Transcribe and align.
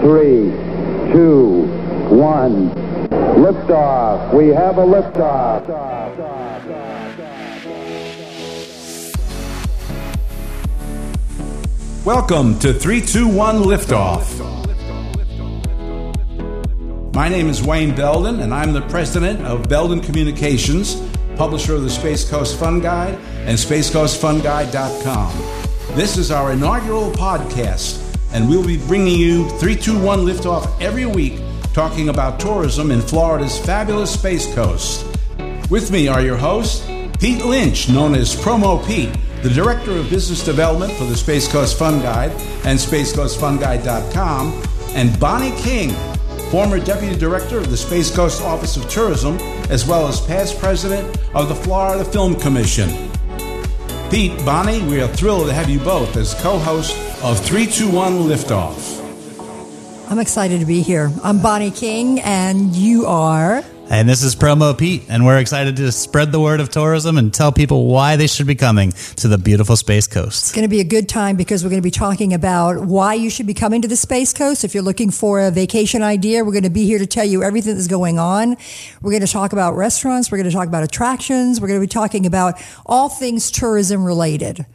three, 0.00 0.50
two, 1.12 1.66
one. 2.08 2.70
Liftoff. 3.40 4.34
We 4.34 4.48
have 4.48 4.78
a 4.78 4.82
liftoff. 4.82 5.66
Welcome 12.04 12.58
to 12.60 12.72
321 12.72 13.56
Liftoff. 13.56 14.24
My 17.14 17.28
name 17.28 17.48
is 17.48 17.62
Wayne 17.62 17.94
Belden, 17.94 18.40
and 18.40 18.54
I'm 18.54 18.72
the 18.72 18.80
president 18.82 19.42
of 19.42 19.68
Belden 19.68 20.00
Communications, 20.00 20.96
publisher 21.36 21.74
of 21.74 21.82
the 21.82 21.90
Space 21.90 22.28
Coast 22.28 22.58
Fun 22.58 22.80
Guide 22.80 23.14
and 23.44 23.58
SpaceCoastFunGuide.com. 23.58 25.94
This 25.94 26.16
is 26.16 26.30
our 26.30 26.52
inaugural 26.52 27.10
podcast, 27.12 27.98
and 28.32 28.48
we'll 28.48 28.66
be 28.66 28.78
bringing 28.86 29.18
you 29.18 29.48
321 29.58 30.20
Liftoff 30.20 30.80
every 30.80 31.06
week, 31.06 31.40
talking 31.72 32.08
about 32.08 32.40
tourism 32.40 32.90
in 32.90 33.00
Florida's 33.00 33.58
fabulous 33.58 34.12
Space 34.12 34.52
Coast. 34.54 35.06
With 35.70 35.90
me 35.90 36.08
are 36.08 36.22
your 36.22 36.36
hosts, 36.36 36.86
Pete 37.18 37.44
Lynch, 37.44 37.88
known 37.88 38.14
as 38.14 38.34
Promo 38.34 38.86
Pete 38.86 39.10
the 39.42 39.48
Director 39.48 39.92
of 39.92 40.10
Business 40.10 40.44
Development 40.44 40.92
for 40.92 41.04
the 41.04 41.16
Space 41.16 41.50
Coast 41.50 41.78
Fun 41.78 42.00
Guide 42.02 42.30
and 42.64 42.78
SpaceCoastFunGuide.com, 42.78 44.62
and 44.94 45.18
Bonnie 45.18 45.56
King, 45.62 45.94
former 46.50 46.78
Deputy 46.78 47.16
Director 47.16 47.56
of 47.56 47.70
the 47.70 47.76
Space 47.76 48.14
Coast 48.14 48.42
Office 48.42 48.76
of 48.76 48.88
Tourism, 48.90 49.38
as 49.70 49.86
well 49.86 50.06
as 50.06 50.20
past 50.20 50.58
President 50.58 51.18
of 51.34 51.48
the 51.48 51.54
Florida 51.54 52.04
Film 52.04 52.34
Commission. 52.34 53.09
Pete, 54.10 54.44
Bonnie, 54.44 54.82
we 54.82 55.00
are 55.00 55.06
thrilled 55.06 55.46
to 55.46 55.52
have 55.52 55.70
you 55.70 55.78
both 55.78 56.16
as 56.16 56.34
co 56.34 56.58
hosts 56.58 56.98
of 57.22 57.38
321 57.46 58.14
Liftoff. 58.24 58.98
I'm 60.10 60.18
excited 60.18 60.58
to 60.58 60.66
be 60.66 60.82
here. 60.82 61.12
I'm 61.22 61.40
Bonnie 61.40 61.70
King, 61.70 62.18
and 62.18 62.74
you 62.74 63.06
are. 63.06 63.62
And 63.92 64.08
this 64.08 64.22
is 64.22 64.36
Promo 64.36 64.78
Pete, 64.78 65.02
and 65.08 65.26
we're 65.26 65.38
excited 65.38 65.74
to 65.78 65.90
spread 65.90 66.30
the 66.30 66.38
word 66.38 66.60
of 66.60 66.68
tourism 66.68 67.18
and 67.18 67.34
tell 67.34 67.50
people 67.50 67.88
why 67.88 68.14
they 68.14 68.28
should 68.28 68.46
be 68.46 68.54
coming 68.54 68.92
to 69.16 69.26
the 69.26 69.36
beautiful 69.36 69.74
Space 69.74 70.06
Coast. 70.06 70.44
It's 70.44 70.52
going 70.52 70.62
to 70.62 70.68
be 70.68 70.78
a 70.78 70.84
good 70.84 71.08
time 71.08 71.34
because 71.34 71.64
we're 71.64 71.70
going 71.70 71.82
to 71.82 71.86
be 71.86 71.90
talking 71.90 72.32
about 72.32 72.86
why 72.86 73.14
you 73.14 73.28
should 73.28 73.48
be 73.48 73.52
coming 73.52 73.82
to 73.82 73.88
the 73.88 73.96
Space 73.96 74.32
Coast. 74.32 74.62
If 74.62 74.74
you're 74.74 74.84
looking 74.84 75.10
for 75.10 75.40
a 75.40 75.50
vacation 75.50 76.04
idea, 76.04 76.44
we're 76.44 76.52
going 76.52 76.62
to 76.62 76.70
be 76.70 76.86
here 76.86 77.00
to 77.00 77.06
tell 77.06 77.24
you 77.24 77.42
everything 77.42 77.74
that's 77.74 77.88
going 77.88 78.20
on. 78.20 78.56
We're 79.02 79.10
going 79.10 79.26
to 79.26 79.32
talk 79.32 79.52
about 79.52 79.74
restaurants, 79.74 80.30
we're 80.30 80.38
going 80.38 80.50
to 80.50 80.54
talk 80.54 80.68
about 80.68 80.84
attractions, 80.84 81.60
we're 81.60 81.66
going 81.66 81.80
to 81.80 81.84
be 81.84 81.90
talking 81.90 82.26
about 82.26 82.62
all 82.86 83.08
things 83.08 83.50
tourism 83.50 84.04
related. 84.04 84.66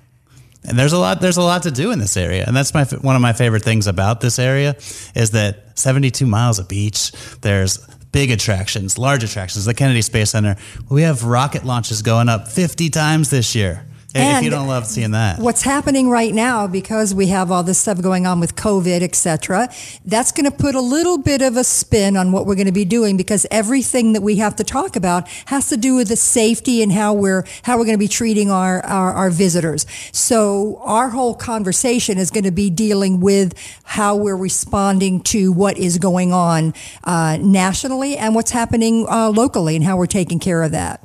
And 0.67 0.77
there's 0.77 0.94
a 0.94 1.00
lot. 1.00 1.22
There's 1.22 1.38
a 1.38 1.44
lot 1.44 1.63
to 1.63 1.72
do 1.72 1.91
in 1.91 2.00
this 2.00 2.17
area, 2.17 2.44
and 2.45 2.55
that's 2.55 2.73
my 2.73 2.83
one 2.83 3.16
of 3.16 3.22
my 3.22 3.33
favorite 3.33 3.63
things 3.63 3.88
about 3.88 4.19
this 4.19 4.39
area 4.39 4.75
is 5.13 5.31
that 5.31 5.77
72 5.79 6.25
miles 6.25 6.57
of 6.57 6.67
beach. 6.67 7.11
There's 7.41 7.77
big 8.16 8.31
attractions, 8.31 8.97
large 8.97 9.25
attractions, 9.25 9.66
the 9.66 9.73
Kennedy 9.73 10.02
Space 10.02 10.30
Center. 10.30 10.55
We 10.88 11.02
have 11.02 11.25
rocket 11.25 11.66
launches 11.66 12.02
going 12.02 12.30
up 12.30 12.47
50 12.47 12.89
times 12.89 13.30
this 13.30 13.53
year. 13.53 13.85
And 14.16 14.38
if 14.38 14.44
you 14.44 14.49
don't 14.49 14.67
love 14.67 14.85
seeing 14.85 15.11
that. 15.11 15.39
What's 15.39 15.61
happening 15.61 16.09
right 16.09 16.33
now, 16.33 16.67
because 16.67 17.13
we 17.13 17.27
have 17.27 17.52
all 17.52 17.63
this 17.63 17.77
stuff 17.77 18.02
going 18.02 18.25
on 18.25 18.39
with 18.39 18.55
COVID, 18.55 19.02
et 19.02 19.13
cetera, 19.13 19.69
that's 20.05 20.31
going 20.31 20.49
to 20.49 20.55
put 20.55 20.73
a 20.73 20.81
little 20.81 21.17
bit 21.17 21.41
of 21.41 21.57
a 21.57 21.63
spin 21.63 22.16
on 22.16 22.31
what 22.31 22.45
we're 22.45 22.55
going 22.55 22.67
to 22.67 22.72
be 22.72 22.85
doing 22.85 23.17
because 23.17 23.45
everything 23.52 24.13
that 24.13 24.22
we 24.22 24.38
have 24.38 24.55
to 24.55 24.63
talk 24.63 24.95
about 24.95 25.27
has 25.45 25.67
to 25.67 25.77
do 25.77 25.95
with 25.95 26.07
the 26.07 26.16
safety 26.16 26.81
and 26.81 26.91
how 26.91 27.13
we're, 27.13 27.45
how 27.63 27.77
we're 27.77 27.85
going 27.85 27.95
to 27.95 27.99
be 27.99 28.07
treating 28.07 28.49
our, 28.49 28.83
our, 28.85 29.11
our 29.11 29.30
visitors. 29.30 29.85
So 30.11 30.79
our 30.83 31.09
whole 31.09 31.35
conversation 31.35 32.17
is 32.17 32.31
going 32.31 32.45
to 32.45 32.52
be 32.52 32.69
dealing 32.69 33.19
with 33.19 33.53
how 33.83 34.16
we're 34.16 34.38
responding 34.38 35.22
to 35.23 35.52
what 35.52 35.77
is 35.77 35.97
going 35.97 36.31
on 36.31 36.73
uh, 37.03 37.38
nationally 37.41 38.17
and 38.17 38.34
what's 38.34 38.51
happening 38.51 39.06
uh, 39.09 39.29
locally 39.29 39.75
and 39.75 39.84
how 39.84 39.97
we're 39.97 40.06
taking 40.06 40.40
care 40.40 40.63
of 40.63 40.72
that. 40.72 41.01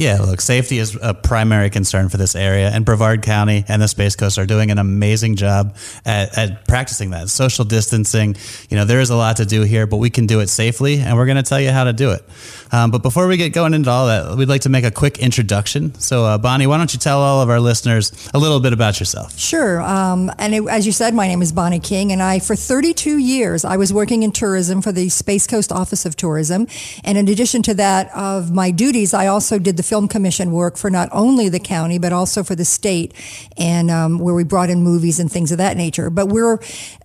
Yeah, 0.00 0.22
look, 0.22 0.40
safety 0.40 0.78
is 0.78 0.98
a 1.02 1.12
primary 1.12 1.68
concern 1.68 2.08
for 2.08 2.16
this 2.16 2.34
area, 2.34 2.70
and 2.70 2.86
Brevard 2.86 3.20
County 3.20 3.66
and 3.68 3.82
the 3.82 3.86
Space 3.86 4.16
Coast 4.16 4.38
are 4.38 4.46
doing 4.46 4.70
an 4.70 4.78
amazing 4.78 5.36
job 5.36 5.76
at, 6.06 6.38
at, 6.38 6.66
practicing 6.66 7.10
that. 7.10 7.28
Social 7.28 7.66
distancing, 7.66 8.34
you 8.70 8.78
know, 8.78 8.86
there 8.86 9.00
is 9.00 9.10
a 9.10 9.14
lot 9.14 9.36
to 9.36 9.44
do 9.44 9.60
here, 9.60 9.86
but 9.86 9.98
we 9.98 10.08
can 10.08 10.26
do 10.26 10.40
it 10.40 10.48
safely, 10.48 11.00
and 11.00 11.18
we're 11.18 11.26
going 11.26 11.36
to 11.36 11.42
tell 11.42 11.60
you 11.60 11.70
how 11.70 11.84
to 11.84 11.92
do 11.92 12.12
it. 12.12 12.24
Um, 12.72 12.90
but 12.90 13.02
before 13.02 13.26
we 13.26 13.36
get 13.36 13.50
going 13.50 13.74
into 13.74 13.90
all 13.90 14.06
that, 14.06 14.38
we'd 14.38 14.48
like 14.48 14.62
to 14.62 14.70
make 14.70 14.84
a 14.84 14.90
quick 14.90 15.18
introduction. 15.18 15.94
So, 15.96 16.24
uh, 16.24 16.38
Bonnie, 16.38 16.66
why 16.66 16.78
don't 16.78 16.94
you 16.94 16.98
tell 16.98 17.20
all 17.20 17.42
of 17.42 17.50
our 17.50 17.60
listeners 17.60 18.30
a 18.32 18.38
little 18.38 18.60
bit 18.60 18.72
about 18.72 19.00
yourself? 19.00 19.38
Sure. 19.38 19.82
Um, 19.82 20.32
and 20.38 20.54
it, 20.54 20.66
as 20.66 20.86
you 20.86 20.92
said, 20.92 21.12
my 21.12 21.28
name 21.28 21.42
is 21.42 21.52
Bonnie 21.52 21.78
King, 21.78 22.10
and 22.10 22.22
I, 22.22 22.38
for 22.38 22.56
32 22.56 23.18
years, 23.18 23.66
I 23.66 23.76
was 23.76 23.92
working 23.92 24.22
in 24.22 24.32
tourism 24.32 24.80
for 24.80 24.92
the 24.92 25.10
Space 25.10 25.46
Coast 25.46 25.70
Office 25.70 26.06
of 26.06 26.16
Tourism. 26.16 26.68
And 27.04 27.18
in 27.18 27.28
addition 27.28 27.62
to 27.64 27.74
that, 27.74 28.10
of 28.14 28.50
my 28.50 28.70
duties, 28.70 29.12
I 29.12 29.26
also 29.26 29.58
did 29.58 29.76
the 29.76 29.89
Film 29.90 30.06
Commission 30.06 30.52
work 30.52 30.76
for 30.76 30.88
not 30.88 31.08
only 31.10 31.48
the 31.48 31.58
county, 31.58 31.98
but 31.98 32.12
also 32.12 32.44
for 32.44 32.54
the 32.54 32.64
state, 32.64 33.12
and 33.58 33.90
um, 33.90 34.20
where 34.20 34.34
we 34.34 34.44
brought 34.44 34.70
in 34.70 34.84
movies 34.84 35.18
and 35.18 35.30
things 35.30 35.50
of 35.50 35.58
that 35.58 35.76
nature. 35.76 36.10
But 36.10 36.26
we're 36.26 36.60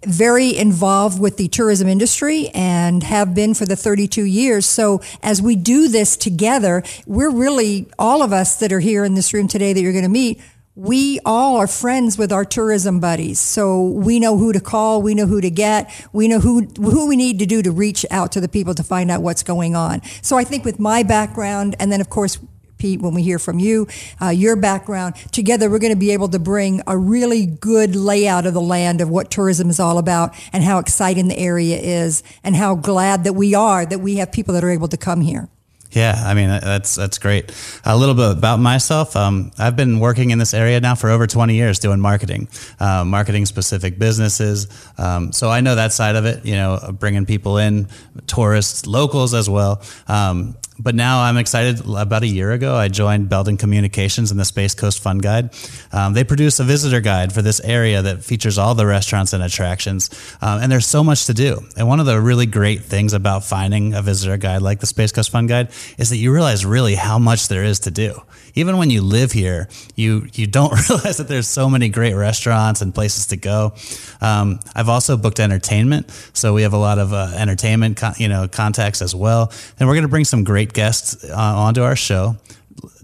very 0.06 0.56
involved 0.56 1.20
with 1.20 1.38
the 1.38 1.48
tourism 1.48 1.88
industry 1.88 2.50
and 2.54 3.02
have 3.02 3.34
been 3.34 3.56
for 3.56 3.66
the 3.66 3.76
32 3.76 4.26
years. 4.26 4.68
So 4.68 5.02
as 5.24 5.42
we 5.42 5.56
do 5.56 5.88
this 5.88 6.16
together, 6.16 6.84
we're 7.08 7.32
really, 7.32 7.88
all 7.98 8.22
of 8.22 8.32
us 8.32 8.60
that 8.60 8.72
are 8.72 8.80
here 8.80 9.04
in 9.04 9.16
this 9.16 9.34
room 9.34 9.48
today 9.48 9.74
that 9.74 9.82
you're 9.82 9.92
going 9.92 10.04
to 10.04 10.10
meet, 10.10 10.40
we 10.76 11.22
all 11.26 11.56
are 11.56 11.68
friends 11.68 12.18
with 12.18 12.34
our 12.34 12.44
tourism 12.44 13.00
buddies. 13.00 13.40
So 13.40 13.82
we 13.82 14.20
know 14.20 14.38
who 14.38 14.52
to 14.52 14.60
call, 14.60 15.02
we 15.02 15.16
know 15.16 15.26
who 15.26 15.40
to 15.40 15.50
get, 15.50 15.90
we 16.12 16.28
know 16.28 16.40
who 16.40 16.68
who 16.76 17.08
we 17.08 17.16
need 17.16 17.40
to 17.40 17.46
do 17.46 17.64
to 17.64 17.72
reach 17.72 18.06
out 18.12 18.34
to 18.34 18.42
the 18.42 18.50
people 18.50 18.76
to 18.76 18.84
find 18.84 19.10
out 19.10 19.22
what's 19.22 19.42
going 19.42 19.76
on. 19.76 20.02
So 20.22 20.38
I 20.38 20.44
think 20.44 20.66
with 20.66 20.78
my 20.78 21.02
background 21.02 21.76
and 21.80 21.92
then 21.92 22.02
of 22.02 22.10
course 22.10 22.38
Pete, 22.86 23.02
when 23.02 23.16
we 23.16 23.24
hear 23.24 23.40
from 23.40 23.58
you, 23.58 23.88
uh, 24.22 24.30
your 24.30 24.56
background, 24.56 25.16
together 25.32 25.72
we're 25.72 25.80
going 25.80 25.92
to 25.92 25.98
be 26.00 26.12
able 26.12 26.30
to 26.30 26.38
bring 26.38 26.84
a 26.86 26.96
really 26.96 27.48
good 27.48 27.96
layout 27.96 28.46
of 28.46 28.54
the 28.54 28.62
land 28.62 29.02
of 29.02 29.10
what 29.10 29.32
tourism 29.32 29.72
is 29.72 29.80
all 29.80 29.98
about 29.98 30.36
and 30.54 30.64
how 30.64 30.78
exciting 30.78 31.28
the 31.28 31.36
area 31.36 31.80
is 31.80 32.22
and 32.44 32.56
how 32.56 32.76
glad 32.76 33.24
that 33.24 33.34
we 33.34 33.56
are 33.56 33.88
that 33.88 33.98
we 34.02 34.18
have 34.18 34.32
people 34.32 34.54
that 34.54 34.64
are 34.64 34.70
able 34.70 34.88
to 34.88 34.98
come 34.98 35.22
here. 35.22 35.50
Yeah, 35.90 36.14
I 36.24 36.34
mean 36.34 36.50
that's 36.50 36.94
that's 36.94 37.18
great. 37.18 37.52
A 37.86 37.98
little 37.98 38.14
bit 38.14 38.38
about 38.38 38.60
myself. 38.60 39.16
Um, 39.16 39.52
I've 39.58 39.78
been 39.78 40.00
working 40.00 40.30
in 40.30 40.38
this 40.38 40.54
area 40.54 40.80
now 40.80 40.94
for 40.94 41.10
over 41.10 41.26
20 41.26 41.56
years 41.56 41.80
doing 41.80 42.02
marketing, 42.02 42.50
uh, 42.80 43.06
marketing 43.06 43.46
specific 43.46 43.98
businesses. 43.98 44.68
Um, 44.98 45.32
so 45.32 45.50
I 45.50 45.62
know 45.62 45.74
that 45.74 45.94
side 45.94 46.18
of 46.18 46.26
it. 46.26 46.46
You 46.46 46.56
know, 46.56 46.96
bringing 47.00 47.26
people 47.26 47.58
in, 47.58 47.88
tourists, 48.28 48.86
locals 48.86 49.34
as 49.34 49.50
well. 49.50 49.82
Um, 50.08 50.58
but 50.80 50.96
now 50.96 51.24
I'm 51.24 51.38
excited. 51.38 51.82
About 51.86 52.24
a 52.24 52.28
year 52.28 52.52
ago, 52.52 52.76
I 52.76 52.88
joined 52.88 53.30
Belden 53.30 53.58
Communications 53.58 54.32
and 54.32 54.40
the 54.40 54.46
Space 54.46 54.74
Coast 54.74 55.00
Fun 55.00 55.20
Guide. 55.20 55.50
Um, 55.92 56.14
they 56.14 56.24
produce 56.24 56.60
a 56.60 56.64
visitor 56.64 57.00
guide 57.00 57.34
for 57.34 57.42
this 57.42 57.60
area 57.62 58.02
that 58.02 58.24
features 58.24 58.58
all 58.58 58.76
the 58.76 58.86
restaurants 58.86 59.34
and 59.34 59.42
attractions. 59.42 60.10
Um, 60.42 60.62
and 60.62 60.72
there's 60.72 60.88
so 60.88 61.04
much 61.04 61.26
to 61.26 61.34
do. 61.34 61.62
And 61.78 61.88
one 61.88 62.00
of 62.00 62.06
the 62.06 62.20
really 62.20 62.46
great 62.46 62.84
things 62.84 63.14
about 63.14 63.44
finding 63.44 63.94
a 63.94 64.02
visitor 64.02 64.38
guide 64.38 64.62
like 64.62 64.80
the 64.80 64.88
Space 64.88 65.12
Coast 65.12 65.30
Fun 65.30 65.48
Guide 65.48 65.70
is 65.98 66.10
that 66.10 66.18
you 66.18 66.34
realize 66.34 66.66
really 66.66 66.96
how 66.96 67.20
much 67.20 67.48
there 67.48 67.64
is 67.64 67.80
to 67.82 67.92
do. 67.92 68.22
Even 68.56 68.78
when 68.78 68.90
you 68.90 69.02
live 69.02 69.32
here, 69.32 69.68
you 69.96 70.28
you 70.34 70.48
don't 70.48 70.72
realize 70.90 71.18
that 71.18 71.28
there's 71.28 71.48
so 71.48 71.70
many 71.70 71.90
great 71.90 72.14
restaurants 72.14 72.82
and 72.82 72.94
places 72.94 73.28
to 73.28 73.38
go. 73.38 73.74
Um, 74.22 74.60
I've 74.76 74.90
also 74.90 75.18
booked 75.18 75.40
entertainment, 75.40 76.10
so 76.34 76.54
we 76.54 76.64
have 76.64 76.74
a 76.74 76.78
lot 76.78 76.98
of 76.98 77.14
uh, 77.14 77.32
entertainment, 77.36 77.98
con- 77.98 78.16
you 78.18 78.28
know, 78.28 78.48
contacts 78.48 79.02
as 79.02 79.14
well. 79.14 79.52
And 79.80 79.88
we're 79.88 79.96
going 79.96 80.04
to 80.04 80.10
bring 80.10 80.26
some 80.26 80.44
great 80.44 80.74
guests 80.74 81.24
uh, 81.24 81.36
onto 81.36 81.84
our 81.84 81.96
show 81.96 82.38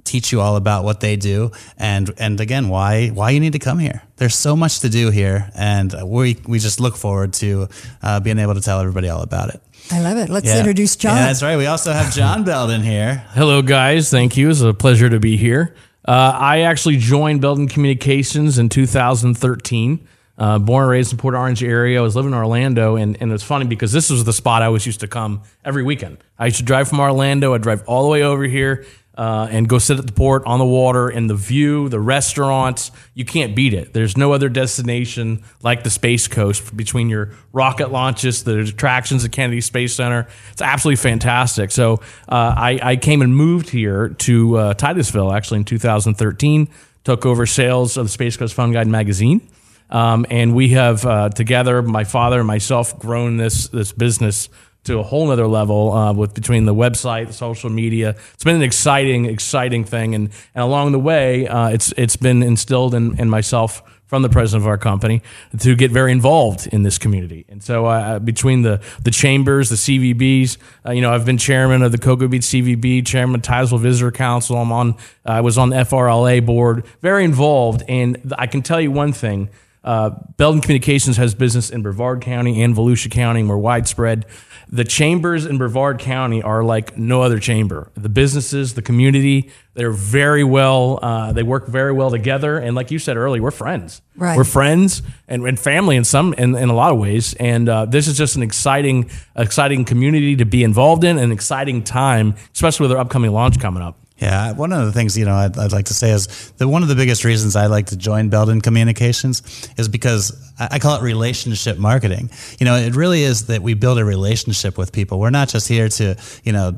teach 0.03 0.31
you 0.31 0.41
all 0.41 0.55
about 0.55 0.83
what 0.83 0.99
they 0.99 1.15
do 1.15 1.51
and 1.77 2.11
and 2.17 2.39
again 2.41 2.67
why 2.69 3.09
why 3.09 3.29
you 3.29 3.39
need 3.39 3.53
to 3.53 3.59
come 3.59 3.79
here 3.79 4.01
there's 4.17 4.35
so 4.35 4.55
much 4.55 4.79
to 4.79 4.89
do 4.89 5.09
here 5.11 5.49
and 5.55 5.93
we 6.03 6.37
we 6.47 6.59
just 6.59 6.79
look 6.79 6.95
forward 6.95 7.33
to 7.33 7.67
uh, 8.01 8.19
being 8.19 8.39
able 8.39 8.53
to 8.53 8.61
tell 8.61 8.79
everybody 8.79 9.09
all 9.09 9.21
about 9.21 9.53
it 9.53 9.61
I 9.91 9.99
love 10.01 10.17
it. 10.17 10.29
Let's 10.29 10.47
yeah. 10.47 10.59
introduce 10.59 10.95
John. 10.95 11.15
Yeah, 11.15 11.27
that's 11.27 11.43
right. 11.43 11.57
We 11.57 11.65
also 11.65 11.91
have 11.91 12.13
John 12.13 12.43
Belden 12.45 12.81
here. 12.81 13.25
Hello, 13.31 13.61
guys. 13.61 14.09
Thank 14.09 14.37
you. 14.37 14.49
It's 14.49 14.61
a 14.61 14.73
pleasure 14.73 15.09
to 15.09 15.19
be 15.19 15.37
here. 15.37 15.75
Uh, 16.05 16.35
I 16.35 16.61
actually 16.61 16.97
joined 16.97 17.41
Belden 17.41 17.67
Communications 17.67 18.57
in 18.57 18.69
2013. 18.69 20.07
Uh, 20.37 20.57
born 20.57 20.83
and 20.83 20.91
raised 20.91 21.11
in 21.11 21.19
Port 21.19 21.35
Orange 21.35 21.63
area. 21.63 21.99
I 21.99 22.01
was 22.01 22.15
living 22.15 22.31
in 22.31 22.37
Orlando, 22.37 22.95
and, 22.95 23.15
and 23.21 23.31
it's 23.31 23.43
funny 23.43 23.65
because 23.65 23.91
this 23.91 24.09
was 24.09 24.23
the 24.23 24.33
spot 24.33 24.63
I 24.63 24.69
was 24.69 24.85
used 24.87 25.01
to 25.01 25.07
come 25.07 25.43
every 25.63 25.83
weekend. 25.83 26.17
I 26.39 26.45
used 26.45 26.57
to 26.57 26.63
drive 26.63 26.87
from 26.87 26.99
Orlando. 26.99 27.53
I'd 27.53 27.61
drive 27.61 27.83
all 27.85 28.03
the 28.03 28.09
way 28.09 28.23
over 28.23 28.43
here 28.45 28.85
uh, 29.15 29.47
and 29.51 29.67
go 29.67 29.77
sit 29.77 29.99
at 29.99 30.07
the 30.07 30.13
port 30.13 30.43
on 30.45 30.59
the 30.59 30.65
water 30.65 31.09
and 31.09 31.29
the 31.29 31.35
view, 31.35 31.89
the 31.89 31.99
restaurants. 31.99 32.91
You 33.13 33.25
can't 33.25 33.55
beat 33.55 33.73
it. 33.73 33.93
There's 33.93 34.15
no 34.15 34.31
other 34.31 34.47
destination 34.47 35.43
like 35.61 35.83
the 35.83 35.89
Space 35.89 36.27
Coast 36.27 36.75
between 36.75 37.09
your 37.09 37.33
rocket 37.51 37.91
launches, 37.91 38.43
the 38.43 38.59
attractions 38.59 39.25
at 39.25 39.31
Kennedy 39.31 39.61
Space 39.61 39.95
Center. 39.95 40.27
It's 40.51 40.61
absolutely 40.61 40.97
fantastic. 40.97 41.71
So 41.71 41.95
uh, 42.29 42.55
I, 42.57 42.79
I, 42.81 42.95
came 42.95 43.21
and 43.21 43.35
moved 43.35 43.69
here 43.69 44.09
to 44.09 44.57
uh, 44.57 44.73
Titusville 44.75 45.33
actually 45.33 45.59
in 45.59 45.65
2013, 45.65 46.69
took 47.03 47.25
over 47.25 47.45
sales 47.45 47.97
of 47.97 48.05
the 48.05 48.09
Space 48.09 48.37
Coast 48.37 48.53
Fun 48.53 48.71
Guide 48.71 48.87
magazine. 48.87 49.47
Um, 49.89 50.25
and 50.29 50.55
we 50.55 50.69
have 50.69 51.05
uh, 51.05 51.29
together, 51.29 51.81
my 51.81 52.05
father 52.05 52.39
and 52.39 52.47
myself, 52.47 52.97
grown 52.97 53.35
this 53.35 53.67
this 53.67 53.91
business 53.91 54.47
to 54.83 54.99
a 54.99 55.03
whole 55.03 55.27
nother 55.27 55.47
level 55.47 55.91
uh, 55.91 56.13
with 56.13 56.33
between 56.33 56.65
the 56.65 56.73
website, 56.73 57.27
the 57.27 57.33
social 57.33 57.69
media. 57.69 58.15
It's 58.33 58.43
been 58.43 58.55
an 58.55 58.61
exciting, 58.61 59.25
exciting 59.25 59.83
thing, 59.83 60.15
and 60.15 60.29
and 60.55 60.63
along 60.63 60.91
the 60.91 60.99
way, 60.99 61.47
uh, 61.47 61.69
it's 61.69 61.93
it's 61.97 62.15
been 62.15 62.43
instilled 62.43 62.93
in, 62.93 63.19
in 63.19 63.29
myself 63.29 63.83
from 64.11 64.23
the 64.23 64.29
president 64.29 64.61
of 64.63 64.67
our 64.67 64.77
company 64.77 65.21
to 65.57 65.73
get 65.73 65.89
very 65.89 66.11
involved 66.11 66.67
in 66.67 66.83
this 66.83 66.97
community. 66.97 67.45
And 67.47 67.63
so 67.63 67.85
uh, 67.85 68.19
between 68.19 68.61
the 68.61 68.81
the 69.03 69.09
chambers, 69.09 69.69
the 69.69 69.77
CVBs, 69.77 70.57
uh, 70.85 70.91
you 70.91 70.99
know, 70.99 71.13
I've 71.13 71.25
been 71.25 71.37
chairman 71.37 71.81
of 71.81 71.93
the 71.93 71.97
Cocoa 71.97 72.27
Beach 72.27 72.41
CVB, 72.41 73.07
chairman 73.07 73.35
of 73.35 73.41
Titusville 73.41 73.77
Visitor 73.77 74.11
Council. 74.11 74.57
I'm 74.57 74.73
on, 74.73 74.95
I 75.23 75.39
was 75.39 75.57
on 75.57 75.69
the 75.69 75.77
FRLA 75.77 76.45
board, 76.45 76.85
very 76.99 77.23
involved. 77.23 77.83
And 77.87 78.33
I 78.37 78.47
can 78.47 78.61
tell 78.61 78.81
you 78.81 78.91
one 78.91 79.13
thing. 79.13 79.49
Uh, 79.83 80.11
Belden 80.37 80.61
Communications 80.61 81.17
has 81.17 81.33
business 81.33 81.69
in 81.69 81.81
Brevard 81.81 82.21
County 82.21 82.61
and 82.61 82.75
Volusia 82.75 83.09
County, 83.11 83.41
more 83.43 83.57
widespread 83.57 84.25
the 84.71 84.85
chambers 84.85 85.45
in 85.45 85.57
Brevard 85.57 85.99
County 85.99 86.41
are 86.41 86.63
like 86.63 86.97
no 86.97 87.21
other 87.21 87.39
chamber. 87.39 87.91
The 87.95 88.07
businesses, 88.07 88.73
the 88.73 88.81
community, 88.81 89.51
they're 89.73 89.91
very 89.91 90.45
well, 90.45 90.99
uh, 91.01 91.33
they 91.33 91.43
work 91.43 91.67
very 91.67 91.91
well 91.91 92.09
together. 92.09 92.57
And 92.57 92.73
like 92.73 92.89
you 92.89 92.97
said 92.97 93.17
earlier, 93.17 93.41
we're 93.41 93.51
friends. 93.51 94.01
Right. 94.15 94.37
We're 94.37 94.45
friends 94.45 95.01
and, 95.27 95.45
and 95.45 95.59
family 95.59 95.97
in 95.97 96.05
some, 96.05 96.33
in, 96.35 96.55
in 96.55 96.69
a 96.69 96.73
lot 96.73 96.93
of 96.93 96.99
ways. 96.99 97.33
And 97.33 97.67
uh, 97.67 97.85
this 97.85 98.07
is 98.07 98.17
just 98.17 98.37
an 98.37 98.43
exciting, 98.43 99.11
exciting 99.35 99.83
community 99.83 100.37
to 100.37 100.45
be 100.45 100.63
involved 100.63 101.03
in, 101.03 101.17
an 101.17 101.33
exciting 101.33 101.83
time, 101.83 102.35
especially 102.53 102.85
with 102.85 102.93
our 102.93 102.99
upcoming 102.99 103.31
launch 103.31 103.59
coming 103.59 103.83
up. 103.83 104.00
Yeah, 104.21 104.51
one 104.51 104.71
of 104.71 104.85
the 104.85 104.91
things 104.91 105.17
you 105.17 105.25
know 105.25 105.33
I'd, 105.33 105.57
I'd, 105.57 105.71
like 105.71 105.85
to 105.85 105.95
say 105.95 106.11
is 106.11 106.51
that 106.57 106.67
one 106.67 106.83
of 106.83 106.89
the 106.89 106.95
biggest 106.95 107.25
reasons 107.25 107.55
I 107.55 107.65
like 107.65 107.87
to 107.87 107.97
join 107.97 108.29
Belden 108.29 108.61
Communications 108.61 109.41
is 109.77 109.87
because 109.87 110.53
I, 110.59 110.69
I 110.73 110.79
call 110.79 110.95
it 110.95 111.01
relationship 111.01 111.79
marketing. 111.79 112.29
You 112.59 112.65
know, 112.65 112.75
it 112.75 112.95
really 112.95 113.23
is 113.23 113.47
that 113.47 113.63
we 113.63 113.73
build 113.73 113.97
a 113.97 114.05
relationship 114.05 114.77
with 114.77 114.91
people. 114.91 115.19
We're 115.19 115.31
not 115.31 115.49
just 115.49 115.67
here 115.67 115.89
to 115.89 116.15
you 116.43 116.53
know 116.53 116.77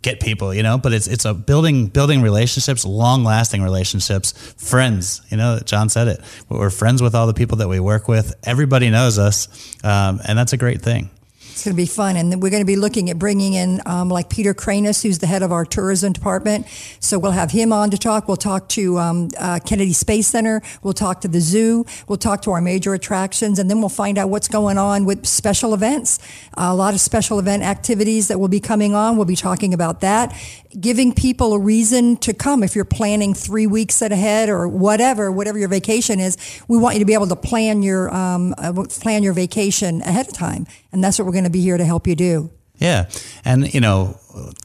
get 0.00 0.20
people, 0.20 0.54
you 0.54 0.62
know, 0.62 0.78
but 0.78 0.94
it's 0.94 1.06
it's 1.06 1.26
a 1.26 1.34
building 1.34 1.88
building 1.88 2.22
relationships, 2.22 2.86
long 2.86 3.24
lasting 3.24 3.62
relationships, 3.62 4.32
friends. 4.56 5.20
You 5.30 5.36
know, 5.36 5.60
John 5.64 5.90
said 5.90 6.08
it. 6.08 6.20
We're 6.48 6.70
friends 6.70 7.02
with 7.02 7.14
all 7.14 7.26
the 7.26 7.34
people 7.34 7.58
that 7.58 7.68
we 7.68 7.78
work 7.78 8.08
with. 8.08 8.34
Everybody 8.42 8.88
knows 8.88 9.18
us, 9.18 9.48
um, 9.84 10.20
and 10.26 10.38
that's 10.38 10.54
a 10.54 10.58
great 10.58 10.80
thing. 10.80 11.10
It's 11.54 11.64
going 11.64 11.76
to 11.76 11.80
be 11.80 11.86
fun. 11.86 12.16
And 12.16 12.42
we're 12.42 12.50
going 12.50 12.62
to 12.64 12.66
be 12.66 12.74
looking 12.74 13.10
at 13.10 13.18
bringing 13.18 13.52
in 13.54 13.80
um, 13.86 14.08
like 14.08 14.28
Peter 14.28 14.54
Cranis, 14.54 15.04
who's 15.04 15.20
the 15.20 15.28
head 15.28 15.44
of 15.44 15.52
our 15.52 15.64
tourism 15.64 16.12
department. 16.12 16.66
So 16.98 17.16
we'll 17.16 17.30
have 17.30 17.52
him 17.52 17.72
on 17.72 17.90
to 17.90 17.96
talk. 17.96 18.26
We'll 18.26 18.36
talk 18.36 18.68
to 18.70 18.98
um, 18.98 19.30
uh, 19.38 19.60
Kennedy 19.64 19.92
Space 19.92 20.26
Center. 20.26 20.62
We'll 20.82 20.94
talk 20.94 21.20
to 21.20 21.28
the 21.28 21.38
zoo. 21.38 21.86
We'll 22.08 22.18
talk 22.18 22.42
to 22.42 22.50
our 22.50 22.60
major 22.60 22.92
attractions. 22.92 23.60
And 23.60 23.70
then 23.70 23.78
we'll 23.78 23.88
find 23.88 24.18
out 24.18 24.30
what's 24.30 24.48
going 24.48 24.78
on 24.78 25.04
with 25.04 25.26
special 25.26 25.74
events. 25.74 26.18
Uh, 26.58 26.70
a 26.70 26.74
lot 26.74 26.92
of 26.92 27.00
special 27.00 27.38
event 27.38 27.62
activities 27.62 28.26
that 28.28 28.40
will 28.40 28.48
be 28.48 28.58
coming 28.58 28.96
on. 28.96 29.16
We'll 29.16 29.24
be 29.24 29.36
talking 29.36 29.72
about 29.72 30.00
that. 30.00 30.36
Giving 30.80 31.14
people 31.14 31.52
a 31.52 31.58
reason 31.60 32.16
to 32.16 32.34
come. 32.34 32.64
If 32.64 32.74
you're 32.74 32.84
planning 32.84 33.32
three 33.32 33.68
weeks 33.68 34.02
ahead 34.02 34.48
or 34.48 34.66
whatever, 34.66 35.30
whatever 35.30 35.56
your 35.56 35.68
vacation 35.68 36.18
is, 36.18 36.36
we 36.66 36.78
want 36.78 36.96
you 36.96 36.98
to 36.98 37.06
be 37.06 37.14
able 37.14 37.28
to 37.28 37.36
plan 37.36 37.84
your, 37.84 38.12
um, 38.12 38.56
uh, 38.58 38.72
plan 39.00 39.22
your 39.22 39.34
vacation 39.34 40.02
ahead 40.02 40.26
of 40.26 40.34
time. 40.34 40.66
And 40.94 41.02
that's 41.02 41.18
what 41.18 41.26
we're 41.26 41.32
going 41.32 41.44
to 41.44 41.50
be 41.50 41.60
here 41.60 41.76
to 41.76 41.84
help 41.84 42.06
you 42.06 42.14
do. 42.14 42.50
Yeah. 42.78 43.10
And, 43.44 43.72
you 43.74 43.80
know, 43.80 44.18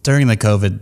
during 0.04 0.28
the 0.28 0.38
COVID, 0.38 0.80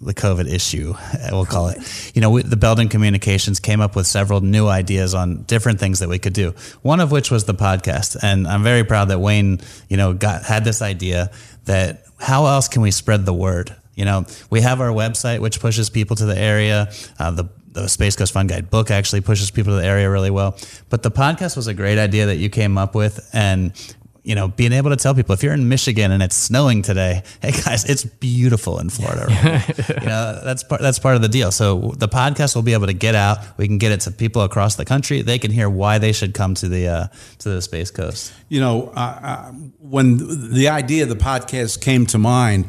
the 0.00 0.14
COVID 0.14 0.48
issue, 0.48 0.94
we'll 1.32 1.46
call 1.46 1.68
it, 1.68 2.12
you 2.14 2.20
know, 2.20 2.30
we, 2.30 2.42
the 2.42 2.56
Belden 2.56 2.88
Communications 2.88 3.60
came 3.60 3.80
up 3.80 3.96
with 3.96 4.06
several 4.06 4.40
new 4.40 4.68
ideas 4.68 5.14
on 5.14 5.42
different 5.42 5.80
things 5.80 5.98
that 5.98 6.08
we 6.08 6.18
could 6.18 6.32
do. 6.32 6.54
One 6.82 7.00
of 7.00 7.10
which 7.10 7.30
was 7.30 7.44
the 7.44 7.54
podcast. 7.54 8.16
And 8.22 8.46
I'm 8.46 8.62
very 8.62 8.84
proud 8.84 9.08
that 9.08 9.18
Wayne, 9.18 9.60
you 9.88 9.96
know, 9.96 10.14
got, 10.14 10.44
had 10.44 10.64
this 10.64 10.80
idea 10.80 11.30
that 11.64 12.04
how 12.20 12.46
else 12.46 12.68
can 12.68 12.80
we 12.80 12.90
spread 12.90 13.26
the 13.26 13.34
word? 13.34 13.74
You 13.96 14.04
know, 14.04 14.26
we 14.48 14.60
have 14.60 14.80
our 14.80 14.90
website, 14.90 15.40
which 15.40 15.60
pushes 15.60 15.90
people 15.90 16.16
to 16.16 16.24
the 16.24 16.38
area. 16.38 16.92
Uh, 17.18 17.30
the 17.32 17.48
the 17.74 17.88
Space 17.88 18.14
Coast 18.14 18.32
Fun 18.32 18.46
Guide 18.46 18.70
book 18.70 18.92
actually 18.92 19.20
pushes 19.20 19.50
people 19.50 19.72
to 19.72 19.80
the 19.80 19.86
area 19.86 20.08
really 20.08 20.30
well. 20.30 20.56
But 20.90 21.02
the 21.02 21.10
podcast 21.10 21.56
was 21.56 21.66
a 21.66 21.74
great 21.74 21.98
idea 21.98 22.26
that 22.26 22.36
you 22.36 22.48
came 22.48 22.78
up 22.78 22.94
with. 22.94 23.28
And 23.32 23.72
you 24.24 24.34
know, 24.34 24.48
being 24.48 24.72
able 24.72 24.88
to 24.88 24.96
tell 24.96 25.14
people 25.14 25.34
if 25.34 25.42
you're 25.42 25.52
in 25.52 25.68
Michigan 25.68 26.10
and 26.10 26.22
it's 26.22 26.34
snowing 26.34 26.80
today, 26.80 27.22
hey 27.42 27.52
guys, 27.52 27.84
it's 27.84 28.04
beautiful 28.04 28.78
in 28.80 28.88
Florida. 28.88 29.26
Right? 29.26 29.88
you 30.02 30.08
know, 30.08 30.40
that's 30.42 30.64
part 30.64 30.80
that's 30.80 30.98
part 30.98 31.14
of 31.14 31.22
the 31.22 31.28
deal. 31.28 31.52
So 31.52 31.92
the 31.96 32.08
podcast 32.08 32.56
will 32.56 32.62
be 32.62 32.72
able 32.72 32.86
to 32.86 32.94
get 32.94 33.14
out. 33.14 33.38
We 33.58 33.68
can 33.68 33.78
get 33.78 33.92
it 33.92 34.00
to 34.00 34.10
people 34.10 34.42
across 34.42 34.76
the 34.76 34.86
country. 34.86 35.20
They 35.20 35.38
can 35.38 35.50
hear 35.50 35.68
why 35.68 35.98
they 35.98 36.12
should 36.12 36.32
come 36.32 36.54
to 36.54 36.68
the 36.68 36.88
uh, 36.88 37.06
to 37.40 37.50
the 37.50 37.62
Space 37.62 37.90
Coast. 37.90 38.32
You 38.48 38.60
know, 38.60 38.92
uh, 38.96 39.18
uh, 39.22 39.52
when 39.78 40.16
the 40.52 40.68
idea 40.68 41.02
of 41.02 41.10
the 41.10 41.16
podcast 41.16 41.82
came 41.82 42.06
to 42.06 42.18
mind, 42.18 42.66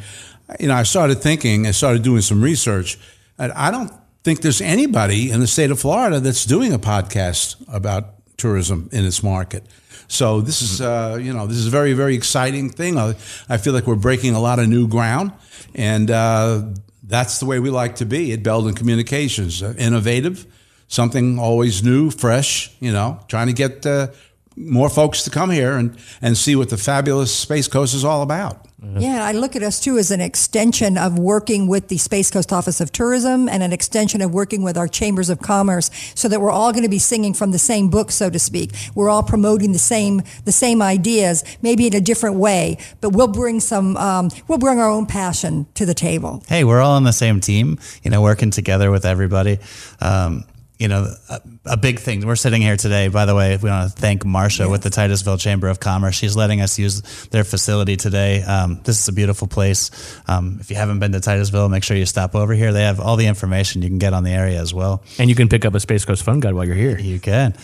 you 0.60 0.68
know, 0.68 0.76
I 0.76 0.84
started 0.84 1.22
thinking, 1.22 1.68
I 1.68 1.72
started 1.72 2.04
doing 2.04 2.22
some 2.22 2.42
research, 2.42 3.00
and 3.40 3.54
I 3.54 3.72
don't 3.72 3.92
think 4.26 4.42
there's 4.42 4.60
anybody 4.60 5.32
in 5.32 5.40
the 5.40 5.48
state 5.48 5.72
of 5.72 5.80
Florida 5.80 6.20
that's 6.20 6.46
doing 6.46 6.74
a 6.74 6.80
podcast 6.80 7.56
about 7.74 8.16
tourism 8.38 8.90
in 8.92 9.06
its 9.06 9.24
market. 9.24 9.64
So 10.08 10.42
this 10.42 10.62
is, 10.62 10.82
uh, 10.82 11.18
you 11.22 11.34
know, 11.34 11.48
this 11.48 11.58
is 11.58 11.68
a 11.68 11.70
very, 11.70 11.94
very 11.94 12.16
exciting 12.16 12.70
thing. 12.70 12.98
I, 12.98 13.16
I, 13.50 13.58
feel 13.58 13.74
like 13.74 13.88
we're 13.88 13.96
breaking 13.96 14.36
a 14.36 14.40
lot 14.40 14.60
of 14.60 14.68
new 14.68 14.88
ground, 14.88 15.32
and 15.74 16.12
uh, 16.12 16.64
that's 17.04 17.40
the 17.40 17.46
way 17.46 17.60
we 17.60 17.70
like 17.70 17.96
to 17.98 18.06
be 18.06 18.32
at 18.34 18.44
Belden 18.44 18.76
Communications. 18.76 19.64
Uh, 19.64 19.74
innovative, 19.78 20.46
something 20.88 21.40
always 21.40 21.84
new, 21.84 22.12
fresh. 22.12 22.72
You 22.80 22.92
know, 22.92 23.20
trying 23.28 23.48
to 23.48 23.54
get 23.54 23.86
uh, 23.86 24.08
more 24.56 24.90
folks 24.90 25.24
to 25.24 25.30
come 25.30 25.50
here 25.50 25.74
and, 25.74 25.98
and 26.22 26.38
see 26.38 26.56
what 26.56 26.70
the 26.70 26.78
fabulous 26.78 27.36
Space 27.36 27.68
Coast 27.68 27.94
is 27.94 28.06
all 28.06 28.22
about. 28.22 28.66
Yeah, 28.98 29.26
I 29.26 29.32
look 29.34 29.56
at 29.56 29.64
us 29.64 29.80
too 29.80 29.98
as 29.98 30.12
an 30.12 30.22
extension 30.22 30.98
of 30.98 31.20
working 31.20 31.68
with 31.68 31.88
the 31.88 31.98
Space 31.98 32.32
Coast 32.32 32.54
Office 32.54 32.80
of 32.80 32.92
Tourism 32.92 33.50
and 33.50 33.62
an 33.64 33.74
extension 33.74 34.22
of 34.22 34.34
working 34.34 34.64
with 34.64 34.78
our 34.78 34.88
chambers 34.88 35.30
of 35.30 35.40
commerce 35.40 35.90
so 36.16 36.28
that 36.28 36.40
we're 36.40 36.52
all 36.52 36.72
going 36.72 36.84
to 36.84 36.90
be 36.90 37.00
singing 37.00 37.34
from 37.34 37.52
the 37.52 37.60
same 37.60 37.90
book, 37.90 38.12
so 38.12 38.30
to 38.30 38.40
speak. 38.40 38.72
We're 38.94 39.10
all 39.10 39.24
promoting 39.24 39.72
the 39.72 39.80
same, 39.80 40.22
the 40.46 40.52
same 40.52 40.82
ideas, 40.82 41.44
maybe 41.62 41.88
in 41.88 41.96
a 41.96 42.02
different 42.02 42.38
way, 42.38 42.78
but 43.02 43.10
we'll 43.10 43.28
bring 43.28 43.60
some, 43.60 43.98
um, 43.98 44.30
we'll 44.48 44.60
bring 44.60 44.80
our 44.80 44.90
own 44.90 45.06
passion 45.06 45.68
to 45.76 45.86
the 45.86 45.94
table. 45.94 46.44
Hey, 46.48 46.64
we're 46.64 46.82
all 46.82 46.94
on 46.94 47.04
the 47.04 47.14
same 47.14 47.40
team, 47.40 47.80
you 48.04 48.12
know, 48.12 48.22
working 48.22 48.52
together 48.52 48.92
with 48.92 49.06
everybody. 49.06 49.60
Um, 50.00 50.46
you 50.78 50.88
know, 50.88 51.14
a, 51.30 51.42
a, 51.66 51.78
big 51.78 52.00
thing. 52.00 52.26
We're 52.26 52.36
sitting 52.36 52.62
here 52.62 52.76
today, 52.76 53.08
by 53.08 53.26
the 53.26 53.34
way, 53.34 53.54
if 53.54 53.64
we 53.64 53.70
want 53.70 53.92
to 53.92 53.98
thank 53.98 54.24
Marsha 54.24 54.70
with 54.70 54.84
the 54.84 54.90
Titusville 54.90 55.38
Chamber 55.38 55.70
of 55.70 55.80
Commerce. 55.80 56.16
She's 56.16 56.36
letting 56.36 56.62
us 56.62 56.78
use 56.78 57.02
their 57.28 57.44
facility 57.44 57.96
today. 57.96 58.44
Um, 58.44 58.82
this 58.84 59.00
is 59.00 59.08
a 59.08 59.14
beautiful 59.14 59.48
place. 59.48 59.92
Um, 60.28 60.58
if 60.60 60.70
you 60.70 60.76
haven't 60.76 61.00
been 61.00 61.14
to 61.14 61.22
Titusville, 61.22 61.70
make 61.70 61.84
sure 61.84 61.96
you 61.96 62.06
stop 62.06 62.36
over 62.36 62.54
here. 62.54 62.74
They 62.74 62.84
have 62.84 63.00
all 63.00 63.16
the 63.16 63.28
information 63.28 63.82
you 63.84 63.90
can 63.90 64.00
get 64.00 64.14
on 64.14 64.24
the 64.24 64.32
area 64.32 64.60
as 64.60 64.74
well. 64.74 65.04
And 65.18 65.30
you 65.30 65.36
can 65.36 65.48
pick 65.48 65.64
up 65.64 65.74
a 65.76 65.80
Space 65.80 66.04
Coast 66.04 66.24
Fun 66.24 66.42
Guide 66.42 66.54
while 66.54 66.66
you're 66.66 66.76
here. 66.76 67.00
You 67.00 67.20
can. 67.20 67.56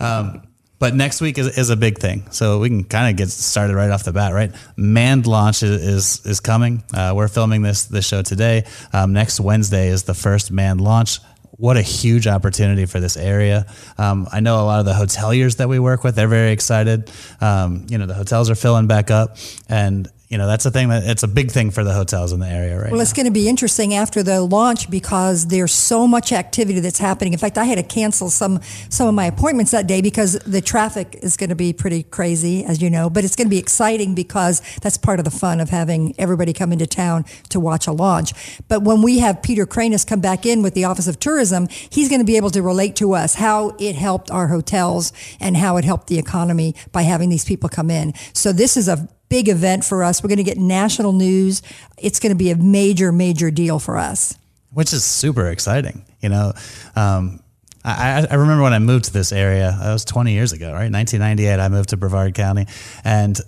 Um, 0.00 0.42
but 0.78 0.94
next 0.94 1.20
week 1.20 1.38
is, 1.38 1.56
is 1.56 1.70
a 1.70 1.76
big 1.76 1.98
thing. 1.98 2.30
So 2.30 2.58
we 2.58 2.68
can 2.68 2.84
kind 2.84 3.10
of 3.10 3.16
get 3.16 3.30
started 3.30 3.74
right 3.74 3.90
off 3.90 4.04
the 4.04 4.12
bat, 4.12 4.34
right? 4.34 4.52
Manned 4.76 5.26
launch 5.26 5.62
is, 5.62 5.70
is, 5.70 6.26
is 6.26 6.40
coming. 6.40 6.82
Uh, 6.92 7.12
we're 7.16 7.28
filming 7.28 7.62
this, 7.62 7.86
this 7.86 8.06
show 8.06 8.22
today. 8.22 8.64
Um, 8.92 9.12
next 9.12 9.40
Wednesday 9.40 9.88
is 9.88 10.02
the 10.02 10.14
first 10.14 10.50
manned 10.50 10.80
launch 10.80 11.20
what 11.56 11.76
a 11.76 11.82
huge 11.82 12.26
opportunity 12.26 12.86
for 12.86 13.00
this 13.00 13.16
area. 13.16 13.66
Um, 13.98 14.28
I 14.32 14.40
know 14.40 14.60
a 14.60 14.66
lot 14.66 14.80
of 14.80 14.86
the 14.86 14.92
hoteliers 14.92 15.56
that 15.56 15.68
we 15.68 15.78
work 15.78 16.04
with, 16.04 16.14
they're 16.14 16.28
very 16.28 16.52
excited. 16.52 17.10
Um, 17.40 17.86
you 17.88 17.98
know, 17.98 18.06
the 18.06 18.14
hotels 18.14 18.50
are 18.50 18.54
filling 18.54 18.86
back 18.86 19.10
up 19.10 19.36
and 19.68 20.08
you 20.28 20.38
know, 20.38 20.46
that's 20.46 20.66
a 20.66 20.70
thing 20.70 20.88
that 20.88 21.04
it's 21.04 21.22
a 21.22 21.28
big 21.28 21.50
thing 21.52 21.70
for 21.70 21.84
the 21.84 21.92
hotels 21.92 22.32
in 22.32 22.40
the 22.40 22.48
area 22.48 22.76
right 22.76 22.86
Well, 22.90 22.96
now. 22.96 23.02
it's 23.02 23.12
going 23.12 23.26
to 23.26 23.32
be 23.32 23.48
interesting 23.48 23.94
after 23.94 24.22
the 24.22 24.40
launch 24.40 24.90
because 24.90 25.46
there's 25.46 25.72
so 25.72 26.06
much 26.08 26.32
activity 26.32 26.80
that's 26.80 26.98
happening. 26.98 27.32
In 27.32 27.38
fact, 27.38 27.56
I 27.56 27.64
had 27.64 27.76
to 27.78 27.84
cancel 27.84 28.28
some 28.30 28.60
some 28.88 29.06
of 29.06 29.14
my 29.14 29.26
appointments 29.26 29.70
that 29.70 29.86
day 29.86 30.00
because 30.00 30.32
the 30.40 30.60
traffic 30.60 31.16
is 31.22 31.36
going 31.36 31.50
to 31.50 31.56
be 31.56 31.72
pretty 31.72 32.02
crazy, 32.02 32.64
as 32.64 32.82
you 32.82 32.90
know. 32.90 33.08
But 33.08 33.24
it's 33.24 33.36
going 33.36 33.46
to 33.46 33.50
be 33.50 33.58
exciting 33.58 34.14
because 34.14 34.62
that's 34.82 34.96
part 34.96 35.20
of 35.20 35.24
the 35.24 35.30
fun 35.30 35.60
of 35.60 35.70
having 35.70 36.14
everybody 36.18 36.52
come 36.52 36.72
into 36.72 36.86
town 36.88 37.24
to 37.50 37.60
watch 37.60 37.86
a 37.86 37.92
launch. 37.92 38.32
But 38.66 38.82
when 38.82 39.02
we 39.02 39.18
have 39.20 39.42
Peter 39.42 39.64
Cranis 39.66 40.04
come 40.04 40.20
back 40.20 40.44
in 40.44 40.60
with 40.62 40.74
the 40.74 40.84
Office 40.84 41.06
of 41.06 41.20
Tourism, 41.20 41.68
he's 41.90 42.08
going 42.08 42.20
to 42.20 42.26
be 42.26 42.36
able 42.36 42.50
to 42.50 42.62
relate 42.62 42.96
to 42.96 43.12
us 43.12 43.34
how 43.36 43.76
it 43.78 43.94
helped 43.94 44.30
our 44.30 44.48
hotels 44.48 45.12
and 45.38 45.56
how 45.56 45.76
it 45.76 45.84
helped 45.84 46.08
the 46.08 46.18
economy 46.18 46.74
by 46.90 47.02
having 47.02 47.28
these 47.28 47.44
people 47.44 47.68
come 47.68 47.90
in. 47.90 48.12
So 48.32 48.52
this 48.52 48.76
is 48.76 48.88
a 48.88 49.08
big 49.28 49.48
event 49.48 49.84
for 49.84 50.04
us. 50.04 50.22
We're 50.22 50.28
going 50.28 50.38
to 50.38 50.44
get 50.44 50.58
national 50.58 51.12
news. 51.12 51.62
It's 51.98 52.20
going 52.20 52.30
to 52.30 52.36
be 52.36 52.50
a 52.50 52.56
major, 52.56 53.12
major 53.12 53.50
deal 53.50 53.78
for 53.78 53.96
us. 53.96 54.36
Which 54.72 54.92
is 54.92 55.04
super 55.04 55.48
exciting. 55.48 56.04
You 56.20 56.28
know, 56.28 56.52
um, 56.94 57.40
I, 57.84 58.26
I, 58.28 58.34
remember 58.34 58.62
when 58.62 58.72
I 58.72 58.78
moved 58.80 59.06
to 59.06 59.12
this 59.12 59.32
area, 59.32 59.76
that 59.80 59.92
was 59.92 60.04
20 60.04 60.32
years 60.32 60.52
ago, 60.52 60.66
right? 60.66 60.90
1998, 60.90 61.60
I 61.60 61.68
moved 61.68 61.90
to 61.90 61.96
Brevard 61.96 62.34
County. 62.34 62.66
And 63.04 63.38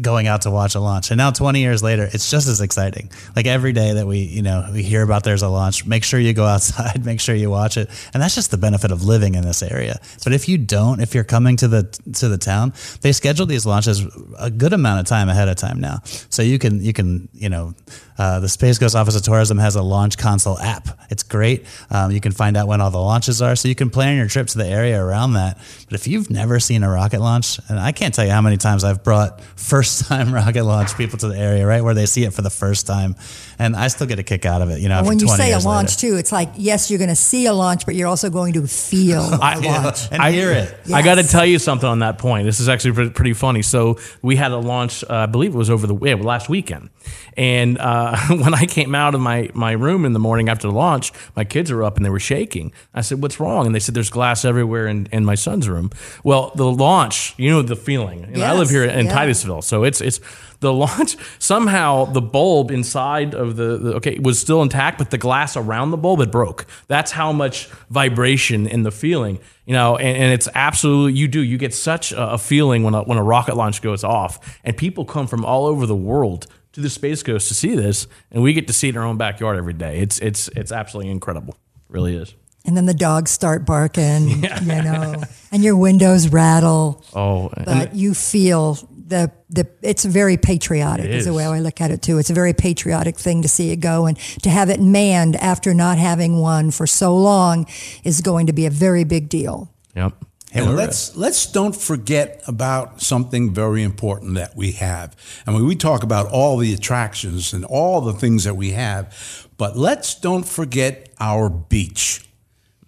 going 0.00 0.26
out 0.26 0.42
to 0.42 0.50
watch 0.50 0.74
a 0.74 0.80
launch. 0.80 1.10
And 1.10 1.18
now 1.18 1.30
20 1.30 1.60
years 1.60 1.82
later, 1.82 2.08
it's 2.12 2.30
just 2.30 2.48
as 2.48 2.60
exciting. 2.60 3.10
Like 3.36 3.46
every 3.46 3.72
day 3.72 3.92
that 3.94 4.06
we, 4.06 4.18
you 4.18 4.42
know, 4.42 4.68
we 4.72 4.82
hear 4.82 5.02
about 5.02 5.24
there's 5.24 5.42
a 5.42 5.48
launch, 5.48 5.86
make 5.86 6.04
sure 6.04 6.18
you 6.18 6.32
go 6.32 6.44
outside, 6.54 7.04
make 7.04 7.20
sure 7.20 7.34
you 7.34 7.50
watch 7.50 7.76
it. 7.76 7.88
And 8.12 8.22
that's 8.22 8.34
just 8.34 8.50
the 8.50 8.58
benefit 8.58 8.90
of 8.90 9.04
living 9.04 9.34
in 9.34 9.44
this 9.44 9.62
area. 9.62 10.00
But 10.24 10.32
if 10.32 10.48
you 10.48 10.58
don't, 10.58 11.00
if 11.00 11.14
you're 11.14 11.24
coming 11.24 11.56
to 11.58 11.68
the 11.68 11.84
to 12.14 12.28
the 12.28 12.38
town, 12.38 12.72
they 13.02 13.12
schedule 13.12 13.46
these 13.46 13.66
launches 13.66 14.04
a 14.38 14.50
good 14.50 14.72
amount 14.72 15.00
of 15.00 15.06
time 15.06 15.28
ahead 15.28 15.48
of 15.48 15.56
time 15.56 15.80
now. 15.80 16.00
So 16.04 16.42
you 16.42 16.58
can 16.58 16.82
you 16.82 16.92
can, 16.92 17.28
you 17.32 17.48
know, 17.48 17.74
uh, 18.18 18.40
the 18.40 18.48
Space 18.48 18.78
Coast 18.78 18.94
Office 18.94 19.16
of 19.16 19.22
Tourism 19.22 19.58
has 19.58 19.76
a 19.76 19.82
launch 19.82 20.16
console 20.18 20.58
app. 20.58 21.00
It's 21.10 21.22
great. 21.22 21.66
Um, 21.90 22.12
you 22.12 22.20
can 22.20 22.32
find 22.32 22.56
out 22.56 22.68
when 22.68 22.80
all 22.80 22.90
the 22.90 23.00
launches 23.00 23.42
are, 23.42 23.56
so 23.56 23.68
you 23.68 23.74
can 23.74 23.90
plan 23.90 24.16
your 24.16 24.28
trip 24.28 24.46
to 24.48 24.58
the 24.58 24.66
area 24.66 25.02
around 25.02 25.34
that. 25.34 25.58
But 25.86 25.94
if 25.94 26.06
you've 26.06 26.30
never 26.30 26.60
seen 26.60 26.82
a 26.82 26.90
rocket 26.90 27.20
launch, 27.20 27.58
and 27.68 27.78
I 27.78 27.92
can't 27.92 28.14
tell 28.14 28.24
you 28.24 28.30
how 28.30 28.40
many 28.40 28.56
times 28.56 28.84
I've 28.84 29.02
brought 29.02 29.40
first 29.56 30.06
time 30.06 30.32
rocket 30.34 30.64
launch 30.64 30.96
people 30.96 31.18
to 31.18 31.28
the 31.28 31.36
area, 31.36 31.66
right 31.66 31.82
where 31.82 31.94
they 31.94 32.06
see 32.06 32.24
it 32.24 32.32
for 32.32 32.42
the 32.42 32.50
first 32.50 32.86
time, 32.86 33.16
and 33.58 33.74
I 33.74 33.88
still 33.88 34.06
get 34.06 34.18
a 34.18 34.22
kick 34.22 34.46
out 34.46 34.62
of 34.62 34.70
it. 34.70 34.80
You 34.80 34.88
know, 34.88 35.02
when 35.02 35.18
you 35.18 35.28
say 35.28 35.52
a 35.52 35.58
launch 35.58 36.02
later. 36.02 36.14
too, 36.14 36.16
it's 36.16 36.32
like 36.32 36.50
yes, 36.56 36.90
you're 36.90 36.98
going 36.98 37.08
to 37.08 37.16
see 37.16 37.46
a 37.46 37.52
launch, 37.52 37.86
but 37.86 37.94
you're 37.94 38.08
also 38.08 38.30
going 38.30 38.52
to 38.54 38.66
feel 38.66 39.22
a 39.34 39.38
launch. 39.38 40.08
and 40.10 40.22
hear 40.34 40.52
it. 40.52 40.74
I 40.92 41.02
got 41.02 41.16
to 41.16 41.24
tell 41.24 41.46
you 41.46 41.58
something 41.58 41.88
on 41.88 42.00
that 42.00 42.18
point. 42.18 42.46
This 42.46 42.60
is 42.60 42.68
actually 42.68 43.10
pretty 43.10 43.32
funny. 43.32 43.62
So 43.62 43.98
we 44.22 44.36
had 44.36 44.52
a 44.52 44.56
launch, 44.56 45.02
uh, 45.04 45.14
I 45.14 45.26
believe 45.26 45.54
it 45.54 45.58
was 45.58 45.70
over 45.70 45.86
the 45.86 45.96
yeah, 45.96 46.14
last 46.14 46.48
weekend, 46.48 46.90
and 47.36 47.78
uh, 47.78 48.03
Uh, 48.04 48.16
when 48.36 48.54
I 48.54 48.66
came 48.66 48.94
out 48.94 49.14
of 49.14 49.20
my 49.20 49.48
my 49.54 49.72
room 49.72 50.04
in 50.04 50.12
the 50.12 50.18
morning 50.18 50.48
after 50.48 50.68
the 50.68 50.74
launch, 50.74 51.12
my 51.34 51.44
kids 51.44 51.72
were 51.72 51.82
up 51.82 51.96
and 51.96 52.04
they 52.04 52.10
were 52.10 52.20
shaking. 52.20 52.72
I 52.94 53.00
said, 53.00 53.22
"What's 53.22 53.40
wrong?" 53.40 53.66
And 53.66 53.74
they 53.74 53.80
said, 53.80 53.94
"There's 53.94 54.10
glass 54.10 54.44
everywhere 54.44 54.86
in, 54.86 55.08
in 55.12 55.24
my 55.24 55.34
son's 55.34 55.68
room." 55.68 55.90
Well, 56.22 56.52
the 56.54 56.70
launch, 56.70 57.34
you 57.38 57.50
know 57.50 57.62
the 57.62 57.76
feeling. 57.76 58.20
You 58.30 58.40
know, 58.40 58.44
I 58.44 58.52
live 58.52 58.70
here 58.70 58.84
in 58.84 59.06
yeah. 59.06 59.12
Titusville, 59.12 59.62
so 59.62 59.84
it's 59.84 60.00
it's 60.00 60.20
the 60.60 60.72
launch. 60.72 61.16
Somehow 61.38 62.04
the 62.04 62.22
bulb 62.22 62.70
inside 62.70 63.34
of 63.34 63.56
the, 63.56 63.78
the 63.78 63.94
okay 63.94 64.18
was 64.18 64.38
still 64.38 64.62
intact, 64.62 64.98
but 64.98 65.10
the 65.10 65.18
glass 65.18 65.56
around 65.56 65.90
the 65.90 65.96
bulb 65.96 66.20
had 66.20 66.30
broke. 66.30 66.66
That's 66.88 67.12
how 67.12 67.32
much 67.32 67.66
vibration 67.90 68.66
in 68.66 68.82
the 68.82 68.90
feeling 68.90 69.38
you 69.66 69.72
know, 69.72 69.96
and, 69.96 70.24
and 70.24 70.32
it's 70.32 70.48
absolutely 70.54 71.18
you 71.18 71.26
do 71.26 71.40
you 71.40 71.56
get 71.56 71.72
such 71.72 72.12
a, 72.12 72.32
a 72.32 72.38
feeling 72.38 72.82
when 72.82 72.94
a, 72.94 73.02
when 73.02 73.16
a 73.16 73.22
rocket 73.22 73.56
launch 73.56 73.80
goes 73.80 74.04
off, 74.04 74.60
and 74.62 74.76
people 74.76 75.04
come 75.04 75.26
from 75.26 75.44
all 75.44 75.66
over 75.66 75.86
the 75.86 75.96
world 75.96 76.46
to 76.74 76.80
the 76.80 76.90
space 76.90 77.22
coast 77.22 77.48
to 77.48 77.54
see 77.54 77.74
this, 77.74 78.06
and 78.30 78.42
we 78.42 78.52
get 78.52 78.66
to 78.66 78.72
see 78.72 78.88
it 78.88 78.94
in 78.94 79.00
our 79.00 79.06
own 79.06 79.16
backyard 79.16 79.56
every 79.56 79.72
day. 79.72 79.98
It's 80.00 80.18
it's 80.18 80.48
it's 80.48 80.72
absolutely 80.72 81.10
incredible, 81.10 81.54
It 81.54 81.92
really 81.92 82.16
is. 82.16 82.34
And 82.66 82.76
then 82.76 82.86
the 82.86 82.94
dogs 82.94 83.30
start 83.30 83.66
barking, 83.66 84.28
you 84.42 84.82
know, 84.82 85.22
and 85.52 85.62
your 85.62 85.76
windows 85.76 86.28
rattle. 86.28 87.04
Oh, 87.14 87.50
but 87.64 87.94
you 87.94 88.14
feel 88.14 88.78
the 89.06 89.30
the 89.50 89.68
it's 89.82 90.04
very 90.04 90.36
patriotic 90.36 91.04
It 91.04 91.10
is 91.10 91.26
the 91.26 91.34
way 91.34 91.44
I 91.44 91.60
look 91.60 91.80
at 91.80 91.90
it 91.90 92.02
too. 92.02 92.18
It's 92.18 92.30
a 92.30 92.34
very 92.34 92.54
patriotic 92.54 93.18
thing 93.18 93.42
to 93.42 93.48
see 93.48 93.70
it 93.70 93.76
go 93.76 94.06
and 94.06 94.18
to 94.42 94.50
have 94.50 94.70
it 94.70 94.80
manned 94.80 95.36
after 95.36 95.74
not 95.74 95.98
having 95.98 96.38
one 96.38 96.70
for 96.70 96.86
so 96.86 97.14
long 97.16 97.66
is 98.02 98.20
going 98.20 98.46
to 98.46 98.52
be 98.52 98.66
a 98.66 98.70
very 98.70 99.04
big 99.04 99.28
deal. 99.28 99.70
yep. 99.94 100.14
And 100.54 100.66
we're- 100.66 100.76
let's 100.76 101.16
let's 101.16 101.46
don't 101.46 101.74
forget 101.74 102.42
about 102.46 103.02
something 103.02 103.52
very 103.52 103.82
important 103.82 104.34
that 104.34 104.56
we 104.56 104.72
have. 104.72 105.16
And 105.46 105.54
when 105.54 105.66
we 105.66 105.74
talk 105.74 106.02
about 106.02 106.26
all 106.26 106.56
the 106.58 106.72
attractions 106.72 107.52
and 107.52 107.64
all 107.64 108.00
the 108.00 108.12
things 108.12 108.44
that 108.44 108.56
we 108.56 108.70
have, 108.70 109.48
but 109.58 109.76
let's 109.76 110.14
don't 110.14 110.46
forget 110.46 111.08
our 111.18 111.48
beach. 111.48 112.24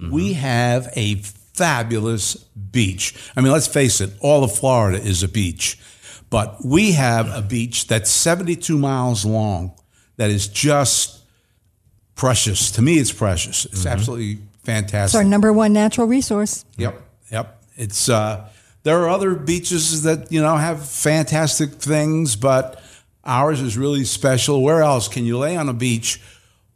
Mm-hmm. 0.00 0.12
We 0.12 0.32
have 0.34 0.88
a 0.94 1.16
fabulous 1.16 2.34
beach. 2.34 3.14
I 3.34 3.40
mean, 3.40 3.52
let's 3.52 3.66
face 3.66 4.00
it, 4.00 4.12
all 4.20 4.44
of 4.44 4.54
Florida 4.54 4.98
is 4.98 5.22
a 5.22 5.28
beach. 5.28 5.78
But 6.28 6.64
we 6.64 6.92
have 6.92 7.32
a 7.34 7.40
beach 7.40 7.86
that's 7.86 8.10
72 8.10 8.76
miles 8.76 9.24
long 9.24 9.72
that 10.16 10.30
is 10.30 10.48
just 10.48 11.22
precious. 12.14 12.70
To 12.72 12.82
me, 12.82 12.98
it's 12.98 13.12
precious. 13.12 13.64
It's 13.66 13.80
mm-hmm. 13.80 13.88
absolutely 13.88 14.38
fantastic. 14.64 15.04
It's 15.04 15.14
our 15.14 15.24
number 15.24 15.52
one 15.52 15.72
natural 15.72 16.06
resource. 16.06 16.64
Yep, 16.76 17.00
yep. 17.30 17.55
It's 17.76 18.08
uh, 18.08 18.48
there 18.82 18.98
are 19.02 19.08
other 19.08 19.34
beaches 19.34 20.02
that 20.02 20.30
you 20.32 20.40
know 20.40 20.56
have 20.56 20.86
fantastic 20.88 21.72
things, 21.72 22.36
but 22.36 22.82
ours 23.24 23.60
is 23.60 23.76
really 23.76 24.04
special. 24.04 24.62
Where 24.62 24.82
else 24.82 25.08
can 25.08 25.24
you 25.24 25.38
lay 25.38 25.56
on 25.56 25.68
a 25.68 25.74
beach, 25.74 26.20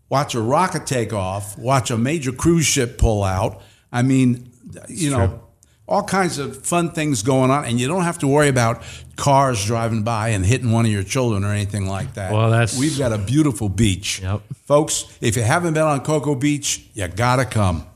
watch 0.09 0.35
a 0.35 0.40
rocket 0.40 0.87
take 0.87 1.12
off, 1.12 1.57
watch 1.59 1.90
a 1.90 1.97
major 1.99 2.33
cruise 2.33 2.66
ship 2.66 2.99
pull 2.99 3.23
out? 3.25 3.62
I 3.92 4.02
mean, 4.02 4.50
you 4.88 5.11
know, 5.11 5.40
all 5.88 6.04
kinds 6.04 6.38
of 6.38 6.64
fun 6.64 6.90
things 6.92 7.23
going 7.23 7.50
on, 7.50 7.64
and 7.64 7.80
you 7.80 7.88
don't 7.88 8.02
have 8.04 8.19
to 8.21 8.28
worry 8.28 8.49
about 8.49 8.83
cars 9.16 9.64
driving 9.64 10.02
by 10.02 10.28
and 10.28 10.47
hitting 10.47 10.71
one 10.71 10.85
of 10.87 10.90
your 10.92 11.02
children 11.02 11.45
or 11.45 11.49
anything 11.52 11.87
like 11.87 12.14
that. 12.14 12.33
Well, 12.33 12.50
that's- 12.50 12.78
we've 12.78 12.97
got 12.97 13.12
a 13.12 13.19
beautiful 13.19 13.69
beach, 13.69 14.21
Yep. 14.23 14.42
folks. 14.64 15.04
If 15.21 15.37
you 15.37 15.42
haven't 15.42 15.75
been 15.75 15.83
on 15.83 16.00
Cocoa 16.00 16.37
Beach, 16.37 16.83
you 16.95 17.09
gotta 17.09 17.45
come. 17.45 17.87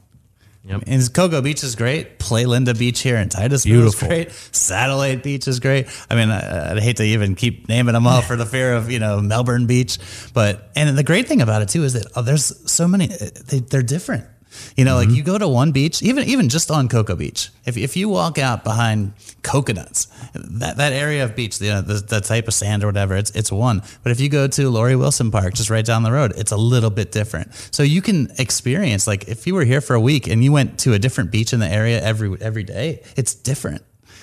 And 0.67 1.15
Cocoa 1.15 1.43
Beach 1.43 1.63
is 1.63 1.77
great. 1.77 2.19
Playalinda 2.19 2.79
Beach 2.79 3.01
here 3.01 3.17
in 3.17 3.29
Titusville 3.29 3.83
Beautiful. 3.83 4.09
is 4.09 4.09
great. 4.09 4.33
Satellite 4.55 5.23
Beach 5.23 5.47
is 5.47 5.61
great. 5.61 5.87
I 6.11 6.15
mean, 6.15 6.31
I, 6.31 6.73
I'd 6.73 6.79
hate 6.83 6.97
to 6.97 7.05
even 7.05 7.35
keep 7.35 7.69
naming 7.69 7.93
them 7.93 8.07
all 8.07 8.23
for 8.23 8.35
the 8.37 8.47
fear 8.47 8.75
of 8.75 8.91
you 8.91 8.99
know 8.99 9.21
Melbourne 9.21 9.67
Beach, 9.67 9.99
but 10.33 10.71
and 10.75 10.97
the 10.97 11.03
great 11.05 11.29
thing 11.29 11.43
about 11.43 11.61
it 11.61 11.69
too 11.69 11.85
is 11.85 11.93
that 11.93 12.07
oh, 12.17 12.23
there's 12.23 12.71
so 12.71 12.89
many. 12.89 13.11
Eh, 13.11 13.31
they, 13.47 13.59
they're 13.61 13.83
different. 13.83 14.25
You 14.77 14.85
know, 14.85 14.97
like 14.97 15.09
mm-hmm. 15.09 15.17
you 15.17 15.23
go 15.23 15.39
to 15.39 15.49
one 15.49 15.73
beach, 15.73 16.03
even 16.03 16.25
even 16.25 16.49
just 16.49 16.71
on 16.71 16.89
Cocoa 16.89 17.17
Beach. 17.17 17.51
If, 17.65 17.77
if 17.77 17.97
you 17.97 18.09
walk 18.09 18.39
out 18.39 18.65
behind 18.65 19.13
coconuts, 19.43 20.07
that, 20.35 20.77
that 20.77 20.93
area 20.93 21.25
of 21.25 21.37
beach, 21.37 21.61
you 21.61 21.71
know, 21.71 21.81
the, 21.81 21.95
the 21.95 22.21
type 22.21 22.49
of 22.49 22.55
sand 22.55 22.83
or 22.83 22.87
whatever, 22.89 23.17
it's 23.17 23.31
it's 23.31 23.53
one. 23.53 23.83
But 24.03 24.13
if 24.13 24.21
you 24.21 24.29
go 24.29 24.47
to 24.49 24.71
Lori 24.71 24.97
Wilson 24.97 25.31
Park, 25.31 25.55
just 25.55 25.71
right 25.71 25.85
down 25.85 26.03
the 26.03 26.13
road, 26.13 26.33
it's 26.37 26.53
a 26.53 26.57
little 26.57 26.91
bit 26.91 27.13
different. 27.13 27.55
So 27.71 27.83
you 27.83 28.03
can 28.03 28.31
experience 28.39 29.07
like 29.07 29.29
if 29.29 29.47
you 29.47 29.55
were 29.55 29.65
here 29.65 29.81
for 29.81 29.95
a 29.95 30.01
week 30.01 30.27
and 30.27 30.43
you 30.43 30.53
went 30.53 30.79
to 30.81 30.93
a 30.93 30.99
different 30.99 31.31
beach 31.31 31.53
in 31.53 31.61
the 31.61 31.69
area 31.69 32.03
every 32.03 32.37
every 32.41 32.65
day, 32.65 33.03
it's 33.17 33.35
different. 33.35 33.83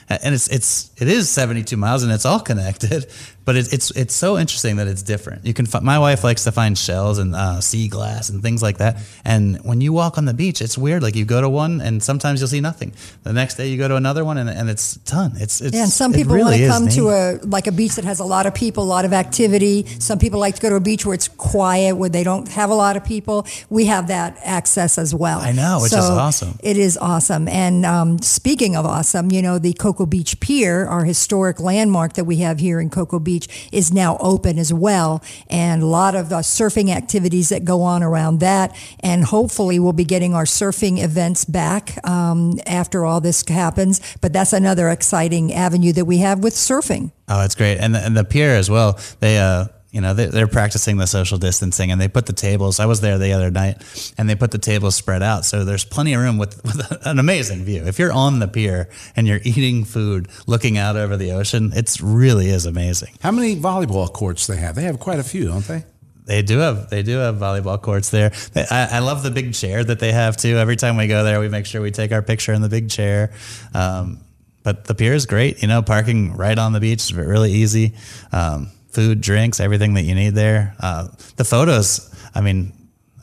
And 0.10 0.36
it's 0.36 0.48
it's 0.50 0.92
it 0.98 1.08
is 1.08 1.30
72 1.30 1.78
miles 1.78 2.04
and 2.04 2.12
it's 2.12 2.26
all 2.26 2.40
connected, 2.40 3.06
but 3.52 3.58
it, 3.58 3.74
it's 3.74 3.92
it's 3.92 4.16
so 4.16 4.38
interesting 4.38 4.78
that 4.78 4.88
it's 4.88 5.02
different. 5.02 5.46
You 5.46 5.54
can 5.54 5.66
fi- 5.66 5.82
my 5.82 6.00
wife 6.00 6.24
likes 6.24 6.46
to 6.46 6.54
find 6.54 6.78
shells 6.78 7.18
and 7.18 7.36
uh, 7.36 7.60
sea 7.60 7.90
glass 7.90 8.30
and 8.30 8.42
things 8.42 8.64
like 8.64 8.78
that. 8.78 9.02
And 9.26 9.58
when 9.66 9.82
you 9.82 9.92
walk 9.92 10.18
on 10.18 10.24
the 10.24 10.34
beach, 10.34 10.62
it's 10.62 10.78
weird. 10.78 11.04
Like 11.04 11.18
you 11.18 11.26
go 11.26 11.42
to 11.42 11.50
one 11.50 11.82
and 11.82 12.02
sometimes 12.02 12.40
you'll 12.40 12.48
see 12.48 12.62
nothing. 12.62 12.94
The 13.24 13.34
next 13.34 13.56
day 13.56 13.68
you 13.68 13.78
go 13.78 13.90
to 13.90 13.98
another 13.98 14.24
one 14.24 14.38
and, 14.38 14.50
and 14.50 14.70
it's 14.70 14.96
done. 14.96 15.34
It's 15.36 15.60
it's 15.60 15.76
Yeah, 15.76 15.84
and 15.84 15.92
some 15.92 16.14
people 16.14 16.34
really 16.34 16.66
want 16.66 16.90
to 16.92 16.96
come 16.96 17.04
to 17.04 17.10
a 17.10 17.40
like 17.46 17.68
a 17.68 17.74
beach 17.74 17.96
that 17.96 18.06
has 18.06 18.22
a 18.22 18.24
lot 18.24 18.46
of 18.46 18.56
people, 18.56 18.86
a 18.86 18.86
lot 18.86 19.04
of 19.04 19.12
activity. 19.12 19.86
Some 20.00 20.18
people 20.18 20.40
like 20.40 20.56
to 20.56 20.62
go 20.62 20.70
to 20.70 20.76
a 20.76 20.80
beach 20.80 21.06
where 21.06 21.16
it's 21.16 21.28
quiet, 21.28 21.98
where 21.98 22.08
they 22.10 22.24
don't 22.24 22.48
have 22.48 22.70
a 22.70 22.76
lot 22.76 22.96
of 22.96 23.04
people. 23.04 23.46
We 23.70 23.88
have 23.88 24.08
that 24.08 24.38
access 24.46 24.98
as 24.98 25.14
well. 25.14 25.40
I 25.40 25.52
know, 25.52 25.80
which 25.82 25.92
is 25.92 26.00
awesome. 26.00 26.58
It 26.64 26.78
is 26.78 26.98
awesome. 26.98 27.50
And 27.50 27.86
um, 27.86 28.22
speaking 28.22 28.78
of 28.78 28.86
awesome, 28.86 29.30
you 29.30 29.42
know, 29.42 29.60
the 29.60 29.74
Cocoa 29.74 30.06
Beach 30.06 30.40
Pier, 30.40 30.86
our 30.86 31.04
historic 31.04 31.60
landmark 31.60 32.14
that 32.14 32.24
we 32.24 32.38
have 32.38 32.60
here 32.60 32.80
in 32.80 32.90
Cocoa 32.90 33.20
Beach, 33.20 33.41
is 33.72 33.94
now 33.94 34.18
open 34.20 34.60
as 34.60 34.74
well, 34.74 35.24
and 35.50 35.84
a 35.84 35.86
lot 35.86 36.16
of 36.16 36.30
the 36.30 36.38
surfing 36.38 36.90
activities 36.90 37.50
that 37.50 37.66
go 37.66 37.82
on 37.82 38.04
around 38.04 38.40
that. 38.40 38.76
And 39.00 39.24
hopefully, 39.24 39.80
we'll 39.80 39.94
be 39.94 40.06
getting 40.06 40.34
our 40.34 40.46
surfing 40.46 41.04
events 41.04 41.46
back 41.46 41.98
um, 42.08 42.60
after 42.66 43.06
all 43.06 43.22
this 43.22 43.48
happens. 43.48 44.02
But 44.22 44.34
that's 44.34 44.54
another 44.54 44.90
exciting 44.90 45.54
avenue 45.54 45.94
that 45.94 46.06
we 46.06 46.18
have 46.18 46.40
with 46.40 46.54
surfing. 46.54 47.12
Oh, 47.28 47.40
that's 47.40 47.56
great, 47.56 47.78
and 47.78 47.96
the, 47.96 48.00
and 48.00 48.16
the 48.16 48.24
pier 48.24 48.56
as 48.56 48.70
well. 48.70 49.00
They, 49.20 49.38
uh, 49.38 49.66
you 49.92 50.00
know, 50.00 50.14
they, 50.14 50.28
they're 50.28 50.48
practicing 50.48 50.98
the 50.98 51.06
social 51.06 51.38
distancing, 51.38 51.92
and 51.92 52.00
they 52.00 52.08
put 52.08 52.26
the 52.26 52.34
tables. 52.34 52.80
I 52.80 52.86
was 52.86 53.02
there 53.02 53.18
the 53.18 53.34
other 53.34 53.52
night, 53.52 54.14
and 54.18 54.30
they 54.30 54.36
put 54.36 54.52
the 54.52 54.58
tables 54.58 54.96
spread 54.96 55.22
out, 55.22 55.44
so 55.44 55.66
there's 55.66 55.84
plenty 55.84 56.14
of 56.14 56.22
room 56.22 56.38
with, 56.38 56.64
with 56.64 57.06
an 57.06 57.20
amazing 57.20 57.64
view. 57.66 57.84
If 57.86 58.00
you're 58.00 58.14
on 58.14 58.40
the 58.40 58.48
pier 58.48 58.90
and 59.16 59.28
you're 59.28 59.42
eating 59.44 59.84
food, 59.84 60.30
looking 60.48 60.78
out 60.78 60.96
over 60.96 61.18
the 61.18 61.34
ocean, 61.34 61.74
it 61.76 61.98
really 62.02 62.48
is 62.48 62.66
amazing. 62.66 63.14
How 63.22 63.32
many 63.32 63.58
volleyball 63.58 64.12
courts 64.12 64.48
they 64.48 64.56
have? 64.58 64.76
They 64.76 64.84
have 64.84 65.00
quite 65.00 65.20
a 65.20 65.24
few, 65.24 65.48
don't 65.48 65.68
they? 65.68 65.84
They 66.24 66.42
do 66.44 66.60
have 66.60 66.90
they 66.90 67.04
do 67.04 67.18
have 67.18 67.36
volleyball 67.36 67.82
courts 67.82 68.10
there. 68.12 68.32
I, 68.56 68.88
I 68.92 69.00
love 69.00 69.24
the 69.24 69.32
big 69.32 69.54
chair 69.54 69.84
that 69.84 70.00
they 70.00 70.14
have 70.14 70.38
too. 70.38 70.58
Every 70.58 70.76
time 70.76 70.96
we 70.96 71.08
go 71.08 71.24
there, 71.24 71.40
we 71.40 71.50
make 71.50 71.66
sure 71.66 71.82
we 71.82 71.92
take 71.92 72.12
our 72.14 72.22
picture 72.22 72.54
in 72.54 72.62
the 72.62 72.70
big 72.70 72.90
chair. 72.90 73.34
Um, 73.74 74.20
but 74.64 74.86
the 74.86 74.96
pier 74.96 75.14
is 75.14 75.26
great. 75.26 75.62
You 75.62 75.68
know, 75.68 75.82
parking 75.82 76.38
right 76.38 76.58
on 76.58 76.74
the 76.74 76.80
beach 76.80 77.02
is 77.02 77.14
really 77.14 77.52
easy. 77.52 77.96
Um, 78.32 78.70
food, 78.92 79.22
drinks, 79.22 79.60
everything 79.60 79.94
that 79.96 80.04
you 80.04 80.16
need 80.16 80.36
there. 80.36 80.76
Uh, 80.80 81.08
the 81.38 81.44
photos. 81.46 82.14
I 82.36 82.42
mean, 82.42 82.74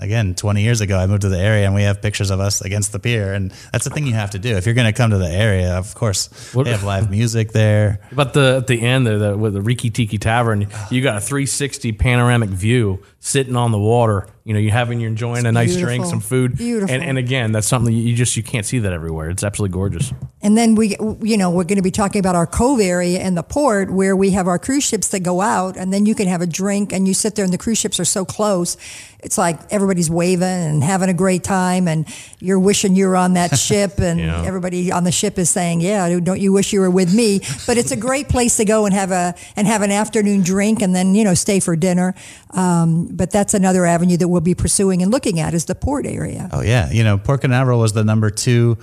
again, 0.01 0.35
20 0.35 0.63
years 0.63 0.81
ago, 0.81 0.99
I 0.99 1.07
moved 1.07 1.23
to 1.23 1.29
the 1.29 1.39
area 1.39 1.67
and 1.67 1.75
we 1.75 1.83
have 1.83 2.01
pictures 2.01 2.31
of 2.31 2.41
us 2.41 2.61
against 2.61 2.93
the 2.93 2.99
pier. 2.99 3.33
And 3.35 3.53
that's 3.73 3.85
the 3.85 3.91
thing 3.91 4.07
you 4.07 4.15
have 4.15 4.31
to 4.31 4.39
do. 4.39 4.57
If 4.57 4.65
you're 4.67 4.75
going 4.75 4.87
to 4.87 4.97
come 4.97 5.11
to 5.11 5.19
the 5.19 5.29
area, 5.31 5.77
of 5.77 5.95
course, 5.95 6.29
What- 6.55 6.65
they 6.65 6.73
have 6.73 6.85
live 6.85 7.11
music 7.11 7.53
there. 7.53 8.01
But 8.13 8.33
the 8.33 8.57
at 8.59 8.67
the 8.67 8.81
end 8.81 9.07
there, 9.07 9.19
the, 9.19 9.37
with 9.37 9.55
the 9.55 9.63
Rikki 9.63 9.91
Tiki 9.91 10.19
Tavern, 10.19 10.69
you 10.91 11.03
got 11.03 11.17
a 11.17 11.21
360 11.21 11.93
panoramic 11.93 12.51
view 12.51 13.03
sitting 13.21 13.57
on 13.57 13.71
the 13.73 13.79
water. 13.79 14.29
You 14.49 14.55
know, 14.55 14.61
you 14.61 14.71
having 14.71 14.99
you're 14.99 15.11
enjoying 15.11 15.45
a 15.45 15.53
nice 15.53 15.77
drink, 15.77 16.07
some 16.07 16.21
food, 16.21 16.57
Beautiful. 16.57 16.95
and 16.95 17.05
and 17.05 17.19
again, 17.19 17.53
that's 17.53 17.69
something 17.69 17.93
you 17.93 18.15
just 18.15 18.35
you 18.35 18.43
can't 18.43 18.65
see 18.65 18.79
that 18.79 18.95
everywhere. 18.95 19.29
It's 19.29 19.45
absolutely 19.45 19.75
gorgeous. 19.75 20.11
And 20.41 20.57
then 20.57 20.75
we, 20.75 20.97
you 21.21 21.37
know, 21.37 21.51
we're 21.51 21.65
going 21.65 21.77
to 21.77 21.83
be 21.83 21.91
talking 21.91 22.21
about 22.21 22.35
our 22.35 22.47
cove 22.47 22.81
area 22.81 23.19
and 23.19 23.37
the 23.37 23.43
port 23.43 23.91
where 23.91 24.17
we 24.17 24.31
have 24.31 24.47
our 24.49 24.59
cruise 24.59 24.85
ships 24.85 25.09
that 25.09 25.21
go 25.21 25.43
out, 25.43 25.77
and 25.77 25.93
then 25.93 26.07
you 26.07 26.15
can 26.15 26.29
have 26.29 26.41
a 26.41 26.47
drink 26.47 26.95
and 26.95 27.07
you 27.07 27.13
sit 27.13 27.35
there, 27.35 27.45
and 27.45 27.53
the 27.53 27.59
cruise 27.59 27.77
ships 27.77 28.01
are 28.01 28.07
so 28.07 28.25
close. 28.25 28.79
It's 29.21 29.37
like 29.37 29.59
everybody's 29.71 30.09
waving 30.09 30.43
and 30.45 30.83
having 30.83 31.11
a 31.11 31.15
great 31.15 31.43
time, 31.45 31.87
and 31.89 32.07
you're 32.39 32.61
wishing 32.61 32.95
you're 32.97 33.17
on 33.17 33.35
that 33.35 33.59
ship, 33.59 33.99
and 33.99 34.19
Yeah. 34.19 34.45
everybody 34.47 34.91
on 34.93 35.05
the 35.05 35.13
ship 35.13 35.39
is 35.39 35.51
saying, 35.51 35.83
"Yeah, 35.83 36.21
don't 36.21 36.41
you 36.41 36.53
wish 36.53 36.73
you 36.73 36.81
were 36.81 36.89
with 36.91 37.13
me?" 37.13 37.41
But 37.67 37.77
it's 37.77 37.91
a 37.91 37.97
great 37.97 38.29
place 38.31 38.57
to 38.57 38.65
go 38.65 38.87
and 38.87 38.95
have 38.95 39.11
a 39.11 39.35
and 39.57 39.67
have 39.67 39.83
an 39.83 39.91
afternoon 39.91 40.43
drink, 40.43 40.81
and 40.81 40.95
then 40.95 41.15
you 41.15 41.25
know 41.25 41.35
stay 41.35 41.61
for 41.61 41.77
dinner. 41.77 42.15
Um, 42.53 43.09
but 43.11 43.31
that's 43.31 43.53
another 43.55 43.85
avenue 43.85 44.17
that 44.17 44.29
we'll 44.29 44.38
be 44.41 44.55
pursuing 44.55 45.03
and 45.03 45.11
looking 45.11 45.41
at 45.41 45.55
is 45.55 45.65
the 45.67 45.75
port 45.75 46.07
area. 46.07 46.49
Oh 46.53 46.63
yeah, 46.63 46.91
you 46.91 47.05
know 47.05 47.19
Port 47.19 47.43
Canaveral 47.43 47.81
was 47.81 47.93
the 47.93 48.05
number 48.05 48.31
two 48.31 48.79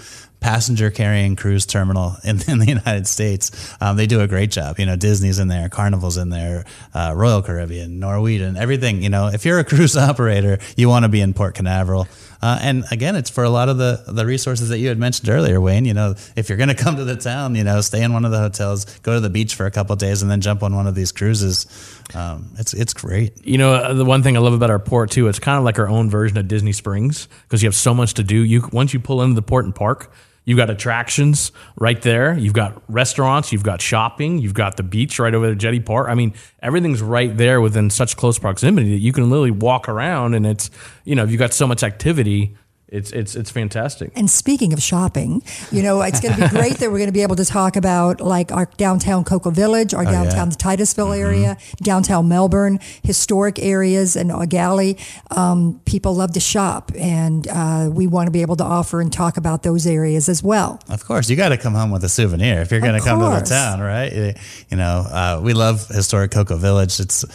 passenger 0.45 0.91
carrying 0.91 1.35
cruise 1.35 1.65
terminal 1.65 2.17
in, 2.23 2.39
in 2.47 2.59
the 2.59 2.67
United 2.67 3.07
States. 3.07 3.49
Um, 3.81 3.97
they 3.97 4.05
do 4.05 4.21
a 4.21 4.27
great 4.27 4.51
job. 4.51 4.77
You 4.77 4.85
know 4.85 4.95
Disney's 4.95 5.39
in 5.39 5.47
there, 5.47 5.69
Carnival's 5.69 6.17
in 6.17 6.29
there, 6.29 6.65
uh, 6.93 7.13
Royal 7.15 7.41
Caribbean, 7.41 7.99
Norwegian, 7.99 8.55
everything. 8.55 9.01
You 9.01 9.09
know 9.09 9.27
if 9.27 9.43
you're 9.43 9.57
a 9.57 9.63
cruise 9.73 9.97
operator, 9.97 10.59
you 10.77 10.87
want 10.87 11.03
to 11.03 11.09
be 11.09 11.19
in 11.19 11.33
Port 11.33 11.55
Canaveral. 11.55 12.07
Uh, 12.43 12.59
and 12.61 12.83
again, 12.91 13.15
it's 13.15 13.31
for 13.31 13.43
a 13.43 13.49
lot 13.49 13.69
of 13.69 13.79
the, 13.79 14.03
the 14.07 14.23
resources 14.23 14.69
that 14.69 14.77
you 14.77 14.89
had 14.89 14.99
mentioned 14.99 15.29
earlier, 15.29 15.59
Wayne. 15.59 15.83
You 15.83 15.95
know, 15.95 16.13
if 16.35 16.47
you're 16.47 16.59
going 16.59 16.69
to 16.75 16.75
come 16.75 16.97
to 16.97 17.03
the 17.03 17.15
town, 17.15 17.55
you 17.55 17.63
know, 17.63 17.81
stay 17.81 18.03
in 18.03 18.13
one 18.13 18.23
of 18.23 18.29
the 18.29 18.37
hotels, 18.37 18.85
go 18.99 19.15
to 19.15 19.19
the 19.19 19.31
beach 19.31 19.55
for 19.55 19.65
a 19.65 19.71
couple 19.71 19.93
of 19.93 19.99
days, 19.99 20.21
and 20.21 20.29
then 20.29 20.41
jump 20.41 20.61
on 20.61 20.75
one 20.75 20.85
of 20.85 20.93
these 20.93 21.11
cruises. 21.11 21.65
Um, 22.13 22.51
it's 22.59 22.75
it's 22.75 22.93
great. 22.93 23.43
You 23.43 23.57
know, 23.57 23.73
uh, 23.73 23.93
the 23.93 24.05
one 24.05 24.21
thing 24.21 24.37
I 24.37 24.41
love 24.41 24.53
about 24.53 24.69
our 24.69 24.77
port 24.77 25.09
too, 25.09 25.27
it's 25.27 25.39
kind 25.39 25.57
of 25.57 25.63
like 25.63 25.79
our 25.79 25.89
own 25.89 26.11
version 26.11 26.37
of 26.37 26.47
Disney 26.47 26.71
Springs 26.71 27.27
because 27.43 27.63
you 27.63 27.67
have 27.67 27.75
so 27.75 27.95
much 27.95 28.13
to 28.15 28.23
do. 28.23 28.37
You 28.37 28.69
once 28.71 28.93
you 28.93 28.99
pull 28.99 29.23
into 29.23 29.33
the 29.33 29.41
port 29.41 29.65
and 29.65 29.73
park, 29.73 30.11
you've 30.45 30.57
got 30.57 30.69
attractions 30.69 31.51
right 31.77 32.01
there. 32.01 32.37
You've 32.37 32.53
got 32.53 32.81
restaurants, 32.87 33.51
you've 33.51 33.63
got 33.63 33.81
shopping, 33.81 34.37
you've 34.37 34.53
got 34.53 34.77
the 34.77 34.83
beach 34.83 35.19
right 35.19 35.33
over 35.33 35.49
the 35.49 35.55
jetty 35.55 35.79
park. 35.79 36.07
I 36.07 36.15
mean, 36.15 36.33
everything's 36.61 37.01
right 37.01 37.35
there 37.35 37.59
within 37.59 37.89
such 37.89 38.15
close 38.15 38.39
proximity 38.39 38.91
that 38.91 39.01
you 39.01 39.11
can 39.11 39.29
literally 39.29 39.51
walk 39.51 39.89
around 39.89 40.35
and 40.35 40.45
it's 40.45 40.69
you 41.03 41.15
know, 41.15 41.25
you've 41.25 41.39
got 41.39 41.53
so 41.53 41.67
much 41.67 41.83
activity. 41.83 42.55
It's 42.87 43.11
it's 43.11 43.35
it's 43.35 43.49
fantastic. 43.49 44.11
And 44.15 44.29
speaking 44.29 44.71
of 44.71 44.81
shopping, 44.81 45.41
you 45.71 45.81
know, 45.81 46.01
it's 46.03 46.19
going 46.19 46.35
to 46.35 46.41
be 46.41 46.47
great 46.55 46.77
that 46.77 46.91
we're 46.91 46.99
going 46.99 47.09
to 47.09 47.13
be 47.13 47.23
able 47.23 47.35
to 47.37 47.45
talk 47.45 47.75
about 47.75 48.21
like 48.21 48.51
our 48.51 48.69
downtown 48.77 49.23
Cocoa 49.23 49.49
Village, 49.49 49.93
our 49.95 50.05
downtown 50.05 50.51
Titusville 50.51 51.11
area, 51.11 51.57
downtown 51.77 52.27
Melbourne, 52.27 52.79
historic 53.01 53.57
areas, 53.57 54.15
and 54.15 54.31
Galley. 54.49 54.99
Um, 55.31 55.81
people 55.85 56.15
love 56.15 56.33
to 56.33 56.39
shop, 56.39 56.91
and 56.95 57.47
uh, 57.47 57.89
we 57.91 58.05
want 58.05 58.27
to 58.27 58.31
be 58.31 58.43
able 58.43 58.55
to 58.57 58.63
offer 58.63 59.01
and 59.01 59.11
talk 59.11 59.37
about 59.37 59.63
those 59.63 59.87
areas 59.87 60.29
as 60.29 60.43
well. 60.43 60.79
Of 60.87 61.05
course, 61.05 61.27
you 61.27 61.35
got 61.35 61.49
to 61.49 61.57
come 61.57 61.73
home 61.73 61.89
with 61.89 62.03
a 62.03 62.09
souvenir 62.09 62.61
if 62.61 62.69
you're 62.69 62.81
going 62.81 62.99
to 62.99 63.05
come 63.05 63.19
to 63.19 63.39
the 63.39 63.45
town, 63.45 63.79
right? 63.79 64.13
You 64.13 64.33
you 64.69 64.77
know, 64.77 65.05
uh, 65.09 65.39
we 65.41 65.53
love 65.53 65.87
historic 65.87 66.29
Cocoa 66.29 66.57
Village. 66.57 66.99
It's 66.99 67.25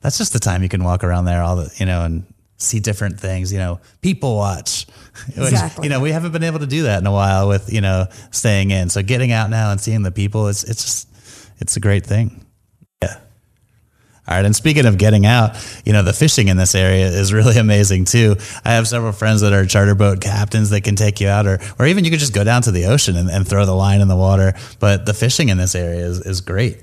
that's 0.00 0.16
just 0.16 0.32
the 0.32 0.38
time 0.38 0.62
you 0.62 0.68
can 0.68 0.82
walk 0.82 1.04
around 1.04 1.26
there, 1.26 1.42
all 1.42 1.56
the 1.56 1.74
you 1.76 1.84
know, 1.84 2.04
and 2.04 2.24
see 2.64 2.80
different 2.80 3.20
things. 3.20 3.52
You 3.52 3.58
know, 3.58 3.80
people 4.00 4.36
watch. 4.36 4.86
Which, 5.36 5.52
Exactly. 5.52 5.84
you 5.84 5.90
know, 5.90 6.00
we 6.00 6.10
haven't 6.10 6.32
been 6.32 6.42
able 6.42 6.58
to 6.58 6.66
do 6.66 6.84
that 6.84 7.00
in 7.00 7.06
a 7.06 7.12
while 7.12 7.48
with 7.48 7.72
you 7.72 7.80
know 7.80 8.06
staying 8.32 8.70
in. 8.72 8.88
So 8.90 9.02
getting 9.02 9.30
out 9.30 9.48
now 9.50 9.70
and 9.70 9.80
seeing 9.80 10.02
the 10.02 10.10
people, 10.10 10.48
it's 10.48 10.64
it's 10.64 10.82
just 10.82 11.08
it's 11.60 11.76
a 11.76 11.80
great 11.80 12.04
thing. 12.04 12.44
Yeah. 13.02 13.18
All 14.26 14.34
right, 14.34 14.44
and 14.46 14.56
speaking 14.56 14.86
of 14.86 14.96
getting 14.96 15.26
out, 15.26 15.50
you 15.84 15.92
know, 15.92 16.02
the 16.02 16.14
fishing 16.14 16.48
in 16.48 16.56
this 16.56 16.74
area 16.74 17.06
is 17.06 17.32
really 17.32 17.58
amazing 17.66 18.06
too. 18.06 18.36
I 18.64 18.72
have 18.72 18.88
several 18.88 19.12
friends 19.12 19.42
that 19.42 19.52
are 19.52 19.66
charter 19.66 19.94
boat 19.94 20.20
captains 20.22 20.70
that 20.70 20.80
can 20.82 20.96
take 20.96 21.20
you 21.20 21.28
out, 21.28 21.46
or, 21.46 21.58
or 21.78 21.86
even 21.86 22.04
you 22.04 22.10
could 22.10 22.20
just 22.20 22.32
go 22.34 22.42
down 22.42 22.62
to 22.62 22.70
the 22.70 22.86
ocean 22.86 23.16
and, 23.16 23.28
and 23.30 23.46
throw 23.46 23.66
the 23.66 23.74
line 23.74 24.00
in 24.00 24.08
the 24.08 24.16
water. 24.16 24.54
But 24.80 25.04
the 25.04 25.12
fishing 25.12 25.50
in 25.50 25.58
this 25.58 25.74
area 25.74 26.06
is, 26.06 26.20
is 26.24 26.40
great. 26.40 26.82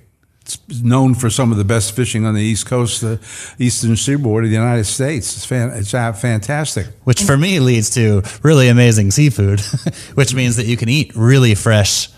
It's 0.67 0.81
known 0.81 1.15
for 1.15 1.29
some 1.29 1.51
of 1.51 1.57
the 1.57 1.63
best 1.63 1.95
fishing 1.95 2.25
on 2.25 2.33
the 2.33 2.41
East 2.41 2.65
Coast, 2.65 3.01
the 3.01 3.19
eastern 3.59 3.95
seaboard 3.95 4.43
of 4.43 4.49
the 4.49 4.55
United 4.55 4.85
States. 4.85 5.35
It's, 5.35 5.45
fan, 5.45 5.69
it's 5.69 5.93
uh, 5.93 6.13
fantastic. 6.13 6.87
which 7.03 7.23
for 7.23 7.37
me 7.37 7.59
leads 7.59 7.89
to 7.91 8.23
really 8.43 8.67
amazing 8.67 9.11
seafood, 9.11 9.59
which 10.15 10.33
means 10.33 10.55
that 10.57 10.65
you 10.65 10.77
can 10.77 10.89
eat 10.89 11.15
really 11.15 11.55
fresh 11.55 12.09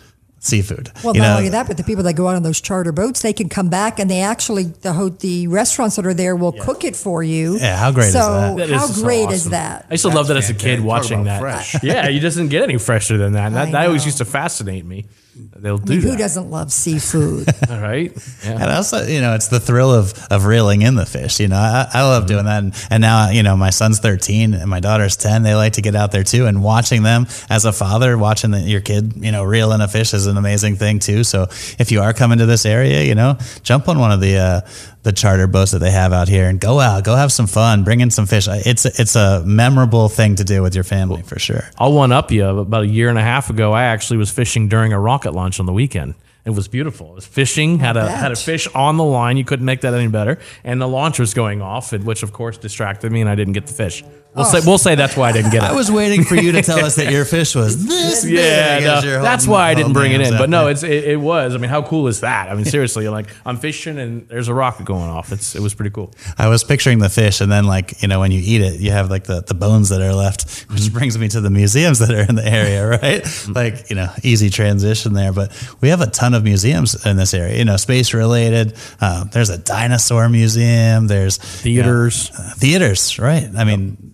seafood. 0.44 0.92
Well, 1.04 1.16
you 1.16 1.22
not 1.22 1.28
know, 1.28 1.38
only 1.38 1.50
that, 1.50 1.68
but 1.68 1.77
the 1.77 1.84
people 1.84 2.03
that 2.03 2.14
go 2.14 2.27
out 2.27 2.36
on 2.36 2.44
those 2.44 2.60
charter 2.62 2.92
boats, 2.92 3.22
they 3.22 3.34
can 3.34 3.50
come 3.50 3.70
back 3.70 4.00
and 4.00 4.10
they 4.10 4.22
actually 4.22 4.64
the 4.64 5.16
the 5.20 5.48
restaurants 5.48 5.96
that 5.96 6.05
are 6.05 6.14
there 6.14 6.36
will 6.36 6.51
cook 6.51 6.84
it 6.84 6.96
for 6.96 7.24
you. 7.24 7.57
Yeah, 7.57 7.77
how 7.77 7.92
great 7.92 8.07
is 8.07 8.14
so 8.14 8.34
that? 8.34 8.57
That 8.57 8.70
how 8.70 8.86
is 8.86 8.96
so 8.96 9.03
great 9.03 9.29
is 9.29 9.42
awesome. 9.42 9.51
that? 9.51 9.86
I 9.90 9.94
used 9.94 10.03
to 10.03 10.10
love 10.10 10.27
that 10.27 10.38
as 10.38 10.50
a 10.50 10.53
kid 10.53 10.81
watching 10.81 11.24
that. 11.24 11.40
fresh. 11.40 11.75
yeah, 11.84 12.10
you 12.10 12.20
just 12.20 12.38
didn't 12.38 12.51
get 12.51 12.64
any 12.64 12.77
fresher 12.77 13.18
than 13.18 13.34
that. 13.34 13.53
That, 13.53 13.72
that 13.72 13.86
always 13.88 14.05
used 14.05 14.18
to 14.18 14.25
fascinate 14.25 14.86
me. 14.86 15.05
They'll 15.35 15.81
I 15.81 15.83
do 15.83 15.93
mean, 15.93 16.01
who 16.01 16.11
that. 16.11 16.17
doesn't 16.19 16.51
love 16.51 16.72
seafood? 16.72 17.48
All 17.69 17.79
right. 17.79 18.11
Yeah. 18.43 18.51
And 18.51 18.63
also, 18.63 19.03
you 19.05 19.19
know, 19.19 19.33
it's 19.33 19.48
the 19.48 19.59
thrill 19.59 19.91
of, 19.91 20.13
of 20.29 20.46
reeling 20.46 20.83
in 20.83 20.93
the 20.96 21.05
fish. 21.07 21.39
You 21.39 21.48
know, 21.48 21.55
I, 21.57 21.87
I 21.91 22.01
love 22.03 22.27
doing 22.27 22.46
that. 22.46 22.61
And, 22.63 22.74
and 22.91 23.01
now, 23.01 23.29
you 23.31 23.41
know, 23.41 23.57
my 23.57 23.72
son's 23.72 24.00
13 24.00 24.53
and 24.53 24.69
my 24.69 24.79
daughter's 24.79 25.15
10. 25.17 25.41
They 25.41 25.55
like 25.55 25.74
to 25.74 25.81
get 25.81 25.96
out 25.96 26.11
there 26.11 26.24
too. 26.24 26.46
And 26.46 26.63
watching 26.63 27.01
them 27.01 27.25
as 27.50 27.65
a 27.65 27.74
father, 27.74 28.15
watching 28.17 28.51
the, 28.51 28.59
your 28.59 28.81
kid, 28.81 29.13
you 29.17 29.31
know, 29.31 29.43
reel 29.43 29.72
in 29.72 29.81
a 29.81 29.87
fish 29.87 30.13
is 30.13 30.27
an 30.27 30.37
amazing 30.37 30.75
thing 30.75 31.00
too. 31.00 31.24
So 31.24 31.43
if 31.79 31.91
you 31.91 32.01
are 32.01 32.13
coming 32.13 32.37
to 32.37 32.46
this 32.46 32.65
area, 32.65 33.03
you 33.03 33.15
know, 33.15 33.37
jump 33.63 33.87
on 33.87 33.98
one 33.98 34.11
of 34.11 34.22
the, 34.22 34.37
uh, 34.37 34.61
the 35.03 35.11
charter 35.11 35.48
boats 35.48 35.72
that 35.72 35.79
they 35.79 35.92
have 35.92 36.13
out 36.13 36.27
here 36.27 36.48
and 36.50 36.59
go 36.59 36.79
out, 36.79 37.03
go 37.03 37.16
have 37.16 37.31
some 37.31 37.48
fun, 37.48 37.83
bring 37.83 38.00
in 38.00 38.09
some 38.09 38.25
fish. 38.25 38.48
It's, 38.50 38.85
it's 38.85 39.16
a 39.16 39.44
memorable 39.46 40.09
thing 40.09 40.35
to 40.35 40.44
do 40.44 40.61
with 40.61 40.75
your 40.75 40.83
family 40.85 41.22
for 41.22 41.37
sure. 41.39 41.70
I'll 41.77 41.94
one 41.94 42.11
up 42.11 42.31
you. 42.31 42.46
About 42.46 42.83
a 42.83 42.87
year 42.87 43.09
and 43.09 43.18
a 43.18 43.24
half 43.24 43.50
ago, 43.50 43.74
I 43.74 43.83
actually 43.83 44.18
was 44.18 44.31
fishing 44.31 44.70
during 44.70 44.94
a 44.94 45.00
rocket 45.00 45.33
launch 45.33 45.59
on 45.59 45.66
the 45.66 45.74
weekend. 45.74 46.16
It 46.46 46.50
was 46.50 46.68
beautiful. 46.68 47.11
It 47.11 47.16
was 47.16 47.25
fishing, 47.25 47.79
had 47.79 47.96
a 47.96 48.09
had 48.09 48.33
a 48.33 48.35
fish 48.35 48.68
on 48.75 48.98
the 48.98 49.03
line. 49.03 49.37
You 49.37 49.46
couldn't 49.46 49.66
make 49.66 49.79
that 49.81 49.94
any 49.94 50.09
better. 50.09 50.39
And 50.66 50.81
the 50.81 50.87
launch 50.87 51.18
was 51.18 51.33
going 51.33 51.61
off, 51.61 51.94
which 51.94 52.22
of 52.22 52.33
course 52.33 52.57
distracted 52.57 53.13
me, 53.13 53.22
and 53.22 53.29
I 53.29 53.35
didn't 53.35 53.53
get 53.53 53.66
the 53.66 53.74
fish. 53.74 54.03
We'll 54.35 54.46
say 54.46 54.61
we'll 54.65 54.77
say 54.77 54.96
that's 54.96 55.15
why 55.15 55.29
I 55.29 55.31
didn't 55.31 55.51
get 55.51 55.63
it. 55.63 55.69
I 55.69 55.74
was 55.74 55.91
waiting 55.91 56.24
for 56.24 56.35
you 56.35 56.51
to 56.53 56.61
tell 56.61 56.83
us 56.83 56.96
that 56.96 57.11
your 57.11 57.24
fish 57.25 57.55
was 57.55 57.85
this 57.87 58.25
yeah, 58.25 58.79
big 58.79 58.85
no, 58.85 59.22
that's 59.22 59.46
holding- 59.46 59.51
why 59.51 59.69
I 59.69 59.74
didn't 59.75 59.93
bring 59.93 60.11
it 60.11 60.22
in. 60.22 60.37
But 60.37 60.50
no, 60.50 60.67
it's 60.67 60.83
it, 60.83 61.03
it 61.05 61.19
was. 61.19 61.53
I 61.53 61.57
mean, 61.59 61.69
how 61.69 61.81
cool 61.83 62.07
is 62.07 62.22
that? 62.22 62.50
I 62.50 62.55
mean, 62.55 62.65
seriously, 62.75 63.07
like 63.09 63.27
I'm 63.46 63.57
fishing 63.57 64.00
and 64.00 64.27
there's 64.29 64.48
a 64.48 64.53
rocket 64.53 64.85
going 64.85 65.09
off. 65.09 65.31
It's 65.31 65.55
it 65.55 65.61
was 65.61 65.74
pretty 65.74 65.91
cool. 65.91 66.11
I 66.37 66.48
was 66.48 66.63
picturing 66.63 67.00
the 67.00 67.09
fish, 67.09 67.41
and 67.41 67.51
then 67.51 67.65
like 67.65 68.01
you 68.01 68.07
know 68.07 68.19
when 68.19 68.31
you 68.31 68.41
eat 68.43 68.61
it, 68.61 68.79
you 68.79 68.91
have 68.91 69.09
like 69.11 69.25
the, 69.25 69.41
the 69.41 69.53
bones 69.53 69.89
that 69.89 70.01
are 70.01 70.13
left, 70.15 70.63
which 70.72 70.91
brings 70.91 71.17
me 71.17 71.27
to 71.27 71.39
the 71.41 71.50
museums 71.51 72.00
that 72.00 72.09
are 72.11 72.27
in 72.27 72.35
the 72.35 72.46
area, 72.48 72.87
right? 72.87 73.48
like 73.50 73.89
you 73.89 73.96
know, 73.96 74.09
easy 74.24 74.50
transition 74.50 75.13
there. 75.13 75.31
But 75.31 75.51
we 75.81 75.89
have 75.89 76.01
a 76.01 76.07
ton 76.09 76.33
of 76.33 76.43
museums 76.43 77.05
in 77.05 77.17
this 77.17 77.33
area. 77.33 77.57
You 77.57 77.65
know, 77.65 77.77
space 77.77 78.13
related. 78.13 78.75
Um, 79.00 79.29
there's 79.31 79.50
a 79.50 79.57
dinosaur 79.59 80.27
museum. 80.29 81.07
There's 81.07 81.37
you 81.65 81.81
know, 81.81 81.83
Theaters. 81.83 82.31
uh, 82.31 82.53
theaters, 82.57 83.19
right? 83.19 83.50
I 83.55 83.63
mean, 83.63 84.09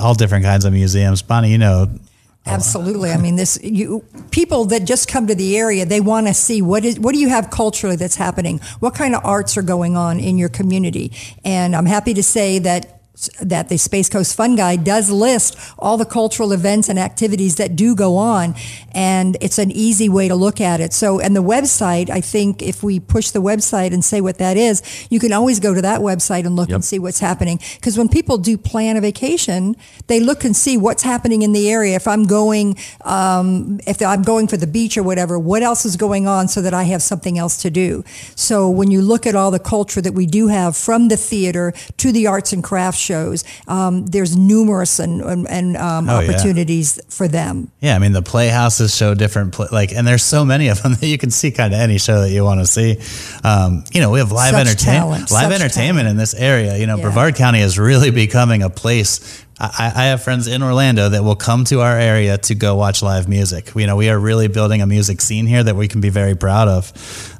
all 0.00 0.14
different 0.14 0.44
kinds 0.44 0.64
of 0.64 0.72
museums. 0.72 1.22
Bonnie, 1.22 1.50
you 1.50 1.58
know, 1.58 1.88
Absolutely. 2.46 3.10
I 3.10 3.16
mean, 3.16 3.36
this 3.36 3.58
you 3.62 4.04
people 4.30 4.66
that 4.66 4.84
just 4.84 5.08
come 5.08 5.26
to 5.28 5.34
the 5.34 5.56
area, 5.56 5.86
they 5.86 6.00
want 6.00 6.26
to 6.26 6.34
see 6.34 6.60
what 6.60 6.84
is 6.84 7.00
what 7.00 7.14
do 7.14 7.18
you 7.18 7.30
have 7.30 7.50
culturally 7.50 7.96
that's 7.96 8.16
happening? 8.16 8.60
What 8.80 8.94
kind 8.94 9.14
of 9.14 9.24
arts 9.24 9.56
are 9.56 9.62
going 9.62 9.96
on 9.96 10.20
in 10.20 10.36
your 10.36 10.50
community? 10.50 11.12
And 11.44 11.74
I'm 11.74 11.86
happy 11.86 12.12
to 12.14 12.22
say 12.22 12.58
that 12.58 13.00
that 13.40 13.68
the 13.68 13.76
Space 13.78 14.08
Coast 14.08 14.36
Fun 14.36 14.56
Guide 14.56 14.82
does 14.82 15.08
list 15.08 15.56
all 15.78 15.96
the 15.96 16.04
cultural 16.04 16.50
events 16.52 16.88
and 16.88 16.98
activities 16.98 17.56
that 17.56 17.76
do 17.76 17.94
go 17.94 18.16
on, 18.16 18.54
and 18.92 19.36
it's 19.40 19.58
an 19.58 19.70
easy 19.70 20.08
way 20.08 20.26
to 20.26 20.34
look 20.34 20.60
at 20.60 20.80
it. 20.80 20.92
So, 20.92 21.20
and 21.20 21.34
the 21.36 21.42
website, 21.42 22.10
I 22.10 22.20
think, 22.20 22.60
if 22.60 22.82
we 22.82 22.98
push 22.98 23.30
the 23.30 23.40
website 23.40 23.92
and 23.92 24.04
say 24.04 24.20
what 24.20 24.38
that 24.38 24.56
is, 24.56 24.82
you 25.10 25.20
can 25.20 25.32
always 25.32 25.60
go 25.60 25.72
to 25.74 25.82
that 25.82 26.00
website 26.00 26.44
and 26.44 26.56
look 26.56 26.70
Yep. 26.70 26.74
and 26.74 26.84
see 26.84 26.98
what's 26.98 27.20
happening. 27.20 27.60
Because 27.76 27.96
when 27.96 28.08
people 28.08 28.36
do 28.36 28.58
plan 28.58 28.96
a 28.96 29.00
vacation, 29.00 29.76
they 30.08 30.18
look 30.18 30.44
and 30.44 30.56
see 30.56 30.76
what's 30.76 31.04
happening 31.04 31.42
in 31.42 31.52
the 31.52 31.70
area. 31.70 31.94
If 31.94 32.08
I'm 32.08 32.24
going, 32.24 32.76
um, 33.04 33.78
if 33.86 34.02
I'm 34.02 34.22
going 34.22 34.48
for 34.48 34.56
the 34.56 34.66
beach 34.66 34.98
or 34.98 35.02
whatever, 35.04 35.38
what 35.38 35.62
else 35.62 35.84
is 35.86 35.96
going 35.96 36.26
on 36.26 36.48
so 36.48 36.60
that 36.62 36.74
I 36.74 36.82
have 36.84 37.02
something 37.02 37.38
else 37.38 37.62
to 37.62 37.70
do. 37.70 38.02
So 38.34 38.68
when 38.68 38.90
you 38.90 39.02
look 39.02 39.24
at 39.26 39.34
all 39.36 39.50
the 39.52 39.58
culture 39.60 40.00
that 40.00 40.14
we 40.14 40.26
do 40.26 40.48
have 40.48 40.76
from 40.76 41.08
the 41.08 41.16
theater 41.16 41.72
to 41.98 42.10
the 42.10 42.26
arts 42.26 42.52
and 42.52 42.62
crafts 42.64 43.03
shows, 43.04 43.44
um, 43.68 44.06
there's 44.06 44.36
numerous 44.36 44.98
and, 44.98 45.20
and, 45.20 45.46
and 45.48 45.76
um, 45.76 46.08
Oh, 46.08 46.20
yeah. 46.20 46.28
opportunities 46.30 46.98
for 47.08 47.28
them. 47.28 47.70
Yeah, 47.80 47.94
I 47.96 47.98
mean 47.98 48.12
the 48.12 48.22
playhouses 48.22 48.96
show 48.96 49.14
different 49.14 49.58
like, 49.72 49.92
and 49.92 50.06
there's 50.06 50.22
so 50.24 50.44
many 50.44 50.68
of 50.68 50.82
them 50.82 50.94
that 50.94 51.06
you 51.06 51.18
can 51.18 51.30
see 51.30 51.50
kind 51.50 51.74
of 51.74 51.80
any 51.80 51.98
show 51.98 52.20
that 52.22 52.30
you 52.30 52.42
want 52.44 52.60
to 52.60 52.66
see. 52.66 52.96
Um, 53.44 53.84
you 53.92 54.00
know, 54.00 54.10
we 54.10 54.18
have 54.20 54.32
live 54.32 54.54
entertainment, 54.54 55.30
live 55.30 55.52
entertainment 55.52 56.06
talent. 56.06 56.08
in 56.08 56.16
this 56.16 56.34
area. 56.34 56.76
You 56.78 56.86
know, 56.86 56.96
Yeah. 56.96 57.02
Brevard 57.04 57.34
County 57.36 57.60
is 57.60 57.78
really 57.78 58.10
becoming 58.10 58.62
a 58.62 58.70
place. 58.70 59.42
I, 59.60 59.92
I 59.94 60.04
have 60.06 60.20
friends 60.24 60.48
in 60.48 60.62
Orlando 60.64 61.10
that 61.10 61.22
will 61.22 61.36
come 61.36 61.64
to 61.66 61.80
our 61.80 61.96
area 61.96 62.36
to 62.38 62.54
go 62.56 62.74
watch 62.74 63.02
live 63.02 63.28
music. 63.28 63.70
You 63.76 63.86
know, 63.86 63.94
we 63.96 64.08
are 64.10 64.18
really 64.18 64.48
building 64.48 64.82
a 64.82 64.86
music 64.86 65.20
scene 65.20 65.46
here 65.46 65.62
that 65.62 65.76
we 65.76 65.86
can 65.86 66.00
be 66.00 66.08
very 66.10 66.34
proud 66.34 66.66
of. 66.66 66.92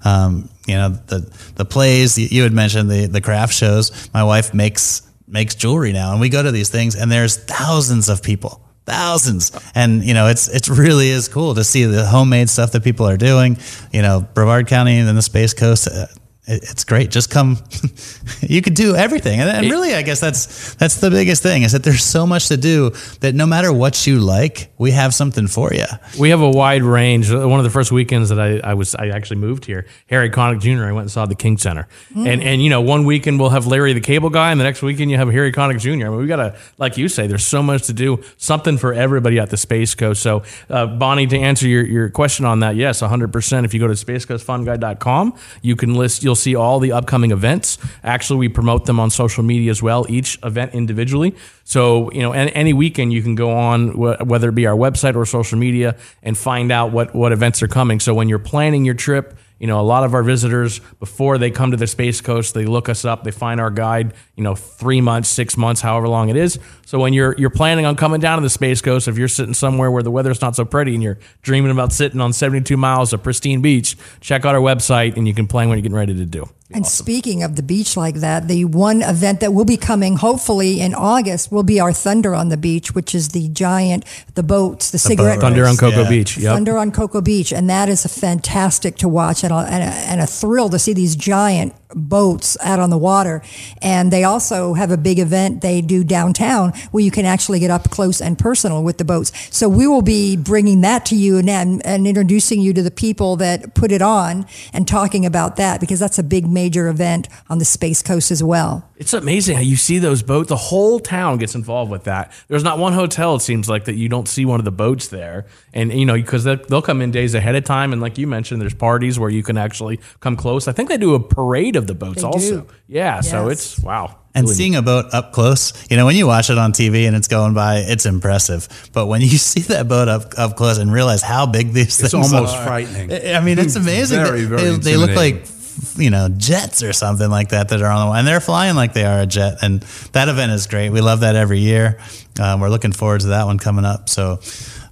Um, 0.05 0.49
you 0.67 0.77
know, 0.77 0.91
the 0.91 1.29
the 1.57 1.65
plays 1.65 2.17
you 2.17 2.29
you 2.31 2.43
had 2.45 2.53
mentioned 2.53 2.89
the 2.89 3.07
the 3.07 3.21
craft 3.21 3.53
shows. 3.53 3.91
My 4.15 4.23
wife 4.23 4.55
makes 4.55 5.03
makes 5.35 5.55
jewelry 5.55 5.93
now, 5.93 6.13
and 6.13 6.21
we 6.21 6.31
go 6.31 6.43
to 6.43 6.51
these 6.51 6.71
things, 6.71 6.95
and 6.95 7.13
there's 7.13 7.37
thousands 7.37 8.09
of 8.09 8.23
people. 8.23 8.63
Thousands. 8.87 9.51
And 9.75 10.05
you 10.05 10.15
know 10.15 10.29
it's 10.29 10.49
it 10.49 10.69
really 10.69 11.09
is 11.09 11.29
cool 11.29 11.55
to 11.55 11.65
see 11.65 11.85
the 11.85 12.07
homemade 12.07 12.49
stuff 12.49 12.73
that 12.73 12.85
people 12.85 13.07
are 13.07 13.17
doing. 13.17 13.59
You 13.93 14.03
know 14.03 14.27
brevard 14.35 14.67
county 14.67 14.99
and 14.99 15.09
then 15.09 15.17
the 15.17 15.23
space 15.23 15.55
coast 15.55 15.89
uh, 15.89 16.07
it's 16.47 16.85
great. 16.85 17.11
Just 17.11 17.31
come. 17.31 17.57
you 18.41 18.61
could 18.61 18.75
do 18.75 18.95
everything, 18.95 19.41
and, 19.41 19.49
and, 19.49 19.71
really, 19.71 19.95
I 19.95 20.03
guess 20.03 20.21
that's 20.21 20.75
that's 20.75 20.97
the 20.97 21.11
biggest 21.11 21.43
thing 21.43 21.63
is 21.63 21.73
that 21.73 21.85
there's 21.85 22.05
so 22.05 22.27
much 22.27 22.49
to 22.49 22.59
do 22.59 22.91
that 23.21 23.35
no 23.35 23.47
matter 23.47 23.73
what 23.73 24.07
you 24.07 24.19
like, 24.19 24.71
we 24.77 24.91
have 24.91 25.15
something 25.15 25.47
for 25.47 25.73
you. 25.73 25.87
We 26.19 26.31
have 26.31 26.43
a 26.43 26.51
wide 26.51 26.83
range. 26.83 27.31
One 27.33 27.59
of 27.59 27.65
the 27.65 27.71
first 27.71 27.93
weekends 27.93 28.29
that 28.29 28.39
I, 28.39 28.59
I 28.59 28.75
was 28.75 28.95
I 28.95 29.09
actually 29.09 29.39
moved 29.39 29.65
here, 29.65 29.87
Harry 30.11 30.29
Connick 30.29 30.61
Jr. 30.61 30.85
I 30.85 30.93
went 30.93 31.05
and 31.05 31.11
saw 31.11 31.25
the 31.25 31.35
King 31.35 31.57
Center, 31.57 31.89
mm. 32.13 32.27
and 32.27 32.43
and 32.43 32.63
you 32.63 32.69
know 32.69 32.83
one 32.83 33.07
weekend 33.07 33.41
we'll 33.41 33.49
have 33.49 33.67
Larry 33.67 33.95
the 33.95 34.01
Cable 34.01 34.29
Guy, 34.29 34.51
and 34.51 34.61
the 34.61 34.65
next 34.65 34.83
weekend 34.83 35.11
you 35.11 35.17
have 35.17 35.31
Harry 35.31 35.51
Connick 35.51 35.81
Jr. 35.81 36.07
I 36.07 36.11
mean, 36.11 36.17
we 36.19 36.27
got 36.27 36.37
to 36.37 36.57
like 36.77 36.99
you 36.99 37.09
say, 37.09 37.27
there's 37.27 37.47
so 37.47 37.63
much 37.63 37.87
to 37.87 37.95
do, 37.95 38.23
something 38.37 38.77
for 38.77 38.93
everybody 38.93 39.39
at 39.39 39.49
the 39.49 39.57
Space 39.57 39.95
Coast. 39.95 40.23
So, 40.23 40.43
uh, 40.69 40.87
Bonnie, 40.87 41.27
to 41.27 41.39
answer 41.39 41.67
your 41.67 41.87
your 41.87 42.11
question 42.11 42.45
on 42.45 42.61
that, 42.61 42.77
yes, 42.77 43.01
100. 43.01 43.33
percent 43.33 43.65
If 43.65 43.73
you 43.73 43.81
go 43.81 43.87
to 43.87 43.95
spacecoastfunguide.com, 43.95 45.35
you 45.63 45.75
can 45.75 45.95
list 45.95 46.23
you'll 46.23 46.34
You'll 46.35 46.41
see 46.41 46.57
all 46.57 46.81
the 46.81 46.91
upcoming 46.91 47.31
events. 47.31 47.79
Actually, 48.03 48.41
we 48.41 48.49
promote 48.49 48.87
them 48.87 48.99
on 48.99 49.09
social 49.09 49.45
media 49.45 49.71
as 49.71 49.81
well, 49.81 50.05
each 50.09 50.37
event 50.43 50.75
individually. 50.75 51.33
So, 51.63 52.11
you 52.11 52.23
know, 52.23 52.33
any, 52.33 52.53
any 52.57 52.73
weekend 52.73 53.13
you 53.13 53.23
can 53.23 53.37
go 53.37 53.53
on, 53.53 53.97
whether 53.97 54.49
it 54.49 54.57
be 54.57 54.67
our 54.67 54.75
website 54.75 55.15
or 55.15 55.25
social 55.27 55.61
media, 55.61 55.95
and 56.25 56.37
find 56.37 56.73
out 56.73 56.91
what, 56.91 57.15
what 57.15 57.31
events 57.31 57.63
are 57.63 57.69
coming. 57.69 58.01
So, 58.01 58.15
when 58.15 58.29
you're 58.29 58.41
planning 58.41 58.85
your 58.85 58.97
trip, 58.97 59.39
you 59.65 59.69
know, 59.69 59.81
a 59.81 59.89
lot 59.97 60.05
of 60.05 60.13
our 60.13 60.23
visitors, 60.23 60.79
before 61.01 61.39
they 61.39 61.51
come 61.51 61.71
to 61.71 61.79
the 61.79 61.87
Space 61.87 62.21
Coast, 62.21 62.53
they 62.53 62.67
look 62.67 62.91
us 62.91 63.07
up, 63.07 63.25
they 63.25 63.31
find 63.31 63.59
our 63.59 63.71
guide, 63.71 64.13
you 64.37 64.45
know, 64.45 64.55
three 64.55 65.01
months, 65.01 65.31
six 65.31 65.57
months, 65.57 65.81
however 65.81 66.07
long 66.07 66.29
it 66.29 66.37
is. 66.37 66.59
So 66.85 66.99
when 66.99 67.15
you're 67.15 67.35
you're 67.39 67.49
planning 67.49 67.87
on 67.87 67.97
coming 67.97 68.21
down 68.21 68.37
to 68.37 68.43
the 68.43 68.51
Space 68.51 68.83
Coast, 68.83 69.09
if 69.09 69.17
you're 69.17 69.27
sitting 69.27 69.55
somewhere 69.55 69.91
where 69.91 70.03
the 70.03 70.11
weather's 70.11 70.43
not 70.43 70.55
so 70.55 70.67
pretty 70.67 70.93
and 70.93 71.03
you're 71.03 71.19
dreaming 71.41 71.71
about 71.71 71.95
sitting 71.95 72.21
on 72.21 72.35
72 72.35 72.77
miles 72.77 73.15
of 73.15 73.23
pristine 73.23 73.63
beach, 73.63 73.97
check 74.21 74.45
out 74.45 74.55
our 74.55 74.61
website 74.61 75.17
and 75.17 75.27
you 75.27 75.33
can 75.33 75.47
plan 75.47 75.71
what 75.71 75.77
you're 75.77 75.81
getting 75.81 75.97
ready 75.97 76.15
to 76.15 76.27
do. 76.27 76.47
And 76.71 76.87
awesome. 76.87 77.05
speaking 77.05 77.43
of 77.43 77.57
the 77.57 77.63
beach 77.63 77.95
like 77.95 78.17
that, 78.17 78.49
the 78.49 78.65
one 78.65 79.03
event 79.03 79.41
that 79.41 79.53
will 79.53 79.67
be 79.67 79.77
coming 79.77 80.17
hopefully 80.17 80.81
in 80.81 80.95
August 80.95 81.53
will 81.53 81.63
be 81.63 81.79
our 81.79 81.93
Thunder 81.93 82.35
on 82.35 82.49
the 82.49 82.57
Beach, 82.57 82.95
which 82.95 83.15
is 83.15 83.29
the 83.29 83.49
giant, 83.49 84.07
the 84.35 84.43
boats, 84.43 84.91
the, 84.91 84.95
the 84.95 84.99
cigarette. 84.99 85.41
Boat. 85.41 85.49
Thunder 85.49 85.67
on 85.67 85.77
Cocoa 85.77 86.05
yeah. 86.05 86.09
Beach. 86.09 86.39
Yep. 86.39 86.55
Thunder 86.55 86.79
on 86.79 86.91
Cocoa 86.91 87.21
Beach. 87.21 87.53
And 87.53 87.69
that 87.69 87.91
is 87.91 88.07
a 88.07 88.09
fantastic 88.09 88.97
to 88.97 89.09
watch 89.09 89.45
and 89.45 89.53
a, 89.53 89.57
and 89.57 89.83
a, 89.83 89.95
and 90.11 90.21
a 90.23 90.27
thrill 90.27 90.71
to 90.71 90.79
see 90.79 90.95
these 90.95 91.17
giant 91.17 91.75
boats 91.95 92.57
out 92.63 92.81
on 92.81 92.91
the 92.91 92.99
water. 92.99 93.43
And 93.83 94.13
they 94.13 94.25
also 94.25 94.75
have 94.75 94.91
a 94.91 94.97
big 94.97 95.19
event 95.19 95.61
they 95.61 95.81
do 95.81 96.05
downtown 96.05 96.73
where 96.91 97.05
you 97.05 97.11
can 97.11 97.25
actually 97.25 97.61
get 97.61 97.71
up 97.71 97.91
close 97.91 98.21
and 98.21 98.39
personal 98.39 98.83
with 98.83 98.99
the 98.99 99.05
boats. 99.05 99.33
So 99.57 99.69
we 99.69 99.87
will 99.87 100.03
be 100.03 100.37
bringing 100.37 100.81
that 100.83 101.07
to 101.07 101.17
you 101.17 101.39
and, 101.39 101.49
and 101.87 102.07
introducing 102.07 102.61
you 102.61 102.73
to 102.75 102.83
the 102.83 102.91
people 102.91 103.37
that 103.37 103.75
put 103.75 103.93
it 103.93 104.03
on 104.03 104.47
and 104.73 104.87
talking 104.87 105.25
about 105.27 105.57
that 105.57 105.81
because 105.81 106.01
that's 106.01 106.19
a 106.19 106.23
big 106.23 106.47
major 106.55 106.89
event 106.89 107.29
on 107.51 107.59
the 107.59 107.65
Space 107.65 108.03
Coast 108.03 108.31
as 108.31 108.43
well. 108.43 108.89
It's 108.97 109.13
amazing 109.13 109.57
how 109.57 109.63
you 109.63 109.77
see 109.77 109.99
those 109.99 110.23
boats. 110.23 110.49
The 110.49 110.57
whole 110.57 111.01
town 111.01 111.39
gets 111.39 111.55
involved 111.55 111.91
with 111.91 112.05
that. 112.05 112.33
There's 112.49 112.65
not 112.65 112.79
one 112.79 112.93
hotel, 112.93 113.35
it 113.35 113.41
seems 113.41 113.69
like, 113.69 113.85
that 113.85 113.97
you 113.97 114.09
don't 114.09 114.29
see 114.29 114.45
one 114.45 114.61
of 114.61 114.65
the 114.65 114.73
boats 114.73 115.09
there. 115.09 115.47
And, 115.73 115.93
you 115.93 116.07
know, 116.07 116.15
because 116.15 116.45
they'll 116.45 116.81
come 116.83 117.03
in 117.03 117.11
days 117.11 117.35
ahead 117.35 117.57
of 117.57 117.65
time. 117.65 117.93
And 117.93 118.01
like 118.01 118.17
you 118.17 118.27
mentioned, 118.27 118.63
there's 118.63 118.75
parties 118.75 119.19
where 119.19 119.31
you 119.31 119.43
can 119.43 119.59
actually 119.59 120.01
come 120.21 120.37
close. 120.37 120.69
I 120.69 120.73
think 120.73 120.89
they 120.89 120.97
do 120.97 121.15
a 121.15 121.21
parade 121.21 121.77
of 121.77 121.87
the 121.87 121.95
boats 121.95 122.23
they 122.23 122.29
also. 122.29 122.61
Do. 122.61 122.67
Yeah. 122.87 123.17
Yes. 123.17 123.31
So 123.31 123.49
it's 123.49 123.81
wow. 123.81 124.19
And 124.37 124.47
really 124.47 124.55
seeing 124.57 124.75
a 124.75 124.83
boat 124.83 125.07
up 125.13 125.33
close, 125.33 125.73
you 125.89 125.97
know, 125.97 126.07
when 126.07 126.17
you 126.17 126.27
watch 126.27 126.51
it 126.51 126.59
on 126.59 126.73
TV 126.73 127.07
and 127.07 127.15
it's 127.15 127.29
going 127.29 127.55
by, 127.55 127.77
it's 127.79 128.05
impressive. 128.05 128.91
But 128.93 129.07
when 129.07 129.21
you 129.21 129.29
see 129.39 129.61
that 129.63 129.87
boat 129.89 130.09
up 130.09 130.33
up 130.37 130.57
close 130.57 130.79
and 130.79 130.93
realize 130.93 131.23
how 131.23 131.47
big 131.47 131.73
these 131.73 132.01
it's 132.01 132.13
things 132.13 132.15
are, 132.15 132.19
it's 132.21 132.33
almost 132.33 132.57
frightening. 132.63 133.13
I 133.13 133.41
mean, 133.41 133.59
it's 133.59 133.77
amazing. 133.85 134.25
very, 134.25 134.45
very 134.45 134.63
they, 134.63 134.77
they 134.77 134.97
look 134.97 135.15
like 135.15 135.47
you 135.97 136.11
know 136.11 136.29
jets 136.29 136.83
or 136.83 136.93
something 136.93 137.31
like 137.31 137.51
that 137.51 137.69
that 137.69 137.83
are 137.83 137.91
on 137.91 138.09
the 138.09 138.19
and 138.19 138.27
they're 138.27 138.41
flying 138.41 138.75
like 138.75 138.93
they 138.93 139.05
are 139.05 139.21
a 139.21 139.27
jet 139.27 139.59
and 139.63 139.81
that 140.13 140.29
event 140.29 140.53
is 140.53 140.67
great 140.67 140.91
we 140.91 141.01
love 141.01 141.21
that 141.21 141.37
every 141.37 141.59
year 141.59 141.99
um, 142.41 142.61
we're 142.61 142.69
looking 142.69 142.93
forward 142.93 143.21
to 143.21 143.29
that 143.29 143.45
one 143.45 143.59
coming 143.59 143.85
up 143.85 144.09
so 144.09 144.39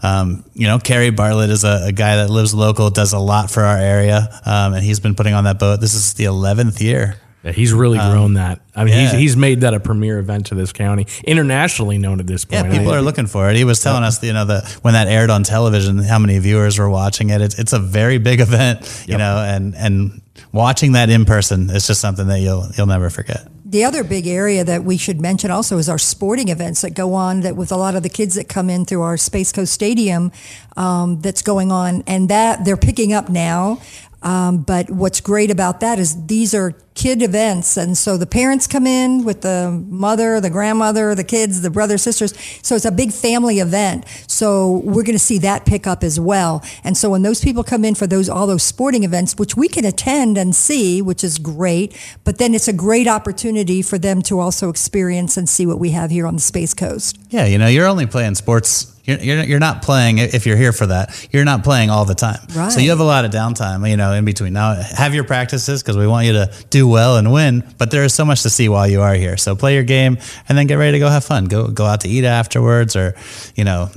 um, 0.02 0.44
you 0.54 0.66
know, 0.66 0.80
Kerry 0.80 1.10
Bartlett 1.10 1.50
is 1.50 1.62
a, 1.62 1.84
a, 1.86 1.92
guy 1.92 2.16
that 2.16 2.28
lives 2.28 2.52
local, 2.52 2.90
does 2.90 3.12
a 3.12 3.20
lot 3.20 3.52
for 3.52 3.62
our 3.62 3.78
area, 3.78 4.28
um, 4.44 4.74
and 4.74 4.82
he's 4.82 4.98
been 4.98 5.14
putting 5.14 5.32
on 5.32 5.44
that 5.44 5.60
boat. 5.60 5.80
This 5.80 5.94
is 5.94 6.14
the 6.14 6.24
11th 6.24 6.80
year. 6.80 7.20
Yeah, 7.44 7.52
he's 7.52 7.72
really 7.72 7.98
um, 7.98 8.12
grown 8.12 8.34
that. 8.34 8.60
I 8.74 8.84
mean, 8.84 8.94
yeah. 8.94 9.10
he's, 9.10 9.12
he's 9.12 9.36
made 9.36 9.62
that 9.62 9.74
a 9.74 9.80
premier 9.80 10.18
event 10.18 10.46
to 10.46 10.54
this 10.54 10.72
county, 10.72 11.06
internationally 11.24 11.98
known 11.98 12.20
at 12.20 12.26
this 12.26 12.44
point. 12.44 12.66
Yeah, 12.66 12.78
people 12.78 12.92
are 12.92 13.02
looking 13.02 13.26
for 13.26 13.50
it. 13.50 13.56
He 13.56 13.64
was 13.64 13.80
telling 13.80 14.04
us, 14.04 14.22
you 14.22 14.32
know, 14.32 14.44
that 14.44 14.68
when 14.82 14.94
that 14.94 15.08
aired 15.08 15.30
on 15.30 15.42
television, 15.42 15.98
how 15.98 16.20
many 16.20 16.38
viewers 16.38 16.78
were 16.78 16.90
watching 16.90 17.30
it. 17.30 17.40
It's, 17.40 17.58
it's 17.58 17.72
a 17.72 17.80
very 17.80 18.18
big 18.18 18.40
event, 18.40 18.80
you 19.06 19.12
yep. 19.12 19.18
know, 19.18 19.38
and 19.38 19.74
and 19.74 20.21
watching 20.50 20.92
that 20.92 21.10
in 21.10 21.24
person 21.24 21.70
is 21.70 21.86
just 21.86 22.00
something 22.00 22.26
that 22.28 22.40
you'll 22.40 22.68
you'll 22.76 22.86
never 22.86 23.10
forget. 23.10 23.48
The 23.64 23.84
other 23.84 24.04
big 24.04 24.26
area 24.26 24.64
that 24.64 24.84
we 24.84 24.98
should 24.98 25.20
mention 25.20 25.50
also 25.50 25.78
is 25.78 25.88
our 25.88 25.98
sporting 25.98 26.48
events 26.48 26.82
that 26.82 26.90
go 26.90 27.14
on 27.14 27.40
that 27.40 27.56
with 27.56 27.72
a 27.72 27.76
lot 27.76 27.94
of 27.94 28.02
the 28.02 28.10
kids 28.10 28.34
that 28.34 28.46
come 28.46 28.68
in 28.68 28.84
through 28.84 29.00
our 29.00 29.16
Space 29.16 29.50
Coast 29.50 29.72
Stadium 29.72 30.30
um, 30.76 31.20
that's 31.20 31.40
going 31.40 31.72
on, 31.72 32.04
and 32.06 32.28
that 32.28 32.66
they're 32.66 32.76
picking 32.76 33.14
up 33.14 33.30
now. 33.30 33.80
Um, 34.22 34.58
but 34.58 34.90
what's 34.90 35.20
great 35.20 35.50
about 35.50 35.80
that 35.80 35.98
is 35.98 36.26
these 36.26 36.54
are 36.54 36.74
kid 36.94 37.22
events. 37.22 37.76
And 37.76 37.96
so 37.96 38.16
the 38.16 38.26
parents 38.26 38.66
come 38.66 38.86
in 38.86 39.24
with 39.24 39.40
the 39.40 39.70
mother, 39.88 40.40
the 40.40 40.50
grandmother, 40.50 41.14
the 41.14 41.24
kids, 41.24 41.62
the 41.62 41.70
brothers, 41.70 42.02
sisters. 42.02 42.34
So 42.62 42.76
it's 42.76 42.84
a 42.84 42.92
big 42.92 43.12
family 43.12 43.60
event. 43.60 44.04
So 44.26 44.82
we're 44.84 45.02
going 45.02 45.14
to 45.14 45.18
see 45.18 45.38
that 45.38 45.64
pick 45.64 45.86
up 45.86 46.04
as 46.04 46.20
well. 46.20 46.62
And 46.84 46.96
so 46.96 47.10
when 47.10 47.22
those 47.22 47.40
people 47.40 47.64
come 47.64 47.84
in 47.84 47.94
for 47.94 48.06
those, 48.06 48.28
all 48.28 48.46
those 48.46 48.62
sporting 48.62 49.04
events, 49.04 49.36
which 49.36 49.56
we 49.56 49.68
can 49.68 49.84
attend 49.84 50.36
and 50.36 50.54
see, 50.54 51.00
which 51.00 51.24
is 51.24 51.38
great, 51.38 51.96
but 52.24 52.38
then 52.38 52.54
it's 52.54 52.68
a 52.68 52.72
great 52.72 53.08
opportunity 53.08 53.80
for 53.82 53.98
them 53.98 54.20
to 54.22 54.38
also 54.38 54.68
experience 54.68 55.36
and 55.36 55.48
see 55.48 55.66
what 55.66 55.78
we 55.78 55.90
have 55.90 56.10
here 56.10 56.26
on 56.26 56.34
the 56.34 56.40
Space 56.40 56.74
Coast. 56.74 57.18
Yeah. 57.30 57.46
You 57.46 57.58
know, 57.58 57.68
you're 57.68 57.86
only 57.86 58.06
playing 58.06 58.34
sports 58.34 58.91
you're, 59.04 59.18
you're, 59.18 59.44
you're 59.44 59.58
not 59.58 59.82
playing 59.82 60.18
if 60.18 60.46
you're 60.46 60.56
here 60.56 60.72
for 60.72 60.86
that. 60.86 61.28
You're 61.32 61.44
not 61.44 61.64
playing 61.64 61.90
all 61.90 62.04
the 62.04 62.14
time. 62.14 62.38
Right. 62.54 62.70
So 62.70 62.80
you 62.80 62.90
have 62.90 63.00
a 63.00 63.04
lot 63.04 63.24
of 63.24 63.30
downtime, 63.30 63.88
you 63.88 63.96
know, 63.96 64.12
in 64.12 64.24
between. 64.24 64.52
Now 64.52 64.74
have 64.74 65.14
your 65.14 65.24
practices 65.24 65.82
because 65.82 65.96
we 65.96 66.06
want 66.06 66.26
you 66.26 66.34
to 66.34 66.52
do 66.70 66.86
well 66.86 67.16
and 67.16 67.32
win. 67.32 67.64
But 67.78 67.90
there 67.90 68.04
is 68.04 68.14
so 68.14 68.24
much 68.24 68.42
to 68.42 68.50
see 68.50 68.68
while 68.68 68.86
you 68.86 69.00
are 69.00 69.14
here. 69.14 69.36
So 69.36 69.56
play 69.56 69.74
your 69.74 69.82
game 69.82 70.18
and 70.48 70.56
then 70.56 70.66
get 70.66 70.76
ready 70.76 70.92
to 70.92 70.98
go 70.98 71.08
have 71.08 71.24
fun. 71.24 71.46
Go 71.46 71.68
go 71.68 71.84
out 71.84 72.02
to 72.02 72.08
eat 72.08 72.24
afterwards, 72.24 72.94
or 72.94 73.14
you 73.56 73.64
know, 73.64 73.90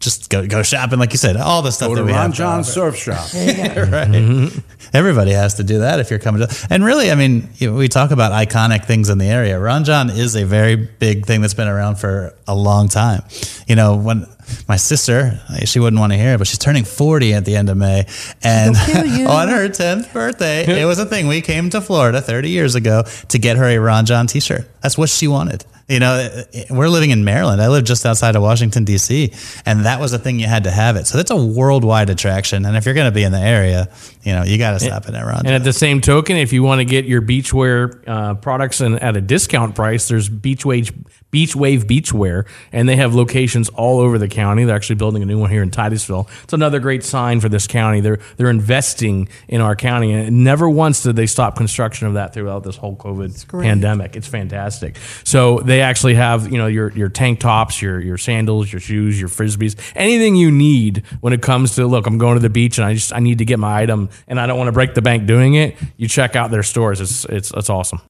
just 0.00 0.30
go 0.30 0.46
go 0.46 0.62
shopping, 0.62 0.98
like 0.98 1.12
you 1.12 1.18
said, 1.18 1.36
all 1.36 1.62
the 1.62 1.72
stuff 1.72 1.88
go 1.88 1.96
that 1.96 2.04
we 2.04 2.12
Ron 2.12 2.26
have. 2.26 2.34
Jon 2.34 2.64
Surf 2.64 2.96
Shop. 2.96 3.18
right. 3.34 4.08
Mm-hmm. 4.08 4.58
Everybody 4.94 5.32
has 5.32 5.54
to 5.54 5.64
do 5.64 5.80
that 5.80 5.98
if 5.98 6.10
you're 6.10 6.20
coming 6.20 6.46
to. 6.46 6.66
And 6.70 6.84
really, 6.84 7.10
I 7.10 7.14
mean, 7.14 7.48
you 7.56 7.70
know, 7.70 7.76
we 7.76 7.88
talk 7.88 8.10
about 8.10 8.32
iconic 8.32 8.84
things 8.84 9.08
in 9.08 9.18
the 9.18 9.26
area. 9.26 9.58
Ron 9.58 9.84
Jon 9.84 10.08
is 10.10 10.36
a 10.36 10.44
very 10.44 10.76
big 10.76 11.26
thing 11.26 11.40
that's 11.40 11.54
been 11.54 11.68
around 11.68 11.96
for 11.96 12.34
a 12.46 12.54
long 12.54 12.88
time. 12.88 13.22
You 13.66 13.74
know, 13.74 13.96
when 13.96 14.26
my 14.68 14.76
sister, 14.76 15.40
she 15.64 15.80
wouldn't 15.80 15.98
want 16.00 16.12
to 16.12 16.18
hear 16.18 16.34
it, 16.34 16.38
but 16.38 16.46
she's 16.46 16.58
turning 16.58 16.84
40 16.84 17.34
at 17.34 17.44
the 17.44 17.56
end 17.56 17.68
of 17.68 17.76
May. 17.76 18.06
And 18.42 18.76
on 19.26 19.48
her 19.48 19.68
10th 19.68 20.12
birthday, 20.12 20.80
it 20.80 20.86
was 20.86 20.98
a 20.98 21.06
thing. 21.06 21.26
We 21.26 21.40
came 21.40 21.70
to 21.70 21.80
Florida 21.80 22.22
30 22.22 22.50
years 22.50 22.74
ago 22.74 23.02
to 23.28 23.38
get 23.38 23.56
her 23.56 23.64
a 23.64 23.78
Ron 23.78 24.06
Jon 24.06 24.26
t 24.26 24.40
shirt. 24.40 24.68
That's 24.80 24.96
what 24.96 25.08
she 25.08 25.28
wanted. 25.28 25.64
You 25.88 26.00
know, 26.00 26.44
we're 26.68 26.88
living 26.88 27.10
in 27.10 27.24
Maryland. 27.24 27.62
I 27.62 27.68
live 27.68 27.84
just 27.84 28.04
outside 28.04 28.36
of 28.36 28.42
Washington 28.42 28.84
D.C., 28.84 29.32
and 29.64 29.86
that 29.86 30.00
was 30.00 30.12
a 30.12 30.18
thing 30.18 30.38
you 30.38 30.46
had 30.46 30.64
to 30.64 30.70
have 30.70 30.96
it. 30.96 31.06
So 31.06 31.16
that's 31.16 31.30
a 31.30 31.36
worldwide 31.36 32.10
attraction. 32.10 32.66
And 32.66 32.76
if 32.76 32.84
you're 32.84 32.94
going 32.94 33.10
to 33.10 33.14
be 33.14 33.22
in 33.22 33.32
the 33.32 33.40
area, 33.40 33.88
you 34.28 34.34
know, 34.34 34.44
you 34.44 34.58
got 34.58 34.72
to 34.72 34.80
stop 34.80 35.08
in 35.08 35.14
at 35.14 35.24
Ron. 35.24 35.46
And 35.46 35.54
at 35.54 35.64
the 35.64 35.72
same 35.72 36.02
token, 36.02 36.36
if 36.36 36.52
you 36.52 36.62
want 36.62 36.80
to 36.80 36.84
get 36.84 37.06
your 37.06 37.22
beachwear 37.22 38.06
uh, 38.06 38.34
products 38.34 38.82
and 38.82 39.02
at 39.02 39.16
a 39.16 39.22
discount 39.22 39.74
price, 39.74 40.06
there's 40.06 40.28
Beach 40.28 40.66
Wave 40.66 40.92
Beach 41.30 41.54
Wave 41.54 41.86
Beachwear, 41.86 42.46
and 42.72 42.88
they 42.88 42.96
have 42.96 43.14
locations 43.14 43.68
all 43.70 44.00
over 44.00 44.18
the 44.18 44.28
county. 44.28 44.64
They're 44.64 44.76
actually 44.76 44.96
building 44.96 45.22
a 45.22 45.26
new 45.26 45.38
one 45.38 45.50
here 45.50 45.62
in 45.62 45.70
Titusville. 45.70 46.28
It's 46.44 46.52
another 46.52 46.78
great 46.78 47.04
sign 47.04 47.40
for 47.40 47.48
this 47.48 47.66
county. 47.66 48.00
They're 48.00 48.18
they're 48.36 48.50
investing 48.50 49.28
in 49.46 49.60
our 49.60 49.76
county, 49.76 50.12
and 50.12 50.44
never 50.44 50.68
once 50.68 51.02
did 51.02 51.16
they 51.16 51.26
stop 51.26 51.56
construction 51.56 52.06
of 52.06 52.14
that 52.14 52.34
throughout 52.34 52.64
this 52.64 52.76
whole 52.76 52.96
COVID 52.96 53.62
pandemic. 53.62 54.14
It's 54.14 54.26
fantastic. 54.26 54.96
So 55.24 55.60
they 55.60 55.80
actually 55.80 56.14
have 56.14 56.50
you 56.52 56.58
know 56.58 56.66
your 56.66 56.90
your 56.92 57.08
tank 57.08 57.40
tops, 57.40 57.80
your 57.80 58.00
your 58.00 58.18
sandals, 58.18 58.72
your 58.72 58.80
shoes, 58.80 59.18
your 59.18 59.28
frisbees, 59.28 59.78
anything 59.94 60.36
you 60.36 60.50
need 60.50 61.02
when 61.20 61.32
it 61.32 61.40
comes 61.40 61.76
to 61.76 61.86
look. 61.86 62.06
I'm 62.06 62.18
going 62.18 62.34
to 62.34 62.40
the 62.40 62.50
beach 62.50 62.78
and 62.78 62.86
I 62.86 62.94
just 62.94 63.12
I 63.14 63.20
need 63.20 63.38
to 63.38 63.44
get 63.44 63.58
my 63.58 63.82
item, 63.82 64.08
and 64.26 64.40
I 64.40 64.46
don't 64.46 64.58
want 64.58 64.68
to 64.68 64.72
break 64.72 64.94
the 64.94 65.02
bank 65.02 65.26
doing 65.26 65.54
it. 65.54 65.76
You 65.96 66.08
check 66.08 66.36
out 66.36 66.50
their 66.50 66.62
stores. 66.62 67.00
It's 67.00 67.24
it's 67.26 67.52
it's 67.52 67.70
awesome. 67.70 68.00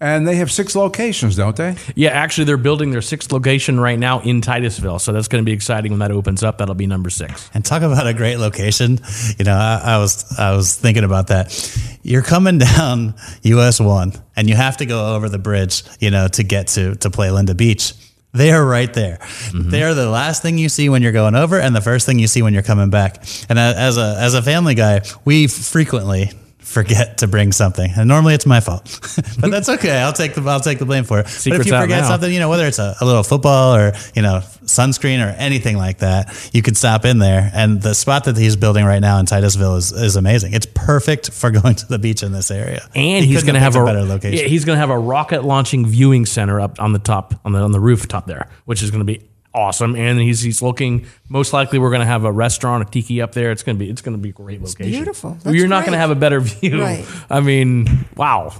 And 0.00 0.28
they 0.28 0.36
have 0.36 0.52
six 0.52 0.76
locations, 0.76 1.34
don't 1.34 1.56
they? 1.56 1.76
Yeah, 1.94 2.10
actually, 2.10 2.44
they're 2.44 2.58
building 2.58 2.90
their 2.90 3.00
sixth 3.00 3.32
location 3.32 3.80
right 3.80 3.98
now 3.98 4.20
in 4.20 4.42
Titusville. 4.42 4.98
So 4.98 5.12
that's 5.12 5.28
going 5.28 5.42
to 5.42 5.46
be 5.48 5.54
exciting 5.54 5.92
when 5.92 6.00
that 6.00 6.10
opens 6.10 6.42
up. 6.42 6.58
That'll 6.58 6.74
be 6.74 6.86
number 6.86 7.08
six. 7.08 7.48
And 7.54 7.64
talk 7.64 7.80
about 7.80 8.06
a 8.06 8.12
great 8.12 8.36
location. 8.36 9.00
You 9.38 9.46
know, 9.46 9.54
I, 9.54 9.80
I, 9.82 9.98
was 9.98 10.38
I 10.38 10.54
was 10.54 10.76
thinking 10.76 11.04
about 11.04 11.28
that. 11.28 11.78
You're 12.02 12.22
coming 12.22 12.58
down 12.76 13.14
US 13.44 13.80
one, 13.80 14.12
and 14.36 14.46
you 14.46 14.56
have 14.56 14.76
to 14.78 14.86
go 14.86 15.14
over 15.14 15.30
the 15.30 15.38
bridge, 15.38 15.84
you 16.00 16.10
know, 16.10 16.28
to 16.28 16.42
get 16.42 16.66
to 16.68 16.96
to 16.96 17.08
Playalinda 17.08 17.56
Beach. 17.56 17.94
They 18.34 18.50
are 18.50 18.64
right 18.64 18.92
there. 18.92 19.18
Mm-hmm. 19.20 19.70
They 19.70 19.82
are 19.84 19.94
the 19.94 20.08
last 20.10 20.42
thing 20.42 20.58
you 20.58 20.68
see 20.68 20.88
when 20.88 21.02
you're 21.02 21.12
going 21.12 21.36
over, 21.36 21.58
and 21.58 21.74
the 21.74 21.80
first 21.80 22.04
thing 22.04 22.18
you 22.18 22.26
see 22.26 22.42
when 22.42 22.52
you're 22.52 22.64
coming 22.64 22.90
back. 22.90 23.24
And 23.48 23.58
as 23.58 23.96
a 23.96 24.16
as 24.18 24.34
a 24.34 24.42
family 24.42 24.74
guy, 24.74 25.02
we 25.24 25.46
frequently 25.46 26.32
forget 26.64 27.18
to 27.18 27.28
bring 27.28 27.52
something, 27.52 27.90
and 27.96 28.08
normally 28.08 28.34
it's 28.34 28.46
my 28.46 28.60
fault, 28.60 28.84
but 29.40 29.50
that's 29.50 29.68
okay. 29.68 29.98
I'll 29.98 30.12
take 30.12 30.34
the 30.34 30.42
I'll 30.42 30.60
take 30.60 30.78
the 30.78 30.86
blame 30.86 31.04
for 31.04 31.20
it. 31.20 31.28
Secret's 31.28 31.58
but 31.58 31.66
if 31.66 31.72
you 31.72 31.80
forget 31.80 32.06
something, 32.06 32.32
you 32.32 32.40
know 32.40 32.48
whether 32.48 32.66
it's 32.66 32.78
a, 32.78 32.96
a, 33.00 33.04
little 33.04 33.22
football 33.22 33.76
or 33.76 33.92
you 34.14 34.22
know 34.22 34.40
sunscreen 34.64 35.24
or 35.24 35.30
anything 35.36 35.76
like 35.76 35.98
that, 35.98 36.50
you 36.52 36.62
can 36.62 36.74
stop 36.74 37.04
in 37.04 37.18
there. 37.18 37.50
And 37.54 37.80
the 37.80 37.94
spot 37.94 38.24
that 38.24 38.36
he's 38.36 38.56
building 38.56 38.84
right 38.84 39.00
now 39.00 39.18
in 39.18 39.26
Titusville 39.26 39.76
is, 39.76 39.92
is 39.92 40.16
amazing. 40.16 40.54
It's 40.54 40.66
perfect 40.66 41.30
for 41.30 41.50
going 41.62 41.74
to 41.76 41.86
the 41.86 41.98
beach 41.98 42.22
in 42.22 42.32
this 42.32 42.50
area. 42.50 42.88
And 42.94 43.24
he 43.24 43.32
he's 43.32 43.42
going 43.42 43.54
to 43.54 43.60
have 43.60 43.76
a, 43.76 43.82
a, 43.82 43.86
better 43.86 44.02
location. 44.02 44.48
He's 44.48 44.64
going 44.64 44.76
to 44.76 44.80
have 44.80 44.90
a 44.90 44.98
rocket 44.98 45.44
launching 45.44 45.86
viewing 45.86 46.26
center 46.26 46.60
up 46.60 46.80
on 46.80 46.92
the 46.92 46.98
top 46.98 47.34
on 47.44 47.52
the 47.52 47.60
on 47.60 47.72
the 47.72 47.80
rooftop 47.80 48.26
there, 48.26 48.48
which 48.64 48.82
is 48.82 48.90
going 48.90 49.00
to 49.00 49.04
be 49.04 49.22
awesome. 49.54 49.96
And 49.96 50.18
he's 50.20 50.40
he's 50.42 50.60
looking. 50.60 51.06
Most 51.28 51.52
likely, 51.52 51.78
we're 51.78 51.90
going 51.90 52.00
to 52.00 52.06
have 52.06 52.24
a 52.24 52.32
restaurant, 52.32 52.86
a 52.86 52.90
tiki 52.90 53.22
up 53.22 53.32
there. 53.32 53.50
It's 53.50 53.62
going 53.62 53.76
to 53.76 53.84
be 53.84 53.90
it's 53.90 54.02
going 54.02 54.16
to 54.16 54.22
be 54.22 54.30
a 54.30 54.32
great 54.32 54.60
location. 54.60 54.92
It's 54.92 54.96
beautiful. 54.96 55.38
That's 55.42 55.56
You're 55.56 55.68
not 55.68 55.84
going 55.84 55.92
to 55.92 55.98
have 55.98 56.10
a 56.10 56.16
better 56.16 56.40
view. 56.40 56.82
Right. 56.82 57.06
I 57.30 57.40
mean, 57.40 58.06
wow. 58.16 58.52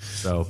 So, 0.00 0.48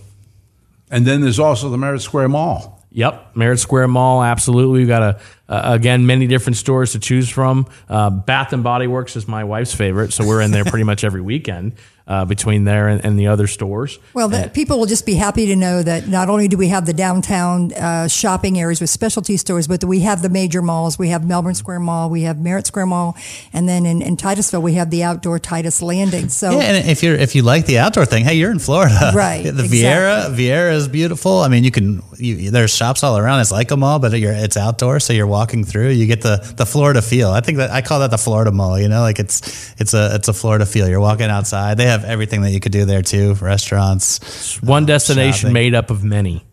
and 0.91 1.07
then 1.07 1.21
there's 1.21 1.39
also 1.39 1.69
the 1.69 1.79
Merritt 1.79 2.03
Square 2.03 2.29
Mall. 2.29 2.81
Yep, 2.95 3.37
Merritt 3.37 3.59
Square 3.59 3.89
Mall. 3.89 4.23
Absolutely, 4.23 4.81
we've 4.81 4.89
got 4.89 5.03
a 5.03 5.21
uh, 5.49 5.75
again 5.75 6.05
many 6.05 6.27
different 6.27 6.57
stores 6.57 6.93
to 6.93 6.99
choose 6.99 7.31
from. 7.31 7.67
Uh, 7.89 8.11
Bath 8.11 8.53
and 8.53 8.63
Body 8.63 8.87
Works 8.87 9.17
is 9.17 9.27
my 9.27 9.45
wife's 9.45 9.75
favorite, 9.75 10.13
so 10.13 10.27
we're 10.27 10.43
in 10.43 10.51
there 10.51 10.65
pretty 10.65 10.85
much 10.85 11.03
every 11.03 11.23
weekend 11.23 11.73
uh, 12.12 12.27
between 12.27 12.64
there 12.64 12.88
and, 12.88 13.03
and, 13.07 13.18
the 13.18 13.27
other 13.27 13.46
stores. 13.46 13.98
Well, 14.12 14.29
the, 14.29 14.51
people 14.53 14.79
will 14.79 14.87
just 14.87 15.07
be 15.07 15.14
happy 15.14 15.46
to 15.46 15.57
know 15.57 15.83
that 15.83 16.09
not 16.09 16.29
only 16.29 16.46
do 16.46 16.59
we 16.59 16.68
have 16.68 16.85
the 16.85 16.92
downtown 16.92 17.72
uh, 17.72 18.07
shopping 18.07 18.61
areas 18.61 18.83
with 18.83 18.90
specialty 18.90 19.38
stores, 19.38 19.66
but 19.66 19.83
we 19.83 20.01
have 20.01 20.20
the 20.20 20.29
major 20.29 20.61
malls. 20.61 20.98
We 20.98 21.09
have 21.09 21.27
Melbourne 21.27 21.55
Square 21.55 21.81
Mall, 21.81 22.11
we 22.11 22.22
have 22.22 22.38
Merritt 22.38 22.66
Square 22.66 22.87
Mall, 22.87 23.16
and 23.55 23.66
then 23.66 23.87
in, 23.87 24.03
in 24.03 24.18
Titusville 24.18 24.61
we 24.61 24.75
have 24.75 24.90
the 24.90 25.03
outdoor 25.03 25.38
Titus 25.38 25.81
Landing. 25.81 26.29
So 26.29 26.51
yeah, 26.51 26.64
and 26.64 26.88
if 26.90 27.03
you're 27.03 27.14
if 27.14 27.35
you 27.35 27.42
like 27.42 27.64
the 27.64 27.79
outdoor 27.79 28.05
thing, 28.05 28.25
hey, 28.25 28.35
you're 28.35 28.51
in 28.51 28.59
Florida, 28.59 29.12
right? 29.14 29.42
The 29.53 29.64
exactly. 29.64 29.79
Vieira 29.79 30.35
Viera 30.35 30.75
is 30.75 30.88
beautiful. 30.88 31.40
I 31.40 31.48
mean, 31.48 31.64
you 31.64 31.70
can 31.70 32.03
you, 32.18 32.51
there's 32.51 32.75
shops 32.75 33.03
all 33.03 33.16
around. 33.16 33.40
It's 33.40 33.53
like 33.53 33.70
a 33.70 33.77
mall, 33.77 33.98
but 33.98 34.12
it's 34.12 34.57
outdoor, 34.57 35.01
so 35.01 35.12
you're 35.12 35.27
walking 35.27 35.64
through. 35.64 35.90
You 35.90 36.07
get 36.07 36.20
the 36.20 36.37
the 36.57 36.66
Florida 36.66 37.01
feel. 37.01 37.31
I 37.31 37.40
think 37.40 37.59
that 37.59 37.70
I 37.70 37.81
call 37.81 38.01
that 38.01 38.11
the 38.11 38.18
Florida 38.18 38.51
Mall. 38.51 38.79
You 38.79 38.88
know, 38.88 39.01
like 39.01 39.18
it's 39.18 39.72
it's 39.81 39.94
a 39.94 40.14
it's 40.16 40.29
a 40.29 40.33
Florida 40.33 40.66
feel. 40.66 40.88
You're 40.88 41.01
walking 41.01 41.31
outside. 41.31 41.77
They 41.79 41.87
have 41.87 42.02
everything 42.05 42.43
that 42.43 42.51
you 42.51 42.61
could 42.61 42.73
do 42.73 42.85
there 42.85 43.03
too. 43.03 43.35
Restaurants, 43.35 44.61
one 44.62 44.87
destination 44.87 45.33
shopping. 45.33 45.53
made 45.53 45.75
up 45.75 45.91
of 45.91 46.05
many. 46.05 46.45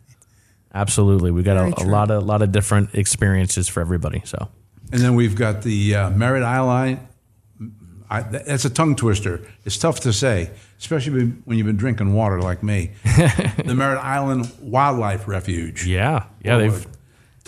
Absolutely, 0.73 1.31
We've 1.31 1.45
got 1.45 1.57
a, 1.57 1.81
a, 1.81 1.85
lot 1.85 2.11
of 2.11 2.21
a 2.21 2.25
lot 2.25 2.41
of 2.43 2.51
different 2.51 2.93
experiences 2.93 3.67
for 3.67 3.81
everybody. 3.81 4.21
So, 4.25 4.49
and 4.91 5.01
then 5.01 5.15
we've 5.15 5.35
got 5.35 5.63
the 5.63 5.95
uh, 5.95 6.09
Merritt 6.11 6.43
Island. 6.43 6.99
I, 8.11 8.21
that's 8.21 8.65
a 8.65 8.69
tongue 8.69 8.95
twister. 8.95 9.41
It's 9.65 9.77
tough 9.77 9.99
to 10.01 10.13
say, 10.13 10.51
especially 10.79 11.25
when 11.25 11.57
you've 11.57 11.67
been 11.67 11.77
drinking 11.77 12.13
water 12.13 12.41
like 12.41 12.63
me. 12.63 12.91
the 13.03 13.73
Merritt 13.75 14.03
Island 14.03 14.51
Wildlife 14.61 15.27
Refuge. 15.27 15.85
Yeah, 15.85 16.25
yeah, 16.43 16.57
they've 16.57 16.87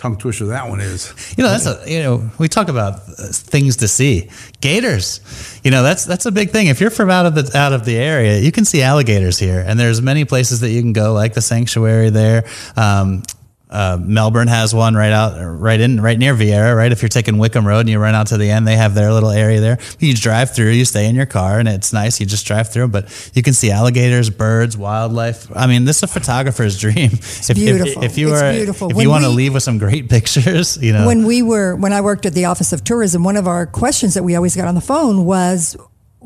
tongue 0.02 0.16
twister 0.16 0.46
that 0.46 0.68
one 0.68 0.80
is. 0.80 1.14
You 1.38 1.44
know, 1.44 1.50
that's 1.50 1.66
a 1.66 1.80
you 1.88 2.02
know 2.02 2.28
we 2.38 2.48
talk 2.48 2.68
about 2.68 2.94
uh, 2.94 3.28
things 3.30 3.76
to 3.78 3.88
see. 3.88 4.28
Gators, 4.60 5.60
you 5.62 5.70
know 5.70 5.84
that's 5.84 6.04
that's 6.04 6.26
a 6.26 6.32
big 6.32 6.50
thing. 6.50 6.66
If 6.66 6.80
you're 6.80 6.90
from 6.90 7.08
out 7.08 7.24
of 7.24 7.34
the 7.36 7.56
out 7.56 7.72
of 7.72 7.84
the 7.84 7.96
area, 7.96 8.38
you 8.38 8.50
can 8.50 8.64
see 8.64 8.82
alligators 8.82 9.38
here, 9.38 9.64
and 9.64 9.78
there's 9.78 10.02
many 10.02 10.24
places 10.24 10.60
that 10.60 10.70
you 10.70 10.82
can 10.82 10.92
go, 10.92 11.12
like 11.12 11.34
the 11.34 11.40
sanctuary 11.40 12.10
there. 12.10 12.44
Um, 12.76 13.22
uh, 13.72 13.98
Melbourne 13.98 14.48
has 14.48 14.74
one 14.74 14.94
right 14.94 15.12
out, 15.12 15.32
right 15.38 15.80
in, 15.80 15.98
right 15.98 16.18
near 16.18 16.34
Viera. 16.34 16.76
Right, 16.76 16.92
if 16.92 17.00
you're 17.00 17.08
taking 17.08 17.38
Wickham 17.38 17.66
Road 17.66 17.80
and 17.80 17.88
you 17.88 17.98
run 17.98 18.14
out 18.14 18.26
to 18.26 18.36
the 18.36 18.50
end, 18.50 18.68
they 18.68 18.76
have 18.76 18.94
their 18.94 19.12
little 19.14 19.30
area 19.30 19.60
there. 19.60 19.78
You 19.98 20.14
drive 20.14 20.54
through, 20.54 20.72
you 20.72 20.84
stay 20.84 21.08
in 21.08 21.14
your 21.14 21.24
car, 21.24 21.58
and 21.58 21.66
it's 21.66 21.90
nice. 21.90 22.20
You 22.20 22.26
just 22.26 22.46
drive 22.46 22.70
through, 22.70 22.88
but 22.88 23.30
you 23.34 23.42
can 23.42 23.54
see 23.54 23.70
alligators, 23.70 24.28
birds, 24.28 24.76
wildlife. 24.76 25.50
I 25.56 25.66
mean, 25.66 25.86
this 25.86 25.96
is 25.96 26.02
a 26.02 26.06
photographer's 26.06 26.78
dream. 26.78 27.10
It's 27.32 27.50
if, 27.50 27.56
beautiful. 27.56 28.04
If, 28.04 28.12
if 28.12 28.18
you 28.18 28.32
it's 28.32 28.42
are, 28.42 28.52
beautiful. 28.52 28.90
if 28.90 28.96
when 28.96 29.04
you 29.04 29.10
want 29.10 29.24
to 29.24 29.30
leave 29.30 29.54
with 29.54 29.62
some 29.62 29.78
great 29.78 30.08
pictures, 30.16 30.76
you 30.76 30.92
know. 30.92 31.06
When 31.06 31.24
we 31.24 31.40
were, 31.40 31.74
when 31.74 31.92
I 31.92 32.02
worked 32.02 32.26
at 32.26 32.34
the 32.34 32.44
Office 32.44 32.72
of 32.72 32.84
Tourism, 32.84 33.24
one 33.24 33.36
of 33.36 33.48
our 33.48 33.66
questions 33.66 34.14
that 34.14 34.22
we 34.22 34.36
always 34.36 34.54
got 34.54 34.68
on 34.68 34.74
the 34.74 34.82
phone 34.82 35.24
was, 35.24 35.76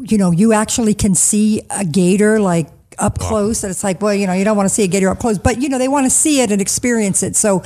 you 0.01 0.19
know, 0.19 0.33
you 0.33 0.53
actually 0.53 0.95
can 0.95 1.15
see 1.15 1.63
a 1.71 1.85
gator 1.85 2.41
like 2.41 2.69
up 2.99 3.19
close 3.19 3.63
and 3.63 3.71
it's 3.71 3.85
like 3.85 4.01
well 4.01 4.15
you 4.15 4.27
know 4.27 4.33
you 4.33 4.45
don't 4.45 4.57
want 4.57 4.69
to 4.69 4.75
see 4.75 4.85
a 4.85 4.87
gator 4.87 5.09
up 5.09 5.19
close 5.19 5.39
but 5.39 5.61
you 5.61 5.69
know 5.69 5.79
they 5.79 5.89
want 5.89 6.05
to 6.05 6.11
see 6.11 6.41
it 6.41 6.51
and 6.51 6.61
experience 6.61 7.23
it. 7.23 7.37
So 7.37 7.63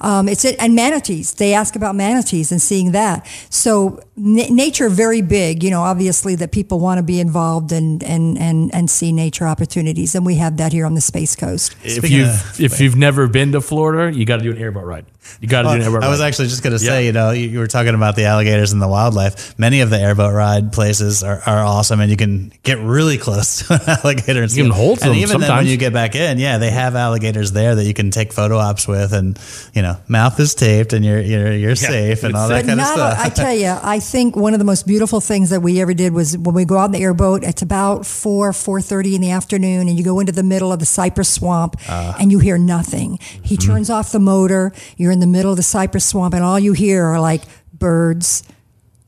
um, 0.00 0.28
it's 0.28 0.44
it 0.44 0.56
and 0.58 0.74
manatees 0.74 1.34
they 1.34 1.54
ask 1.54 1.76
about 1.76 1.94
manatees 1.96 2.52
and 2.52 2.60
seeing 2.60 2.92
that. 2.92 3.26
So 3.50 4.00
n- 4.16 4.54
nature 4.54 4.88
very 4.88 5.22
big 5.22 5.62
you 5.62 5.70
know 5.70 5.82
obviously 5.82 6.34
that 6.36 6.52
people 6.52 6.80
want 6.80 6.98
to 6.98 7.02
be 7.02 7.20
involved 7.20 7.72
and 7.72 8.02
and 8.02 8.38
and 8.38 8.74
and 8.74 8.90
see 8.90 9.12
nature 9.12 9.46
opportunities 9.46 10.14
and 10.14 10.26
we 10.26 10.36
have 10.36 10.56
that 10.58 10.72
here 10.72 10.86
on 10.86 10.94
the 10.94 11.00
space 11.00 11.36
coast. 11.36 11.76
If 11.82 12.10
you've 12.10 12.60
if 12.60 12.80
you've 12.80 12.96
never 12.96 13.26
been 13.28 13.52
to 13.52 13.60
Florida 13.60 14.16
you 14.16 14.24
got 14.24 14.38
to 14.38 14.42
do 14.42 14.50
an 14.50 14.58
airboat 14.58 14.84
ride 14.84 15.06
you 15.40 15.48
got 15.48 15.62
to 15.62 15.68
well, 15.68 15.76
do 15.76 15.80
an 15.80 15.86
airboat 15.86 16.04
I 16.04 16.08
was 16.08 16.20
actually 16.20 16.48
just 16.48 16.62
going 16.62 16.72
to 16.72 16.78
say, 16.78 17.02
yeah. 17.02 17.06
you 17.06 17.12
know, 17.12 17.30
you, 17.30 17.48
you, 17.48 17.58
were 17.58 17.66
talking 17.66 17.94
about 17.94 18.16
the 18.16 18.24
alligators 18.24 18.72
and 18.72 18.80
the 18.80 18.88
wildlife. 18.88 19.58
Many 19.58 19.80
of 19.80 19.90
the 19.90 19.98
airboat 19.98 20.34
ride 20.34 20.72
places 20.72 21.22
are, 21.22 21.40
are 21.46 21.64
awesome, 21.64 22.00
and 22.00 22.10
you 22.10 22.16
can 22.16 22.52
get 22.62 22.78
really 22.78 23.18
close 23.18 23.66
to 23.66 23.74
an 23.74 23.80
alligator. 24.04 24.42
And 24.42 24.54
you 24.54 24.64
can 24.64 24.72
hold 24.72 24.98
them. 24.98 25.10
And 25.10 25.18
even 25.18 25.28
sometimes. 25.28 25.48
then, 25.48 25.56
when 25.58 25.66
you 25.66 25.76
get 25.76 25.92
back 25.92 26.14
in, 26.14 26.38
yeah, 26.38 26.58
they 26.58 26.70
have 26.70 26.94
alligators 26.94 27.52
there 27.52 27.74
that 27.74 27.84
you 27.84 27.94
can 27.94 28.10
take 28.10 28.32
photo 28.32 28.58
ops 28.58 28.86
with, 28.86 29.12
and 29.12 29.38
you 29.74 29.82
know, 29.82 29.96
mouth 30.08 30.38
is 30.40 30.54
taped, 30.54 30.92
and 30.92 31.04
you're 31.04 31.20
you're, 31.20 31.52
you're 31.52 31.70
yeah, 31.70 31.74
safe, 31.74 32.22
and 32.24 32.34
all 32.36 32.48
that 32.48 32.66
kind 32.66 32.80
of 32.80 32.86
stuff. 32.86 33.18
I 33.18 33.28
tell 33.30 33.54
you, 33.54 33.74
I 33.82 34.00
think 34.00 34.36
one 34.36 34.52
of 34.52 34.58
the 34.58 34.64
most 34.64 34.86
beautiful 34.86 35.20
things 35.20 35.50
that 35.50 35.60
we 35.60 35.80
ever 35.80 35.94
did 35.94 36.12
was 36.12 36.36
when 36.36 36.54
we 36.54 36.64
go 36.64 36.78
out 36.78 36.86
in 36.86 36.92
the 36.92 37.02
airboat. 37.02 37.44
It's 37.44 37.62
about 37.62 38.06
four 38.06 38.52
four 38.52 38.80
thirty 38.80 39.14
in 39.14 39.20
the 39.20 39.30
afternoon, 39.30 39.88
and 39.88 39.96
you 39.98 40.04
go 40.04 40.20
into 40.20 40.32
the 40.32 40.42
middle 40.42 40.72
of 40.72 40.80
the 40.80 40.86
cypress 40.86 41.32
swamp, 41.32 41.76
uh, 41.88 42.14
and 42.20 42.30
you 42.30 42.38
hear 42.38 42.58
nothing. 42.58 43.18
He 43.42 43.56
mm-hmm. 43.56 43.70
turns 43.70 43.90
off 43.90 44.12
the 44.12 44.20
motor. 44.20 44.72
You're 44.96 45.13
in 45.14 45.20
the 45.20 45.26
middle 45.26 45.50
of 45.52 45.56
the 45.56 45.62
cypress 45.62 45.84
cypress 45.84 46.04
swamp, 46.08 46.34
and 46.34 46.42
all 46.44 46.58
you 46.58 46.72
hear 46.72 47.04
are 47.04 47.20
like 47.20 47.42
birds 47.72 48.42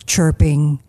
chirping, 0.07 0.81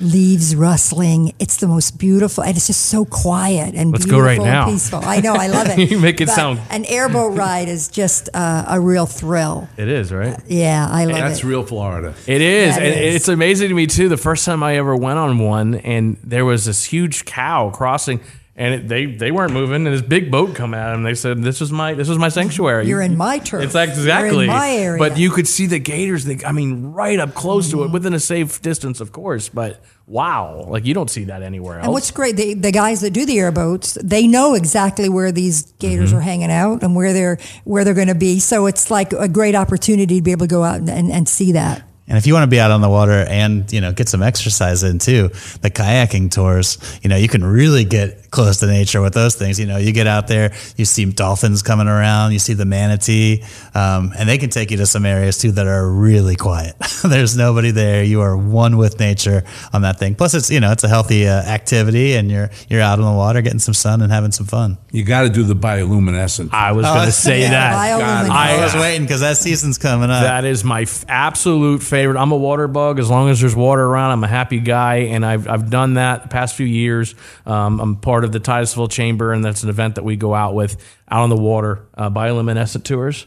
leaves 0.00 0.54
rustling. 0.54 1.32
It's 1.38 1.56
the 1.56 1.66
most 1.66 1.98
beautiful, 1.98 2.44
and 2.44 2.56
it's 2.56 2.66
just 2.66 2.86
so 2.86 3.04
quiet 3.04 3.74
and 3.74 3.90
Let's 3.90 4.04
beautiful 4.04 4.20
go 4.20 4.26
right 4.26 4.38
now. 4.40 4.66
peaceful. 4.66 5.00
I 5.02 5.20
know, 5.20 5.34
I 5.34 5.48
love 5.48 5.66
it. 5.78 5.90
you 5.90 5.98
make 5.98 6.20
it 6.20 6.26
but 6.26 6.34
sound. 6.34 6.60
An 6.70 6.84
airboat 6.84 7.36
ride 7.36 7.68
is 7.68 7.88
just 7.88 8.28
uh, 8.32 8.64
a 8.68 8.80
real 8.80 9.06
thrill. 9.06 9.68
It 9.76 9.88
is, 9.88 10.12
right? 10.12 10.34
Uh, 10.34 10.42
yeah, 10.46 10.86
I 10.90 11.04
love 11.04 11.16
That's 11.16 11.18
it. 11.18 11.28
That's 11.28 11.44
real 11.44 11.64
Florida. 11.64 12.14
It 12.26 12.40
is, 12.40 12.76
that 12.76 12.82
and 12.84 13.00
is. 13.00 13.14
it's 13.16 13.28
amazing 13.28 13.68
to 13.68 13.74
me 13.74 13.86
too. 13.86 14.08
The 14.08 14.16
first 14.16 14.44
time 14.44 14.62
I 14.62 14.76
ever 14.76 14.94
went 14.96 15.18
on 15.18 15.38
one, 15.38 15.74
and 15.74 16.16
there 16.22 16.44
was 16.44 16.64
this 16.66 16.84
huge 16.84 17.24
cow 17.24 17.70
crossing 17.70 18.20
and 18.60 18.74
it, 18.74 18.88
they 18.88 19.06
they 19.06 19.30
weren't 19.30 19.54
moving, 19.54 19.86
and 19.86 19.94
this 19.94 20.02
big 20.02 20.30
boat 20.30 20.54
come 20.54 20.74
at 20.74 20.92
them. 20.92 21.02
They 21.02 21.14
said, 21.14 21.42
"This 21.42 21.62
is 21.62 21.72
my 21.72 21.94
this 21.94 22.10
is 22.10 22.18
my 22.18 22.28
sanctuary. 22.28 22.86
You're 22.86 23.00
in 23.00 23.16
my 23.16 23.38
turf. 23.38 23.64
It's 23.64 23.74
exactly 23.74 24.46
my 24.46 24.72
area." 24.72 24.98
But 24.98 25.16
you 25.16 25.30
could 25.30 25.48
see 25.48 25.64
the 25.64 25.78
gators. 25.78 26.26
They, 26.26 26.44
I 26.44 26.52
mean, 26.52 26.92
right 26.92 27.18
up 27.18 27.32
close 27.32 27.68
mm-hmm. 27.68 27.78
to 27.78 27.84
it, 27.84 27.90
within 27.90 28.12
a 28.12 28.20
safe 28.20 28.60
distance, 28.60 29.00
of 29.00 29.12
course. 29.12 29.48
But 29.48 29.82
wow, 30.06 30.66
like 30.68 30.84
you 30.84 30.92
don't 30.92 31.08
see 31.08 31.24
that 31.24 31.42
anywhere 31.42 31.76
else. 31.76 31.84
And 31.84 31.92
what's 31.94 32.10
great, 32.10 32.36
the, 32.36 32.52
the 32.52 32.70
guys 32.70 33.00
that 33.00 33.12
do 33.12 33.24
the 33.24 33.38
airboats, 33.38 33.96
they 34.04 34.26
know 34.26 34.52
exactly 34.52 35.08
where 35.08 35.32
these 35.32 35.72
gators 35.78 36.10
mm-hmm. 36.10 36.18
are 36.18 36.20
hanging 36.20 36.50
out 36.50 36.82
and 36.82 36.94
where 36.94 37.14
they're 37.14 37.38
where 37.64 37.82
they're 37.82 37.94
going 37.94 38.08
to 38.08 38.14
be. 38.14 38.40
So 38.40 38.66
it's 38.66 38.90
like 38.90 39.14
a 39.14 39.26
great 39.26 39.54
opportunity 39.54 40.16
to 40.16 40.22
be 40.22 40.32
able 40.32 40.46
to 40.46 40.50
go 40.50 40.64
out 40.64 40.80
and, 40.80 40.90
and, 40.90 41.10
and 41.10 41.26
see 41.26 41.52
that. 41.52 41.89
And 42.10 42.18
if 42.18 42.26
you 42.26 42.34
want 42.34 42.42
to 42.42 42.48
be 42.48 42.58
out 42.58 42.72
on 42.72 42.80
the 42.80 42.88
water 42.88 43.24
and, 43.28 43.72
you 43.72 43.80
know, 43.80 43.92
get 43.92 44.08
some 44.08 44.20
exercise 44.20 44.82
in 44.82 44.98
too, 44.98 45.28
the 45.62 45.70
kayaking 45.70 46.32
tours, 46.32 46.76
you 47.02 47.08
know, 47.08 47.14
you 47.14 47.28
can 47.28 47.44
really 47.44 47.84
get 47.84 48.30
close 48.32 48.58
to 48.58 48.66
nature 48.66 49.00
with 49.00 49.14
those 49.14 49.36
things. 49.36 49.60
You 49.60 49.66
know, 49.66 49.76
you 49.76 49.92
get 49.92 50.08
out 50.08 50.26
there, 50.26 50.52
you 50.76 50.84
see 50.84 51.04
dolphins 51.04 51.62
coming 51.62 51.86
around, 51.86 52.32
you 52.32 52.40
see 52.40 52.54
the 52.54 52.64
manatee, 52.64 53.44
um, 53.74 54.12
and 54.18 54.28
they 54.28 54.38
can 54.38 54.50
take 54.50 54.72
you 54.72 54.76
to 54.78 54.86
some 54.86 55.06
areas 55.06 55.38
too 55.38 55.52
that 55.52 55.68
are 55.68 55.88
really 55.88 56.34
quiet. 56.34 56.74
There's 57.04 57.36
nobody 57.36 57.70
there. 57.70 58.02
You 58.02 58.22
are 58.22 58.36
one 58.36 58.76
with 58.76 58.98
nature 58.98 59.44
on 59.72 59.82
that 59.82 60.00
thing. 60.00 60.16
Plus, 60.16 60.34
it's 60.34 60.50
you 60.50 60.58
know, 60.58 60.72
it's 60.72 60.82
a 60.82 60.88
healthy 60.88 61.28
uh, 61.28 61.42
activity, 61.42 62.14
and 62.14 62.28
you're 62.28 62.50
you're 62.68 62.80
out 62.80 62.98
on 62.98 63.04
the 63.04 63.16
water, 63.16 63.40
getting 63.40 63.60
some 63.60 63.74
sun 63.74 64.02
and 64.02 64.10
having 64.10 64.32
some 64.32 64.46
fun. 64.46 64.78
You 64.90 65.04
got 65.04 65.22
to 65.22 65.28
do 65.28 65.44
the 65.44 65.54
bioluminescent. 65.54 66.52
I 66.52 66.72
was 66.72 66.86
oh, 66.86 66.94
going 66.94 67.06
to 67.06 67.12
say 67.12 67.42
yeah, 67.42 67.50
that. 67.50 68.30
I 68.30 68.62
was 68.64 68.74
waiting 68.74 69.02
because 69.02 69.20
that 69.20 69.36
season's 69.36 69.78
coming 69.78 70.10
up. 70.10 70.22
That 70.22 70.44
is 70.44 70.64
my 70.64 70.82
f- 70.82 71.04
absolute 71.08 71.82
favorite 71.82 71.99
favorite. 72.00 72.18
I'm 72.18 72.32
a 72.32 72.36
water 72.36 72.66
bug. 72.66 72.98
As 72.98 73.10
long 73.10 73.28
as 73.28 73.40
there's 73.40 73.54
water 73.54 73.84
around, 73.84 74.12
I'm 74.12 74.24
a 74.24 74.28
happy 74.28 74.58
guy, 74.58 74.96
and 75.12 75.24
I've 75.24 75.46
I've 75.46 75.68
done 75.68 75.94
that 75.94 76.22
the 76.22 76.28
past 76.28 76.56
few 76.56 76.66
years. 76.66 77.14
Um, 77.44 77.78
I'm 77.78 77.96
part 77.96 78.24
of 78.24 78.32
the 78.32 78.40
Titusville 78.40 78.88
Chamber, 78.88 79.32
and 79.32 79.44
that's 79.44 79.62
an 79.62 79.68
event 79.68 79.96
that 79.96 80.04
we 80.04 80.16
go 80.16 80.34
out 80.34 80.54
with 80.54 80.82
out 81.10 81.22
on 81.22 81.28
the 81.28 81.36
water, 81.36 81.86
uh, 81.94 82.08
bioluminescent 82.08 82.84
tours. 82.84 83.26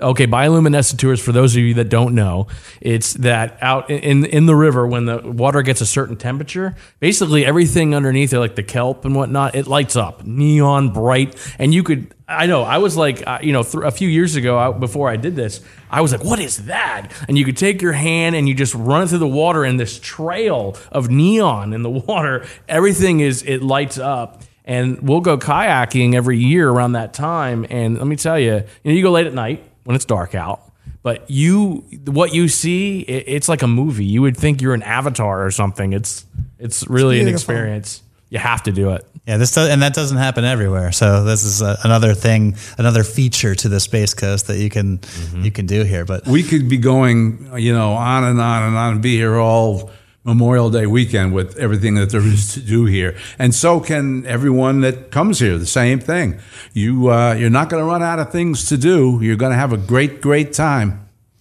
Okay, 0.00 0.26
bioluminescent 0.26 0.98
tours. 0.98 1.20
For 1.20 1.32
those 1.32 1.54
of 1.54 1.62
you 1.62 1.74
that 1.74 1.90
don't 1.90 2.14
know, 2.14 2.46
it's 2.80 3.12
that 3.14 3.58
out 3.60 3.90
in 3.90 4.24
in 4.24 4.46
the 4.46 4.56
river 4.56 4.86
when 4.86 5.04
the 5.04 5.18
water 5.18 5.60
gets 5.62 5.80
a 5.80 5.86
certain 5.86 6.16
temperature, 6.16 6.74
basically 7.00 7.44
everything 7.44 7.94
underneath 7.94 8.32
it, 8.32 8.38
like 8.38 8.54
the 8.54 8.62
kelp 8.62 9.04
and 9.04 9.14
whatnot, 9.14 9.54
it 9.54 9.66
lights 9.66 9.96
up, 9.96 10.24
neon 10.24 10.90
bright, 10.90 11.36
and 11.58 11.74
you 11.74 11.82
could. 11.82 12.14
I 12.26 12.46
know. 12.46 12.62
I 12.62 12.78
was 12.78 12.96
like, 12.96 13.26
uh, 13.26 13.40
you 13.42 13.52
know, 13.52 13.64
th- 13.64 13.84
a 13.84 13.90
few 13.90 14.08
years 14.08 14.36
ago 14.36 14.56
I, 14.56 14.70
before 14.70 15.08
I 15.08 15.16
did 15.16 15.34
this, 15.34 15.60
I 15.90 16.00
was 16.00 16.12
like, 16.12 16.24
"What 16.24 16.38
is 16.38 16.66
that?" 16.66 17.12
And 17.28 17.36
you 17.36 17.44
could 17.44 17.56
take 17.56 17.82
your 17.82 17.92
hand 17.92 18.36
and 18.36 18.48
you 18.48 18.54
just 18.54 18.74
run 18.74 19.02
it 19.02 19.08
through 19.08 19.18
the 19.18 19.28
water, 19.28 19.64
and 19.64 19.78
this 19.78 19.98
trail 19.98 20.76
of 20.90 21.10
neon 21.10 21.72
in 21.72 21.82
the 21.82 21.90
water, 22.08 22.46
everything 22.68 23.20
is 23.20 23.42
it 23.42 23.62
lights 23.62 23.98
up 23.98 24.42
and 24.64 25.00
we'll 25.00 25.20
go 25.20 25.36
kayaking 25.36 26.14
every 26.14 26.38
year 26.38 26.68
around 26.68 26.92
that 26.92 27.12
time. 27.12 27.66
And 27.70 27.98
let 27.98 28.06
me 28.06 28.14
tell 28.14 28.38
you, 28.38 28.54
you 28.54 28.62
know, 28.84 28.92
you 28.92 29.02
go 29.02 29.10
late 29.10 29.26
at 29.26 29.34
night 29.34 29.64
when 29.84 29.96
it's 29.96 30.04
dark 30.04 30.34
out, 30.34 30.62
but 31.02 31.30
you, 31.30 31.84
what 32.06 32.34
you 32.34 32.48
see, 32.48 33.00
it, 33.00 33.24
it's 33.26 33.48
like 33.48 33.62
a 33.62 33.68
movie. 33.68 34.04
You 34.04 34.22
would 34.22 34.36
think 34.36 34.60
you're 34.60 34.74
an 34.74 34.82
avatar 34.82 35.44
or 35.44 35.50
something. 35.50 35.92
It's, 35.92 36.26
it's 36.58 36.86
really 36.88 37.20
an 37.20 37.28
experience. 37.28 38.02
You 38.28 38.38
have 38.38 38.62
to 38.64 38.72
do 38.72 38.90
it. 38.90 39.06
Yeah, 39.26 39.36
this 39.36 39.54
does, 39.54 39.68
and 39.68 39.82
that 39.82 39.94
doesn't 39.94 40.16
happen 40.16 40.44
everywhere. 40.44 40.92
So 40.92 41.24
this 41.24 41.44
is 41.44 41.62
a, 41.62 41.78
another 41.84 42.14
thing, 42.14 42.56
another 42.78 43.04
feature 43.04 43.54
to 43.54 43.68
the 43.68 43.78
Space 43.78 44.14
Coast 44.14 44.46
that 44.46 44.58
you 44.58 44.70
can 44.70 44.98
mm-hmm. 44.98 45.44
you 45.44 45.50
can 45.50 45.66
do 45.66 45.84
here. 45.84 46.04
But 46.04 46.26
we 46.26 46.42
could 46.42 46.68
be 46.68 46.78
going, 46.78 47.50
you 47.56 47.72
know, 47.72 47.92
on 47.92 48.24
and 48.24 48.40
on 48.40 48.62
and 48.62 48.76
on 48.76 48.92
and 48.94 49.02
be 49.02 49.16
here 49.16 49.36
all 49.36 49.90
Memorial 50.30 50.70
Day 50.70 50.86
weekend 50.86 51.34
with 51.34 51.56
everything 51.58 51.96
that 51.96 52.10
there 52.10 52.26
is 52.34 52.54
to 52.54 52.60
do 52.60 52.84
here. 52.84 53.12
And 53.38 53.52
so 53.52 53.80
can 53.80 54.24
everyone 54.26 54.80
that 54.82 55.10
comes 55.10 55.40
here, 55.40 55.58
the 55.58 55.66
same 55.82 55.98
thing. 55.98 56.38
You, 56.72 57.10
uh, 57.10 57.34
you're 57.34 57.56
not 57.60 57.68
going 57.68 57.82
to 57.82 57.88
run 57.94 58.02
out 58.10 58.18
of 58.20 58.30
things 58.30 58.68
to 58.68 58.76
do. 58.76 59.18
You're 59.20 59.40
going 59.44 59.50
to 59.50 59.58
have 59.58 59.72
a 59.72 59.76
great, 59.92 60.20
great 60.20 60.52
time. 60.52 60.88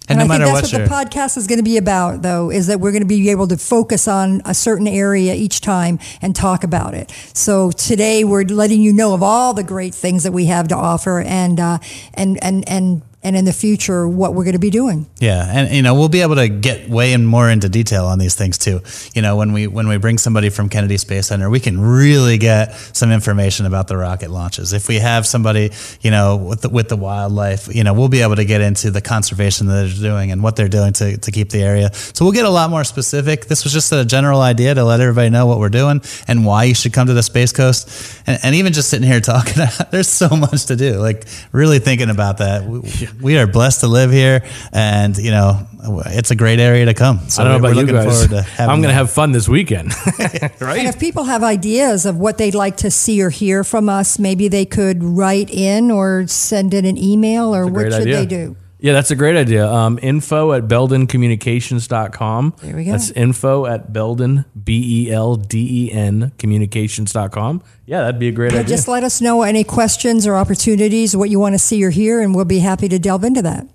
and, 0.10 0.18
And, 0.18 0.18
no 0.20 0.26
I 0.26 0.28
matter 0.28 0.46
think 0.46 0.54
what 0.54 0.62
that's 0.62 0.74
you're, 0.74 0.88
what 0.90 1.12
the 1.12 1.16
podcast 1.18 1.38
is 1.38 1.46
going 1.46 1.60
to 1.60 1.64
be 1.64 1.78
about, 1.78 2.24
though, 2.24 2.50
is 2.50 2.66
that 2.66 2.80
we're 2.80 2.92
going 2.92 3.04
to 3.04 3.08
be 3.08 3.30
able 3.30 3.48
to 3.48 3.58
focus 3.58 4.08
on 4.08 4.42
a 4.44 4.56
certain 4.56 4.88
area 4.88 5.36
each 5.36 5.62
time 5.62 6.00
and 6.20 6.36
talk 6.36 6.64
about 6.64 6.96
it. 6.96 7.12
So 7.36 7.70
today 7.70 8.24
we're 8.24 8.44
letting 8.44 8.82
you 8.82 8.92
know 8.92 9.14
of 9.14 9.22
all 9.22 9.54
the 9.54 9.64
great 9.64 9.94
things 9.94 10.24
that 10.24 10.34
we 10.34 10.46
have 10.46 10.68
to 10.70 10.76
offer, 10.76 11.22
and 11.22 11.60
uh, 11.60 11.78
and 12.16 12.44
and 12.44 12.68
and 12.68 13.04
and 13.22 13.36
in 13.36 13.46
the 13.46 13.54
future 13.54 14.08
what 14.08 14.34
we're 14.34 14.46
going 14.46 14.54
to 14.54 14.60
be 14.60 14.70
doing. 14.70 15.08
Yeah, 15.20 15.46
and 15.48 15.76
you 15.76 15.82
know 15.82 15.94
we'll 15.94 16.10
be 16.10 16.22
able 16.22 16.36
to 16.36 16.48
get 16.48 16.90
way 16.90 17.14
in 17.14 17.26
more 17.26 17.50
into 17.50 17.70
detail 17.70 18.06
on 18.06 18.20
these 18.20 18.36
things 18.36 18.58
too. 18.58 18.82
You 19.14 19.22
know, 19.22 19.36
when 19.36 19.52
we 19.52 19.68
when 19.68 19.88
we 19.88 19.98
bring 19.98 20.18
somebody 20.18 20.50
from 20.50 20.70
Kennedy 20.70 20.98
Space 20.98 21.28
Center, 21.28 21.50
we 21.50 21.60
can 21.60 21.80
really 21.80 22.38
get 22.38 22.74
some 22.94 23.12
information 23.12 23.66
about 23.66 23.88
the 23.88 23.98
rocket 23.98 24.30
launches. 24.30 24.74
If 24.74 24.88
we 24.88 24.96
have 24.96 25.26
somebody, 25.26 25.72
you 26.02 26.12
know, 26.12 26.38
with 26.38 26.62
the, 26.62 26.70
with 26.70 26.90
the 26.90 26.96
wildlife, 26.96 27.74
you 27.74 27.84
know, 27.84 27.94
we'll 27.94 28.10
be 28.10 28.22
able 28.22 28.36
to 28.38 28.46
get 28.46 28.62
into 28.62 28.92
the 28.92 29.02
conservation 29.02 29.68
that 29.68 29.74
they're 29.74 30.12
doing 30.12 30.32
and 30.32 30.42
what 30.42 30.56
they're 30.56 30.70
doing 30.70 30.94
to, 30.94 31.18
to 31.18 31.32
keep 31.32 31.50
the 31.50 31.62
area. 31.62 31.94
So 31.94 32.26
we'll 32.26 32.34
get 32.34 32.46
a 32.46 32.50
lot 32.50 32.70
more 32.70 32.84
specific. 32.84 33.46
This 33.46 33.64
was 33.64 33.74
just 33.74 33.92
a 33.92 34.06
general 34.06 34.42
idea 34.42 34.74
to 34.76 34.84
let 34.84 35.00
everybody 35.00 35.30
know 35.30 35.46
what 35.46 35.60
we're 35.60 35.70
doing 35.70 36.02
and 36.28 36.46
why 36.46 36.66
you 36.66 36.76
should 36.76 36.94
come 36.94 37.08
to 37.08 37.14
the 37.14 37.24
Space 37.24 37.52
Coast. 37.52 38.22
And, 38.28 38.40
and 38.44 38.56
even 38.56 38.74
just 38.74 38.90
sitting 38.90 39.08
here 39.08 39.20
talking, 39.22 39.64
there's 39.92 40.10
so 40.10 40.30
much 40.30 40.66
to 40.68 40.76
do. 40.76 40.98
Like 40.98 41.26
really 41.52 41.80
thinking 41.80 42.10
about 42.10 42.38
that. 42.38 42.66
We, 42.66 43.09
we 43.22 43.38
are 43.38 43.48
blessed 43.48 43.82
to 43.82 43.88
live 43.88 44.12
here, 44.12 44.44
and 44.72 45.18
you 45.18 45.32
know, 45.32 45.68
it's 46.08 46.32
a 46.32 46.36
great 46.36 46.60
area 46.60 46.86
to 46.86 46.94
come. 46.94 47.30
So 47.30 47.42
I 47.42 47.46
don't 47.46 47.62
know 47.62 47.70
about 47.70 47.80
you 47.80 47.92
guys. 47.92 48.28
to 48.28 48.46
I'm 48.60 48.68
going 48.68 48.82
to 48.84 48.88
that. 48.88 48.94
have 48.94 49.12
fun 49.12 49.32
this 49.32 49.48
weekend. 49.48 49.94
And 50.20 50.52
right? 50.62 50.86
if 50.86 51.00
people 51.00 51.24
have 51.26 51.44
ideas 51.44 52.06
of 52.06 52.18
what 52.18 52.38
they'd 52.38 52.56
like 52.56 52.78
to 52.78 52.92
see 52.92 53.22
or 53.22 53.30
hear 53.30 53.64
from 53.64 53.90
us, 53.90 54.20
maybe 54.20 54.48
they 54.48 54.66
could 54.66 55.04
write 55.04 55.50
in 55.50 55.92
or 55.92 56.28
send 56.28 56.74
in 56.74 56.86
an 56.86 56.98
email, 56.98 57.56
or 57.56 57.68
what 57.68 57.92
should 57.92 58.02
idea. 58.02 58.18
they 58.18 58.26
do? 58.26 58.56
Yeah, 58.82 58.94
that's 58.94 59.12
a 59.12 59.16
great 59.16 59.36
idea. 59.36 59.68
Um, 59.70 60.00
info 60.02 60.54
at 60.54 60.64
beldencommunications.com. 60.70 62.56
There 62.62 62.76
we 62.76 62.86
go. 62.86 62.92
That's 62.92 63.12
info 63.12 63.66
at 63.66 63.92
belden, 63.92 64.46
B 64.62 65.08
E 65.08 65.12
L 65.12 65.36
D 65.36 65.88
E 65.88 65.92
N, 65.92 66.32
communications.com. 66.38 67.62
Yeah, 67.86 68.02
that'd 68.02 68.20
be 68.20 68.30
a 68.30 68.32
great 68.32 68.52
But 68.52 68.60
idea. 68.60 68.70
just 68.78 68.88
let 68.88 69.04
us 69.04 69.20
know 69.22 69.42
any 69.42 69.64
questions 69.64 70.26
or 70.26 70.36
opportunities, 70.36 71.16
what 71.16 71.30
you 71.30 71.40
want 71.40 71.56
to 71.56 71.60
see 71.60 71.84
or 71.84 71.90
hear, 71.90 72.22
and 72.22 72.34
we'll 72.34 72.46
be 72.46 72.60
happy 72.60 72.88
to 72.90 73.00
delve 73.00 73.24
into 73.24 73.42
that. 73.42 73.68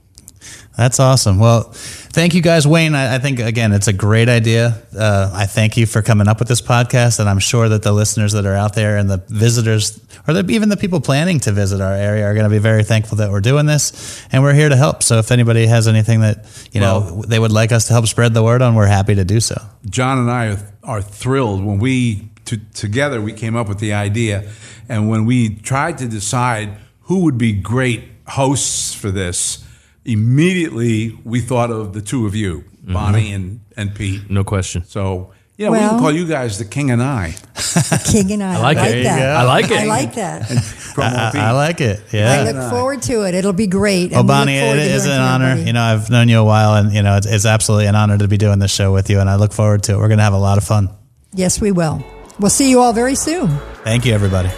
That's 0.77 0.99
awesome. 0.99 1.39
Well, 1.39 1.71
thank 1.73 2.35
you 2.35 2.43
guys, 2.43 2.67
Wayne. 2.67 2.97
I, 2.97 3.15
I 3.15 3.19
think 3.21 3.39
again, 3.39 3.73
it's 3.73 3.87
a 3.87 3.93
great 3.93 4.29
idea. 4.29 4.83
Uh, 4.97 5.31
I 5.33 5.47
thank 5.47 5.77
you 5.77 5.87
for 5.87 6.03
coming 6.03 6.27
up 6.27 6.41
with 6.41 6.49
this 6.49 6.61
podcast, 6.61 7.21
and 7.21 7.29
I'm 7.29 7.39
sure 7.39 7.69
that 7.69 7.85
the 7.85 7.93
listeners 7.93 8.33
that 8.33 8.45
are 8.45 8.57
out 8.57 8.75
there 8.75 8.97
and 8.97 9.09
the 9.09 9.19
visitors, 9.29 10.01
or 10.27 10.35
the, 10.35 10.45
even 10.53 10.71
the 10.71 10.77
people 10.77 11.01
planning 11.01 11.39
to 11.41 11.53
visit 11.53 11.81
our 11.81 11.93
area, 11.93 12.25
are 12.25 12.35
going 12.35 12.45
to 12.45 12.51
be 12.51 12.59
very 12.59 12.83
thankful 12.83 13.19
that 13.19 13.31
we're 13.31 13.41
doing 13.41 13.67
this, 13.67 14.27
and 14.33 14.43
we're 14.43 14.55
here 14.55 14.69
to 14.69 14.77
help. 14.77 15.05
So 15.05 15.19
if 15.19 15.31
anybody 15.31 15.67
has 15.67 15.87
anything 15.87 16.21
that 16.23 16.69
you 16.73 16.81
know 16.81 17.23
they 17.23 17.39
would 17.39 17.53
like 17.53 17.71
us 17.71 17.87
to 17.87 17.93
help 17.93 18.07
spread 18.09 18.35
the 18.35 18.43
word 18.43 18.61
on, 18.61 18.75
we're 18.75 18.87
happy 18.87 19.15
to 19.15 19.25
do 19.25 19.39
so. 19.39 19.61
John 19.89 20.19
and 20.19 20.31
I 20.31 20.55
are, 20.55 20.59
are 20.83 21.03
thrilled 21.03 21.65
when 21.65 21.79
we 21.79 22.31
to, 22.47 22.57
together 22.75 23.21
we 23.21 23.33
came 23.33 23.55
up 23.55 23.69
with 23.69 23.79
the 23.79 23.93
idea, 23.93 24.51
and 24.89 25.09
when 25.09 25.25
we 25.25 25.55
tried 25.55 25.99
to 25.99 26.09
decide 26.09 26.79
who 27.03 27.23
would 27.23 27.39
be 27.39 27.53
great 27.53 28.03
hosts 28.27 28.93
for 28.93 29.11
this, 29.11 29.64
immediately 30.05 31.19
we 31.25 31.41
thought 31.41 31.71
of 31.71 31.93
the 31.93 32.03
two 32.03 32.27
of 32.27 32.35
you, 32.35 32.61
mm-hmm. 32.61 32.93
Bonnie 32.93 33.33
and 33.33 33.61
and 33.77 33.95
Pete. 33.95 34.31
no 34.31 34.45
question. 34.45 34.85
So 34.85 35.33
yeah, 35.57 35.71
we 35.71 35.79
can 35.79 36.01
call 36.01 36.11
you 36.11 36.27
guys 36.27 36.59
the 36.59 36.65
King 36.65 36.91
and 36.91 37.01
I. 37.01 37.37
King 38.11 38.33
and 38.33 38.43
I, 38.43 38.57
I 38.57 38.61
like 38.61 38.77
like, 38.77 38.95
it. 38.95 39.05
That. 39.05 39.37
I 39.37 39.45
like 39.45 39.65
it. 39.67 39.73
I 39.73 39.85
like 39.85 40.15
that. 40.15 40.51
I, 40.99 41.33
I 41.35 41.51
like 41.53 41.81
it. 41.81 42.03
Yeah. 42.13 42.33
I 42.33 42.51
look 42.51 42.71
forward 42.71 43.03
to 43.03 43.23
it. 43.23 43.35
It'll 43.35 43.53
be 43.53 43.69
great. 43.69 44.11
Well, 44.11 44.21
and 44.21 44.29
we 44.29 44.35
look 44.35 44.41
Bonnie, 44.41 44.59
forward 44.59 44.79
it 44.81 44.89
to 44.89 44.95
is 44.95 45.05
hearing 45.05 45.21
an 45.21 45.25
honor. 45.25 45.45
everybody. 45.45 45.67
You 45.69 45.73
know, 45.75 45.83
I've 45.83 46.11
known 46.11 46.29
you 46.29 46.41
a 46.41 46.45
while, 46.45 46.75
and 46.75 46.93
you 46.93 47.03
know, 47.03 47.17
it's, 47.17 47.27
it's 47.27 47.47
absolutely 47.47 47.87
an 47.87 47.95
honor 47.95 48.19
to 48.19 48.27
be 48.27 48.37
doing 48.37 48.59
this 48.59 48.73
show 48.73 48.93
with 48.93 49.11
you, 49.11 49.21
and 49.21 49.31
I 49.31 49.37
look 49.37 49.53
forward 49.53 49.85
to 49.85 49.93
it. 49.93 49.99
We're 49.99 50.09
going 50.09 50.19
to 50.19 50.25
have 50.25 50.33
a 50.33 50.39
lot 50.39 50.59
of 50.59 50.65
fun. 50.65 50.89
Yes, 51.33 51.61
we 51.61 51.71
will. 51.71 52.05
We'll 52.41 52.51
see 52.51 52.69
you 52.69 52.81
all 52.81 52.93
very 52.93 53.15
soon. 53.15 53.49
Thank 53.85 54.07
you, 54.07 54.13
everybody. 54.13 54.51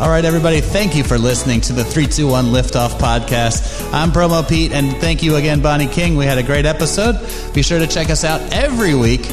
All 0.00 0.08
right, 0.08 0.24
everybody, 0.24 0.60
thank 0.60 0.96
you 0.96 1.04
for 1.04 1.18
listening 1.18 1.60
to 1.62 1.72
the 1.72 1.84
321 1.84 2.46
Liftoff 2.46 2.98
podcast. 2.98 3.92
I'm 3.92 4.10
Promo 4.10 4.46
Pete, 4.46 4.72
and 4.72 4.90
thank 4.96 5.22
you 5.22 5.36
again, 5.36 5.62
Bonnie 5.62 5.86
King. 5.86 6.16
We 6.16 6.24
had 6.24 6.36
a 6.36 6.42
great 6.42 6.66
episode. 6.66 7.16
Be 7.54 7.62
sure 7.62 7.78
to 7.78 7.86
check 7.86 8.10
us 8.10 8.24
out 8.24 8.40
every 8.52 8.96
week. 8.96 9.30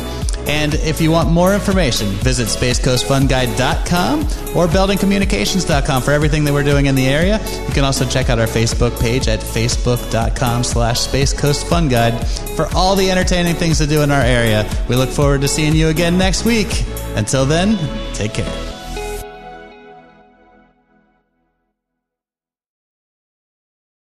And 0.48 0.76
if 0.76 1.02
you 1.02 1.10
want 1.10 1.32
more 1.32 1.56
information, 1.56 2.10
visit 2.10 2.48
spacecoastfunguide.com 2.48 4.22
or 4.56 4.68
beldencommunications.com 4.68 6.02
for 6.04 6.12
everything 6.12 6.44
that 6.44 6.54
we're 6.54 6.64
doing 6.64 6.86
in 6.86 6.94
the 6.94 7.08
area. 7.08 7.40
You 7.68 7.74
can 7.74 7.84
also 7.84 8.06
check 8.08 8.30
out 8.30 8.38
our 8.38 8.48
Facebook 8.48 9.00
page 9.02 9.28
at 9.28 9.40
facebook.com 9.40 10.64
slash 10.64 11.08
spacecoastfunguide 11.08 12.56
for 12.56 12.68
all 12.76 12.96
the 12.96 13.10
entertaining 13.10 13.56
things 13.56 13.80
to 13.80 13.88
do 13.88 14.04
in 14.04 14.12
our 14.12 14.22
area. 14.22 14.70
We 14.88 14.96
look 14.96 15.10
forward 15.10 15.42
to 15.42 15.48
seeing 15.48 15.76
you 15.76 15.88
again 15.88 16.20
next 16.20 16.46
week. 16.46 16.86
Until 17.16 17.46
then, 17.48 17.78
take 18.14 18.36
care. 18.36 18.71